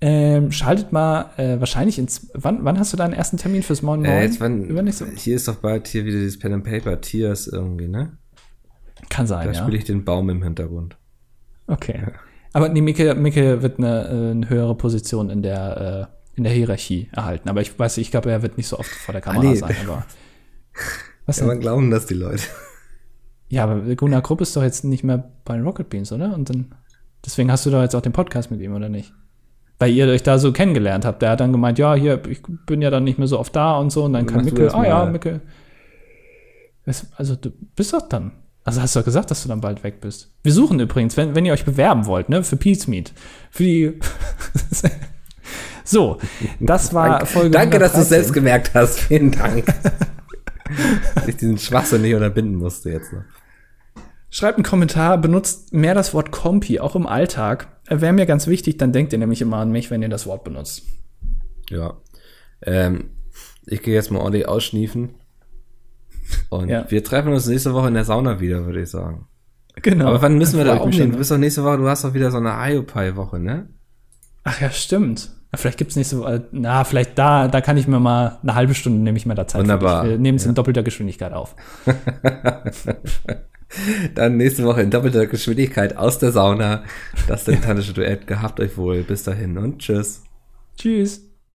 ähm, 0.00 0.50
schaltet 0.50 0.90
mal 0.90 1.30
äh, 1.36 1.60
wahrscheinlich 1.60 1.98
ins. 1.98 2.30
Wann, 2.32 2.64
wann 2.64 2.78
hast 2.78 2.94
du 2.94 2.96
deinen 2.96 3.12
ersten 3.12 3.36
Termin 3.36 3.62
fürs 3.62 3.82
Morgen? 3.82 4.06
Äh, 4.06 4.22
jetzt, 4.22 4.40
wann, 4.40 4.90
hier 5.14 5.36
ist 5.36 5.46
doch 5.46 5.56
bald 5.56 5.88
hier 5.88 6.06
wieder 6.06 6.16
dieses 6.16 6.38
Pen 6.38 6.54
and 6.54 6.64
Paper 6.64 7.02
Tears 7.02 7.48
irgendwie, 7.48 7.86
ne? 7.86 8.16
Kann 9.10 9.26
sein, 9.26 9.40
da 9.46 9.52
ja. 9.52 9.58
Da 9.58 9.62
spiele 9.62 9.76
ich 9.76 9.84
den 9.84 10.06
Baum 10.06 10.30
im 10.30 10.42
Hintergrund. 10.42 10.96
Okay. 11.66 12.00
Ja. 12.00 12.12
Aber 12.54 12.70
nee, 12.70 12.80
Micke, 12.80 13.14
Micke 13.14 13.60
wird 13.60 13.76
eine, 13.76 14.08
äh, 14.08 14.30
eine 14.30 14.48
höhere 14.48 14.74
Position 14.74 15.28
in 15.28 15.42
der, 15.42 16.08
äh, 16.08 16.36
in 16.38 16.44
der 16.44 16.52
Hierarchie 16.54 17.10
erhalten. 17.12 17.50
Aber 17.50 17.60
ich 17.60 17.78
weiß, 17.78 17.98
ich 17.98 18.10
glaube, 18.10 18.30
er 18.30 18.40
wird 18.40 18.56
nicht 18.56 18.68
so 18.68 18.78
oft 18.78 18.88
vor 18.88 19.12
der 19.12 19.20
Kamera 19.20 19.46
ah, 19.46 19.50
nee. 19.50 19.56
sein. 19.56 19.76
Aber 19.84 20.06
was 21.26 21.40
Kann 21.40 21.48
man 21.48 21.60
glauben, 21.60 21.90
dass 21.90 22.06
die 22.06 22.14
Leute. 22.14 22.44
Ja, 23.50 23.64
aber 23.64 23.94
Gunnar 23.96 24.22
Krupp 24.22 24.40
ist 24.40 24.56
doch 24.56 24.62
jetzt 24.62 24.84
nicht 24.84 25.02
mehr 25.02 25.30
bei 25.44 25.60
Rocket 25.60 25.90
Beans, 25.90 26.12
oder? 26.12 26.34
Und 26.34 26.48
dann. 26.48 26.72
Deswegen 27.26 27.52
hast 27.52 27.66
du 27.66 27.70
doch 27.70 27.82
jetzt 27.82 27.94
auch 27.94 28.00
den 28.00 28.12
Podcast 28.12 28.50
mit 28.50 28.60
ihm, 28.60 28.74
oder 28.74 28.88
nicht? 28.88 29.12
Weil 29.78 29.92
ihr 29.92 30.06
euch 30.06 30.22
da 30.22 30.38
so 30.38 30.52
kennengelernt 30.52 31.04
habt. 31.04 31.20
Der 31.20 31.30
hat 31.30 31.40
dann 31.40 31.52
gemeint, 31.52 31.78
ja, 31.78 31.94
hier, 31.94 32.22
ich 32.28 32.40
bin 32.64 32.80
ja 32.80 32.90
dann 32.90 33.04
nicht 33.04 33.18
mehr 33.18 33.26
so 33.26 33.38
oft 33.38 33.54
da 33.54 33.76
und 33.76 33.90
so. 33.90 34.04
Und 34.04 34.14
dann 34.14 34.24
kann 34.24 34.44
Micke, 34.44 34.72
ah 34.72 34.86
ja, 34.86 35.04
Micke. 35.04 35.40
Also 37.16 37.34
du 37.34 37.50
bist 37.74 37.92
doch 37.92 38.08
dann. 38.08 38.32
Also 38.62 38.80
hast 38.80 38.94
du 38.94 39.00
doch 39.00 39.04
gesagt, 39.04 39.30
dass 39.30 39.42
du 39.42 39.48
dann 39.48 39.60
bald 39.60 39.82
weg 39.82 40.00
bist. 40.00 40.30
Wir 40.42 40.52
suchen 40.52 40.78
übrigens, 40.80 41.16
wenn, 41.16 41.34
wenn 41.34 41.44
ihr 41.44 41.52
euch 41.52 41.64
bewerben 41.64 42.06
wollt, 42.06 42.28
ne, 42.28 42.44
für 42.44 42.56
Peace 42.56 42.86
Meet. 42.86 43.12
Für 43.50 43.62
die. 43.64 43.98
so, 45.84 46.18
das 46.60 46.94
war 46.94 47.18
Dank, 47.18 47.28
Folge. 47.28 47.50
Danke, 47.50 47.76
113. 47.76 47.80
dass 47.80 47.92
du 47.92 48.00
es 48.00 48.08
selbst 48.08 48.32
gemerkt 48.32 48.70
hast. 48.74 49.00
Vielen 49.00 49.32
Dank. 49.32 49.64
ich 51.26 51.36
diesen 51.36 51.58
Schwachsinn 51.58 52.02
nicht 52.02 52.14
unterbinden 52.14 52.56
musste 52.56 52.90
jetzt 52.90 53.12
noch. 53.12 53.24
Schreibt 54.30 54.58
einen 54.58 54.64
Kommentar, 54.64 55.18
benutzt 55.18 55.72
mehr 55.72 55.94
das 55.94 56.14
Wort 56.14 56.30
Kompi, 56.30 56.78
auch 56.78 56.94
im 56.94 57.06
Alltag. 57.06 57.68
Äh, 57.88 58.00
Wäre 58.00 58.12
mir 58.12 58.26
ganz 58.26 58.46
wichtig, 58.46 58.78
dann 58.78 58.92
denkt 58.92 59.12
ihr 59.12 59.18
nämlich 59.18 59.42
immer 59.42 59.56
an 59.56 59.72
mich, 59.72 59.90
wenn 59.90 60.02
ihr 60.02 60.08
das 60.08 60.26
Wort 60.26 60.44
benutzt. 60.44 60.84
Ja. 61.68 61.94
Ähm, 62.62 63.10
ich 63.66 63.82
gehe 63.82 63.94
jetzt 63.94 64.10
mal 64.10 64.20
ordentlich 64.20 64.46
ausschniefen. 64.46 65.16
Und 66.48 66.68
ja. 66.68 66.88
wir 66.88 67.02
treffen 67.02 67.32
uns 67.32 67.46
nächste 67.46 67.74
Woche 67.74 67.88
in 67.88 67.94
der 67.94 68.04
Sauna 68.04 68.40
wieder, 68.40 68.64
würde 68.66 68.82
ich 68.82 68.90
sagen. 68.90 69.26
Genau. 69.82 70.06
Aber 70.06 70.22
wann 70.22 70.38
müssen 70.38 70.58
wir 70.58 70.64
da 70.64 70.76
aufnehmen? 70.76 71.12
Du 71.12 71.18
bist 71.18 71.30
doch 71.30 71.38
nächste 71.38 71.64
Woche, 71.64 71.78
du 71.78 71.88
hast 71.88 72.04
doch 72.04 72.14
wieder 72.14 72.30
so 72.30 72.38
eine 72.38 72.52
Iopai-Woche, 72.52 73.40
ne? 73.40 73.68
Ach 74.44 74.60
ja, 74.60 74.70
stimmt. 74.70 75.30
Vielleicht 75.54 75.78
gibt's 75.78 75.96
nächste 75.96 76.20
Woche, 76.20 76.46
na, 76.52 76.84
vielleicht 76.84 77.18
da, 77.18 77.48
da 77.48 77.60
kann 77.60 77.76
ich 77.76 77.88
mir 77.88 77.98
mal 77.98 78.38
eine 78.42 78.54
halbe 78.54 78.74
Stunde 78.74 79.00
nehme 79.00 79.18
ich 79.18 79.26
mir 79.26 79.34
da 79.34 79.48
Zeit. 79.48 79.62
Wunderbar. 79.62 80.04
Wir 80.04 80.18
nehmen 80.18 80.36
es 80.36 80.44
ja. 80.44 80.50
in 80.50 80.54
doppelter 80.54 80.84
Geschwindigkeit 80.84 81.32
auf. 81.32 81.56
Dann 84.14 84.36
nächste 84.36 84.64
Woche 84.64 84.82
in 84.82 84.90
doppelter 84.90 85.26
Geschwindigkeit 85.26 85.96
aus 85.96 86.18
der 86.18 86.32
Sauna. 86.32 86.84
Das 87.28 87.44
dilettantische 87.44 87.92
Duett. 87.94 88.26
Gehabt 88.26 88.60
euch 88.60 88.76
wohl. 88.76 89.02
Bis 89.02 89.22
dahin 89.22 89.58
und 89.58 89.78
tschüss. 89.78 90.22
Tschüss. 90.76 91.29